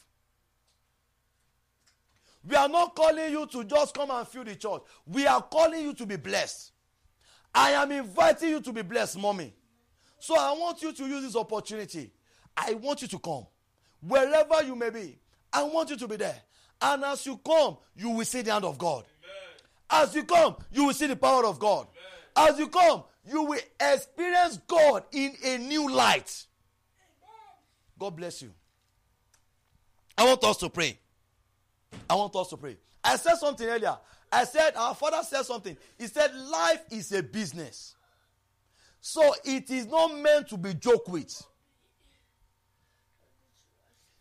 We 2.49 2.55
are 2.55 2.69
not 2.69 2.95
calling 2.95 3.33
you 3.33 3.47
to 3.47 3.65
just 3.65 3.95
come 3.95 4.11
and 4.11 4.27
fill 4.27 4.45
the 4.45 4.55
church. 4.55 4.83
We 5.07 5.27
are 5.27 5.43
calling 5.43 5.83
you 5.83 5.95
to 5.95 6.07
be 6.07 6.17
blessed. 6.17 6.73
I 7.55 7.73
am 7.73 7.91
inviting 7.91 8.51
you 8.51 8.61
to 8.61 8.73
be 8.73 8.83
blessed, 8.83 9.19
mommy. 9.19 9.55
So 10.19 10.39
I 10.39 10.53
want 10.53 10.83
you 10.83 10.93
to 10.93 11.07
use 11.07 11.25
this 11.25 11.37
opportunity. 11.37 12.13
I 12.57 12.75
want 12.75 13.03
you 13.03 13.09
to 13.09 13.19
come. 13.19 13.47
Wherever 14.01 14.63
you 14.63 14.77
may 14.77 14.91
be, 14.91 15.19
I 15.53 15.63
want 15.65 15.91
you 15.91 15.97
to 15.97 16.09
be 16.09 16.17
there. 16.17 16.37
And 16.81 17.05
as 17.05 17.27
you 17.27 17.39
come, 17.39 17.79
you 17.97 18.11
will 18.11 18.25
see 18.25 18.43
the 18.43 18.53
hand 18.53 18.65
of 18.65 18.79
God. 18.79 19.05
As 19.91 20.15
you 20.15 20.25
come, 20.25 20.57
you 20.71 20.85
will 20.85 20.95
see 20.95 21.07
the 21.07 21.17
power 21.17 21.47
of 21.47 21.59
God. 21.59 21.87
As 22.37 22.59
you 22.59 22.69
come, 22.69 23.05
you 23.25 23.43
will 23.43 23.61
experience 23.81 24.59
God 24.67 25.05
in 25.13 25.35
a 25.43 25.59
new 25.59 25.91
light. 25.91 26.47
God 27.99 28.11
bless 28.11 28.43
you. 28.43 28.53
I 30.19 30.25
want 30.25 30.45
us 30.45 30.59
to 30.59 30.69
pray. 30.69 30.99
I 32.09 32.15
want 32.15 32.35
us 32.37 32.49
to 32.49 32.57
pray. 32.57 32.77
I 33.03 33.17
said 33.17 33.37
something 33.37 33.67
earlier. 33.67 33.97
I 34.31 34.45
said, 34.45 34.75
our 34.77 34.95
father 34.95 35.23
said 35.23 35.43
something. 35.45 35.77
He 35.99 36.07
said, 36.07 36.35
life 36.35 36.83
is 36.91 37.13
a 37.13 37.23
business. 37.23 37.95
So 39.01 39.35
it 39.45 39.71
is 39.71 39.87
not 39.87 40.17
meant 40.19 40.49
to 40.49 40.57
be 40.57 40.75
joked 40.75 41.09
with. 41.09 41.43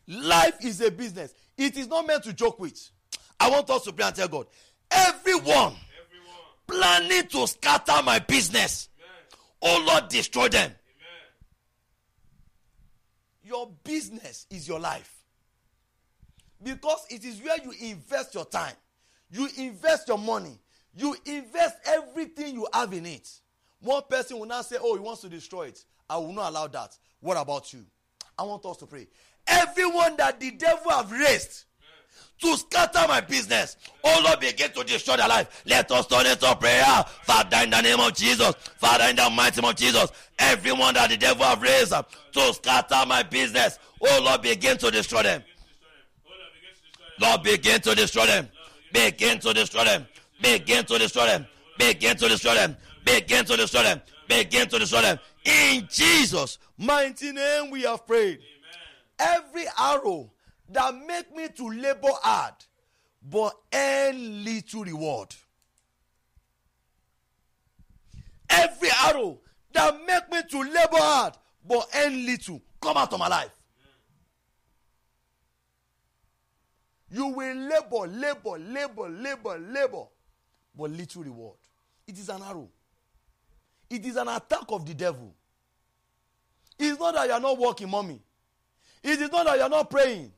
Life 0.08 0.64
is 0.64 0.82
a 0.82 0.92
business. 0.92 1.34
It 1.58 1.76
is 1.78 1.88
not 1.88 2.06
meant 2.06 2.24
to 2.26 2.34
joke 2.34 2.60
with. 2.60 2.92
I 3.40 3.50
want 3.50 3.70
us 3.72 3.84
to 3.86 3.94
pray 3.94 4.06
and 4.06 4.16
tell 4.16 4.28
God, 4.28 4.46
everyone 4.92 5.48
Everyone. 5.48 5.76
planning 6.68 7.28
to 7.30 7.48
scatter 7.48 8.04
my 8.04 8.20
business, 8.20 8.90
oh 9.62 9.84
Lord, 9.88 10.08
destroy 10.10 10.48
them. 10.50 10.70
Amen. 10.70 10.76
Your 13.44 13.72
business 13.84 14.46
is 14.52 14.68
your 14.68 14.80
life. 14.80 15.15
Because 16.66 17.06
it 17.12 17.24
is 17.24 17.40
where 17.44 17.58
you 17.64 17.72
invest 17.92 18.34
your 18.34 18.44
time, 18.44 18.74
you 19.30 19.48
invest 19.56 20.08
your 20.08 20.18
money, 20.18 20.60
you 20.96 21.16
invest 21.28 21.76
everything 21.86 22.56
you 22.56 22.68
have 22.74 22.92
in 22.92 23.06
it. 23.06 23.30
One 23.82 24.02
person 24.10 24.40
will 24.40 24.48
now 24.48 24.64
say, 24.64 24.78
Oh, 24.82 24.96
he 24.96 25.00
wants 25.00 25.22
to 25.22 25.30
destroy 25.30 25.68
it. 25.68 25.86
I 26.10 26.18
will 26.18 26.34
not 26.34 26.50
allow 26.50 26.66
that. 26.66 26.98
What 27.20 27.38
about 27.38 27.72
you? 27.72 27.86
I 28.36 28.44
want 28.44 28.66
us 28.66 28.78
to 28.78 28.88
pray. 28.88 29.08
Everyone 29.46 30.18
that 30.18 30.40
the 30.40 30.50
devil 30.52 30.90
have 30.90 31.12
raised 31.12 31.66
to 32.42 32.58
scatter 32.58 33.08
my 33.08 33.22
business. 33.22 33.78
Oh 34.04 34.22
Lord, 34.26 34.40
begin 34.40 34.72
to 34.72 34.84
destroy 34.84 35.18
their 35.18 35.28
life. 35.28 35.62
Let 35.68 35.92
us 35.92 36.08
turn 36.08 36.26
it 36.26 36.40
to 36.40 36.56
prayer. 36.56 36.84
Father, 37.22 37.58
in 37.64 37.70
the 37.70 37.82
name 37.82 38.00
of 38.00 38.16
Jesus. 38.16 38.56
Father, 38.78 39.06
in 39.06 39.16
the 39.16 39.30
mighty 39.30 39.62
name 39.62 39.70
of 39.70 39.76
Jesus. 39.76 40.12
Everyone 40.40 40.96
that 40.96 41.12
the 41.12 41.18
devil 41.18 41.46
have 41.46 41.62
raised 41.62 41.92
to 41.92 42.54
scatter 42.56 43.06
my 43.08 43.22
business. 43.22 43.78
Oh 44.02 44.22
Lord, 44.24 44.42
begin 44.42 44.80
to 44.80 44.90
destroy 44.90 45.22
them. 45.22 45.44
Lord, 47.20 47.44
begin 47.44 47.82
to 47.82 47.96
destroy 47.96 48.26
them. 48.26 48.50
Begin 48.92 49.40
to 49.40 49.54
destroy 49.54 49.84
them. 49.84 50.06
Begin 50.42 50.86
to 50.86 50.98
destroy 50.98 51.26
them. 51.26 51.48
Begin 51.78 52.16
to 52.18 52.28
destroy 52.28 52.54
them. 52.56 52.78
Begin 53.04 53.46
to 53.46 53.58
destroy 53.58 53.84
them. 53.84 54.02
Begin 54.28 54.68
to 54.68 54.80
destroy 54.80 55.02
them. 55.02 55.20
In 55.44 55.88
Jesus' 55.90 56.58
mighty 56.78 57.32
name 57.32 57.70
we 57.72 57.84
have 57.84 58.06
prayed. 58.08 58.40
Every 59.20 59.66
arrow 59.78 60.32
that 60.70 60.96
make 61.06 61.36
me 61.36 61.48
to 61.56 61.70
labor 61.70 62.10
hard 62.24 62.56
but 63.22 63.54
earn 63.74 64.44
little 64.44 64.84
reward. 64.84 65.36
Every 68.50 68.90
arrow 69.06 69.40
that 69.74 69.96
make 70.06 70.32
me 70.32 70.42
to 70.50 70.60
labor 70.60 70.98
hard 70.98 71.34
but 71.68 71.88
earn 71.96 72.26
little 72.26 72.62
come 72.82 72.98
out 72.98 73.14
of 73.14 73.20
my 73.20 73.28
life. 73.28 73.52
You 77.10 77.28
will 77.28 77.56
labor, 77.56 78.08
labor, 78.08 78.58
labor, 78.58 79.10
labor, 79.10 79.58
labor, 79.60 80.04
but 80.76 80.92
little 80.92 81.24
reward. 81.24 81.58
It 82.08 82.18
is 82.18 82.30
an 82.30 82.42
arrow. 82.42 82.70
It 83.90 84.06
is 84.06 84.16
an 84.16 84.28
attack 84.28 84.66
of 84.70 84.86
the 84.86 84.94
devil. 84.94 85.34
It's 86.78 87.00
not 87.00 87.14
that 87.16 87.28
you 87.28 87.34
are 87.34 87.40
not 87.40 87.58
working, 87.58 87.90
mommy. 87.90 88.22
It 89.04 89.22
is 89.22 89.32
not 89.32 89.46
that 89.46 89.58
you 89.58 89.64
are 89.64 89.70
not 89.70 89.90
praying. 89.90 90.32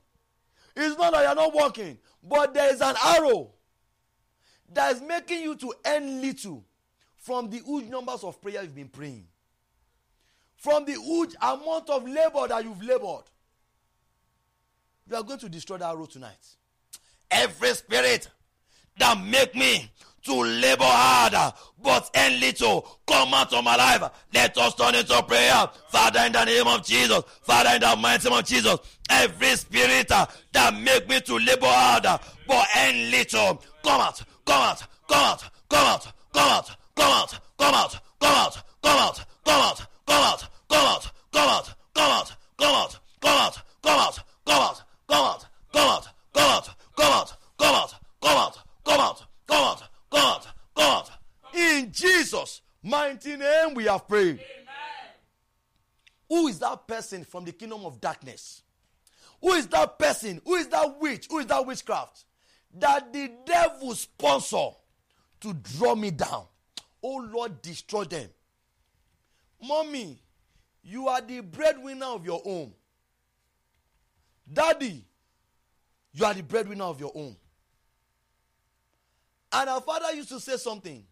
It's 0.75 0.97
not 0.97 1.13
that 1.13 1.21
you 1.21 1.27
are 1.27 1.35
not 1.35 1.53
working. 1.53 1.97
But 2.21 2.53
there 2.53 2.71
is 2.73 2.81
an 2.81 2.95
arrow 3.03 3.51
that 4.73 4.95
is 4.95 5.01
making 5.01 5.41
you 5.41 5.55
to 5.55 5.73
earn 5.85 6.21
little 6.21 6.65
from 7.17 7.49
the 7.49 7.59
huge 7.59 7.85
numbers 7.87 8.23
of 8.23 8.41
prayer 8.41 8.61
you've 8.61 8.75
been 8.75 8.89
praying. 8.89 9.25
From 10.57 10.85
the 10.85 10.93
huge 10.93 11.35
amount 11.41 11.89
of 11.89 12.07
labor 12.07 12.47
that 12.47 12.63
you've 12.63 12.83
labored. 12.83 13.23
You 15.09 15.15
are 15.15 15.23
going 15.23 15.39
to 15.39 15.49
destroy 15.49 15.77
that 15.77 15.89
arrow 15.89 16.05
tonight. 16.05 16.55
Every 17.31 17.69
spirit 17.69 18.29
that 18.99 19.23
make 19.25 19.55
me 19.55 19.89
to 20.25 20.33
labor 20.33 20.83
hard 20.83 21.53
but 21.81 22.09
earn 22.15 22.39
little 22.41 22.99
come 23.07 23.33
out 23.33 23.53
of 23.53 23.63
my 23.63 23.75
life. 23.77 24.03
Let 24.33 24.57
us 24.57 24.75
turn 24.75 24.95
into 24.95 25.23
prayer. 25.23 25.69
Father, 25.89 26.19
in 26.25 26.33
the 26.33 26.43
name 26.43 26.67
of 26.67 26.85
Jesus. 26.85 27.23
Father, 27.43 27.69
in 27.75 27.81
the 27.81 27.95
mighty 27.95 28.29
name 28.29 28.37
of 28.37 28.45
Jesus. 28.45 28.77
Every 29.09 29.55
spirit 29.55 30.11
uh, 30.11 30.25
that 30.51 30.77
make 30.81 31.07
me 31.07 31.21
to 31.21 31.37
labor 31.37 31.67
hard 31.67 32.03
but 32.45 32.67
earn 32.77 33.11
little 33.11 33.63
come 33.83 34.01
out, 34.01 34.21
come 34.45 34.61
out, 34.61 34.83
come 35.07 35.23
out, 35.23 35.43
come 35.69 35.87
out, 35.87 36.11
come 36.33 36.49
out, 36.49 36.75
come 36.95 37.11
out, 37.11 37.39
come 37.57 37.73
out, 37.73 37.99
come 38.21 38.33
out, 38.33 38.33
come 38.33 38.35
out, 38.35 38.65
come 38.83 38.97
out, 38.99 39.25
come 39.45 39.59
out, 39.59 39.79
come 39.95 40.25
out, 40.25 40.49
come 40.67 40.85
out, 40.85 41.11
come 41.31 41.49
out, 41.49 41.75
come 41.95 42.09
out, 42.09 42.35
come 42.57 42.75
out, 42.75 42.99
come 43.21 43.39
out, 43.39 43.61
come 43.81 43.99
out, 43.99 44.19
come 44.45 44.61
out, 44.61 44.83
come 45.07 45.25
out, 45.25 45.45
come 45.71 45.89
out, 45.89 46.07
come 46.33 46.49
out, 46.51 46.69
come 46.95 47.13
out, 47.13 47.33
come 47.57 47.75
out, 47.75 47.93
come 48.21 48.37
out, 48.37 48.57
come 48.83 48.99
out, 48.99 49.23
come 49.47 49.63
out, 49.63 49.83
come 50.11 50.25
out, 50.25 50.47
come 50.75 50.91
out. 50.91 51.09
In 51.53 51.91
Jesus' 51.91 52.61
mighty 52.83 53.35
name 53.37 53.73
we 53.73 53.85
have 53.85 54.07
prayed. 54.07 54.39
Who 56.29 56.47
is 56.47 56.59
that 56.59 56.87
person 56.87 57.23
from 57.23 57.45
the 57.45 57.51
kingdom 57.53 57.85
of 57.85 58.01
darkness? 58.01 58.63
Who 59.41 59.53
is 59.53 59.67
that 59.67 59.97
person? 59.97 60.41
Who 60.45 60.55
is 60.55 60.67
that 60.67 60.99
witch? 60.99 61.27
Who 61.29 61.39
is 61.39 61.45
that 61.47 61.65
witchcraft? 61.65 62.25
That 62.79 63.13
the 63.13 63.31
devil 63.45 63.95
sponsor 63.95 64.69
to 65.41 65.53
draw 65.53 65.95
me 65.95 66.11
down. 66.11 66.45
Oh 67.01 67.27
Lord, 67.31 67.61
destroy 67.61 68.03
them. 68.03 68.29
Mommy, 69.61 70.21
you 70.83 71.07
are 71.07 71.21
the 71.21 71.41
breadwinner 71.41 72.07
of 72.07 72.25
your 72.25 72.39
home. 72.39 72.73
Daddy, 74.51 75.05
you 76.13 76.25
are 76.25 76.33
the 76.33 76.43
breadwinner 76.43 76.85
of 76.85 76.99
your 76.99 77.11
home. 77.11 77.35
And 79.51 79.69
our 79.69 79.81
father 79.81 80.13
used 80.13 80.29
to 80.29 80.39
say 80.39 80.57
something 80.57 81.03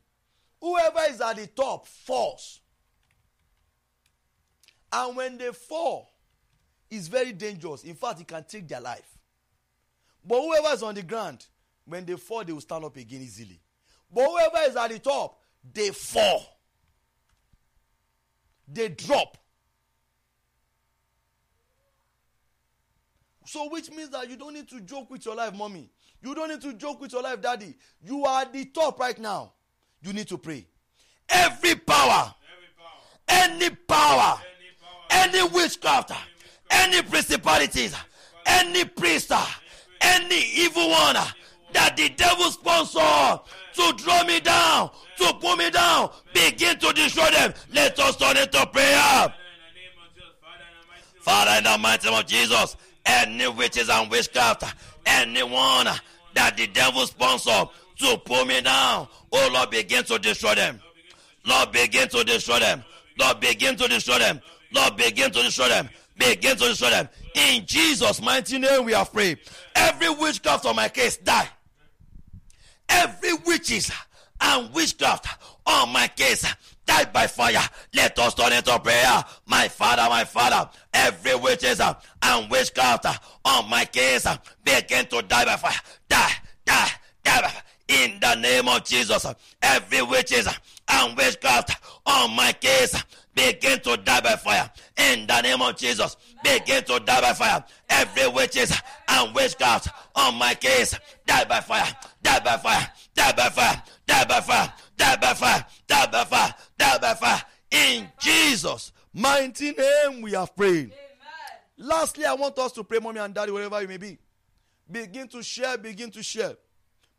whoever 0.60 1.00
is 1.10 1.22
at 1.22 1.36
the 1.36 1.48
top 1.48 1.88
falls. 1.88 2.60
And 4.92 5.16
when 5.16 5.38
they 5.38 5.52
fall, 5.52 6.12
it's 6.90 7.08
very 7.08 7.34
dangerous. 7.34 7.84
In 7.84 7.96
fact, 7.96 8.22
it 8.22 8.28
can 8.28 8.44
take 8.46 8.68
their 8.68 8.82
life. 8.82 9.18
But 10.24 10.42
whoever 10.42 10.74
is 10.74 10.84
on 10.84 10.96
the 10.96 11.04
ground, 11.04 11.46
when 11.86 12.06
they 12.06 12.16
fall, 12.16 12.44
they 12.44 12.54
will 12.54 12.62
stand 12.62 12.86
up 12.86 12.96
again 12.96 13.22
easily. 13.22 13.60
But 14.12 14.26
whoever 14.28 14.70
is 14.70 14.76
at 14.76 14.92
the 14.92 15.00
top, 15.00 15.40
they 15.74 15.90
fall. 15.90 16.44
They 18.68 18.90
drop. 18.90 19.38
So, 23.46 23.70
which 23.70 23.91
means 23.91 24.10
that 24.10 24.30
you 24.30 24.38
don't 24.38 24.54
need 24.54 24.68
to 24.70 24.82
joke 24.82 25.10
with 25.10 25.26
your 25.26 25.36
life, 25.36 25.56
mommy. 25.56 25.89
You 26.22 26.34
don't 26.34 26.50
need 26.50 26.62
to 26.62 26.74
joke 26.74 27.00
with 27.00 27.14
your 27.14 27.22
life, 27.22 27.41
daddy. 27.41 27.76
You 28.04 28.26
are 28.26 28.41
at 28.41 28.52
the 28.52 28.66
top 28.66 29.00
right 29.00 29.18
now. 29.20 29.54
You 30.02 30.14
need 30.14 30.28
to 30.30 30.38
pray. 30.38 30.68
Every 31.30 31.76
power, 31.76 32.34
any 33.28 33.70
power, 33.70 33.70
any 33.70 33.72
power, 33.88 34.39
any 35.12 35.43
witchcraft, 35.50 36.12
any 36.70 37.02
principalities, 37.04 37.96
any 38.46 38.86
priest, 38.86 39.32
any 40.02 40.41
evil 40.56 40.89
one 40.89 41.16
that 41.74 41.98
the 41.98 42.10
devil 42.10 42.50
sponsor 42.52 43.39
to 43.74 43.93
draw 43.98 44.24
me 44.24 44.39
down, 44.39 44.89
to 45.18 45.34
pull 45.41 45.56
me 45.56 45.70
down, 45.70 46.12
begin 46.34 46.78
to 46.80 46.93
destroy 46.93 47.30
them. 47.32 47.54
Let 47.74 48.00
us 48.00 48.16
turn 48.18 48.38
into 48.38 48.66
prayer. 48.68 48.96
Father, 48.96 49.34
in 49.38 49.64
the 49.64 49.80
name 49.80 49.98
of 49.98 50.14
Jesus, 50.16 50.34
Father, 50.41 50.64
in 50.64 51.18
the 51.18 51.24
Father, 51.24 51.58
in 51.58 51.64
the 51.64 51.78
mighty 51.78 52.10
name 52.10 52.20
of 52.20 52.26
Jesus, 52.26 52.78
any 53.06 53.47
witches 53.47 53.89
and 53.89 54.10
witchcraft, 54.10 54.64
anyone 55.06 55.88
that 56.34 56.58
the 56.58 56.68
devil 56.68 57.06
sponsor 57.08 57.66
to 57.97 58.18
pull 58.26 58.45
me 58.45 58.62
down, 58.62 59.08
oh 59.32 59.49
Lord, 59.53 59.70
begin 59.70 60.03
to 60.06 60.20
destroy 60.20 60.56
them. 60.56 60.80
Lord, 61.45 61.72
begin 61.72 62.08
to 62.10 62.24
destroy 62.24 62.60
them. 62.60 62.84
Lord, 63.18 63.39
begin 63.39 63.76
to 63.78 63.88
destroy 63.88 64.20
them. 64.20 64.41
Lord, 64.74 64.97
begin 64.97 65.32
to 65.32 65.41
destroy 65.41 65.70
them. 65.70 65.89
Begin 66.18 66.58
to 66.58 66.68
destroy 66.70 66.89
them. 66.89 67.10
In 67.36 67.66
Jesus' 67.66 68.22
mighty 68.22 68.58
name, 68.58 68.86
we 68.86 68.93
are 68.93 69.06
prayed. 69.06 69.39
Every 69.76 70.10
witchcraft 70.10 70.66
on 70.66 70.76
my 70.76 70.89
case, 70.89 71.18
die. 71.18 71.47
Every 72.88 73.34
witches 73.45 73.91
and 74.41 74.74
witchcraft 74.74 75.28
on 75.66 75.91
my 75.91 76.08
case, 76.08 76.45
die 76.86 77.06
by 77.06 77.28
fire. 77.28 77.62
Let 77.94 78.18
us 78.20 78.34
turn 78.34 78.54
into 78.54 78.78
prayer. 78.80 79.24
My 79.46 79.68
Father, 79.68 80.08
my 80.10 80.24
Father, 80.24 80.70
every 80.94 81.36
witches 81.36 81.80
uh, 81.80 81.94
and 82.22 82.50
witchcraft 82.50 83.06
uh, 83.06 83.14
on 83.44 83.70
my 83.70 83.86
case, 83.86 84.26
uh, 84.26 84.38
begin 84.64 85.06
to 85.08 85.22
die 85.24 85.46
by 85.46 85.56
fire. 85.56 85.80
Die, 86.10 86.32
die, 86.66 86.90
die 87.24 87.42
by 87.42 87.48
fire. 87.48 87.62
In 87.88 88.20
the 88.20 88.36
name 88.36 88.68
of 88.68 88.84
Jesus, 88.84 89.28
every 89.62 90.02
witches 90.02 90.48
and 90.88 91.16
witchcraft 91.18 91.78
on 92.06 92.36
my 92.36 92.52
case, 92.54 93.04
begin 93.36 93.80
to 93.82 93.98
die 93.98 94.22
by 94.22 94.36
fire. 94.36 94.72
In 94.98 95.28
the 95.28 95.42
name 95.42 95.62
of 95.62 95.76
Jesus, 95.76 96.18
begin 96.44 96.84
to 96.86 97.00
die 97.02 97.22
by 97.22 97.34
fire. 97.34 97.64
Every 97.90 98.28
witches 98.30 98.76
and 99.08 99.36
witchcraft 99.36 99.90
on 100.16 100.36
my 100.36 100.56
case, 100.56 100.98
die 101.28 101.44
by 101.46 101.60
fire, 101.60 101.88
by 102.26 102.57
fire, 102.57 102.91
by 103.15 103.49
fire, 103.49 103.84
by 104.07 104.41
fire, 104.41 104.73
by 104.97 105.34
fire, 105.34 105.65
by 106.11 106.23
fire, 106.26 106.55
die 106.78 106.97
by 106.97 107.13
fire. 107.13 107.41
In 107.71 108.09
Jesus' 108.19 108.91
mighty 109.13 109.71
name, 109.71 110.21
we 110.21 110.32
have 110.32 110.55
prayed. 110.55 110.93
Lastly, 111.78 112.26
I 112.26 112.34
want 112.34 112.57
us 112.57 112.71
to 112.73 112.84
pray, 112.84 112.99
mommy 112.99 113.19
and 113.19 113.34
daddy, 113.34 113.51
wherever 113.51 113.82
you 113.82 113.88
may 113.88 113.97
be. 113.97 114.17
Begin 114.89 115.28
to 115.30 115.43
share, 115.43 115.78
begin 115.78 116.11
to 116.11 116.23
share. 116.23 116.55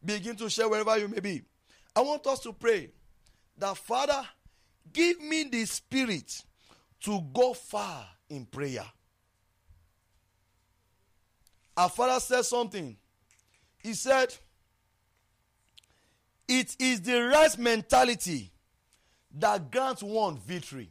Begin 0.05 0.37
to 0.37 0.49
share 0.49 0.69
wherever 0.69 0.97
you 0.99 1.09
may 1.09 1.21
be. 1.21 1.43
I 1.95 2.01
want 2.01 2.27
us 2.27 2.41
to 2.41 2.53
pray 2.53 2.91
that, 3.59 3.77
Father, 3.77 4.23
give 4.93 5.21
me 5.21 5.45
the 5.45 5.65
spirit 5.65 6.43
to 7.01 7.21
go 7.33 7.53
far 7.55 8.07
in 8.31 8.47
prayer. 8.47 8.85
Our 11.77 11.91
Father 11.91 12.21
said 12.21 12.43
something. 12.43 12.97
He 13.79 13.95
said, 13.95 14.35
It 16.49 16.77
is 16.79 17.01
the 17.01 17.21
right 17.23 17.57
mentality 17.59 18.53
that 19.39 19.71
grants 19.71 20.03
one 20.03 20.39
victory. 20.39 20.91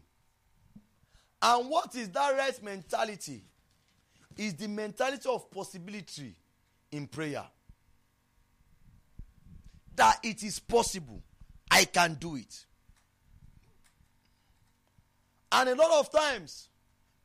And 1.42 1.70
what 1.70 1.96
is 1.96 2.10
that 2.10 2.38
right 2.38 2.64
mentality? 2.64 3.44
Is 4.38 4.54
the 4.56 4.68
mentality 4.68 5.30
of 5.30 5.50
possibility 5.50 6.36
in 6.92 7.08
prayer. 7.08 7.44
That 9.96 10.20
it 10.24 10.44
is 10.44 10.60
possible. 10.60 11.22
I 11.72 11.86
can 11.86 12.16
do 12.16 12.36
it. 12.36 12.66
And 15.52 15.70
a 15.70 15.76
lot 15.76 16.00
of 16.00 16.12
times, 16.12 16.68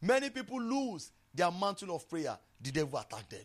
many 0.01 0.31
people 0.31 0.61
lose 0.61 1.11
their 1.35 1.51
mantle 1.51 1.97
of 1.97 2.09
prayer. 2.09 2.39
The 2.61 2.71
devil 2.71 2.99
attack 2.99 3.29
them. 3.29 3.41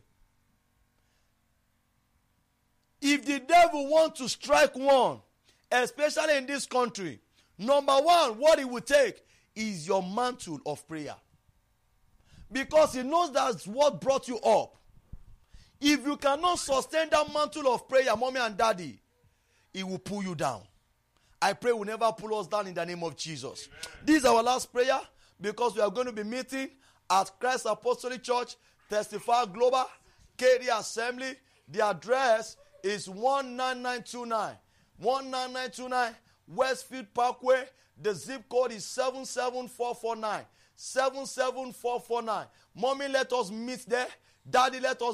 If 3.08 3.24
the 3.24 3.38
devil 3.38 3.88
want 3.88 4.16
to 4.16 4.28
strike 4.28 4.76
one, 4.76 5.20
especially 5.72 6.38
in 6.38 6.47
this 6.47 6.66
country, 6.66 7.20
number 7.56 7.93
one, 7.93 8.32
what 8.39 8.58
he 8.58 8.66
will 8.66 8.82
take 8.82 9.24
is 9.56 9.88
your 9.88 10.01
mantle 10.01 10.60
of 10.66 10.88
prayer. 10.88 11.14
Because 12.51 12.93
he 12.95 13.03
knows 13.03 13.32
that's 13.32 13.68
what 13.68 14.01
brought 14.01 14.28
you 14.28 14.39
up. 14.39 14.78
If 15.80 16.03
you 16.03 16.18
cannot 16.18 16.58
sustain 16.58 17.10
that 17.12 17.32
mantle 17.32 17.72
of 17.72 17.88
prayer, 17.88 18.16
mommy 18.16 18.39
and 18.39 18.58
daddy, 18.58 18.99
he 19.72 19.84
will 19.84 19.99
pull 19.99 20.24
you 20.24 20.34
down. 20.34 20.62
I 21.39 21.53
pray 21.53 21.74
will 21.74 21.86
never 21.86 22.12
pull 22.12 22.39
us 22.39 22.47
down 22.47 22.66
in 22.66 22.74
the 22.74 22.88
name 22.88 23.03
of 23.03 23.16
Jesus. 23.16 23.70
This 24.03 24.22
is 24.22 24.26
our 24.26 24.41
last 24.41 24.74
prayer 24.74 24.99
because 25.39 25.76
we 25.76 25.82
are 25.82 25.91
going 25.91 26.08
to 26.08 26.12
be 26.12 26.24
meeting 26.24 26.70
at 27.12 27.32
Christ 27.39 27.68
Apostolic 27.70 28.24
Church, 28.24 28.56
Testify 28.89 29.45
Global, 29.45 29.86
Katy 30.36 30.70
Assembly. 30.70 31.36
The 31.68 31.86
address 31.86 32.58
is 32.86 33.07
19929. 33.07 34.55
19929 34.99 36.15
Westfield 36.47 37.07
Parkway. 37.13 37.63
The 38.01 38.13
zip 38.13 38.47
code 38.47 38.73
is 38.73 38.86
77449. 38.86 40.45
77449. 40.75 42.45
Mommy, 42.75 43.07
let 43.07 43.31
us 43.33 43.49
meet 43.49 43.86
there. 43.88 44.07
Daddy, 44.47 44.79
let 44.79 45.01
us 45.01 45.13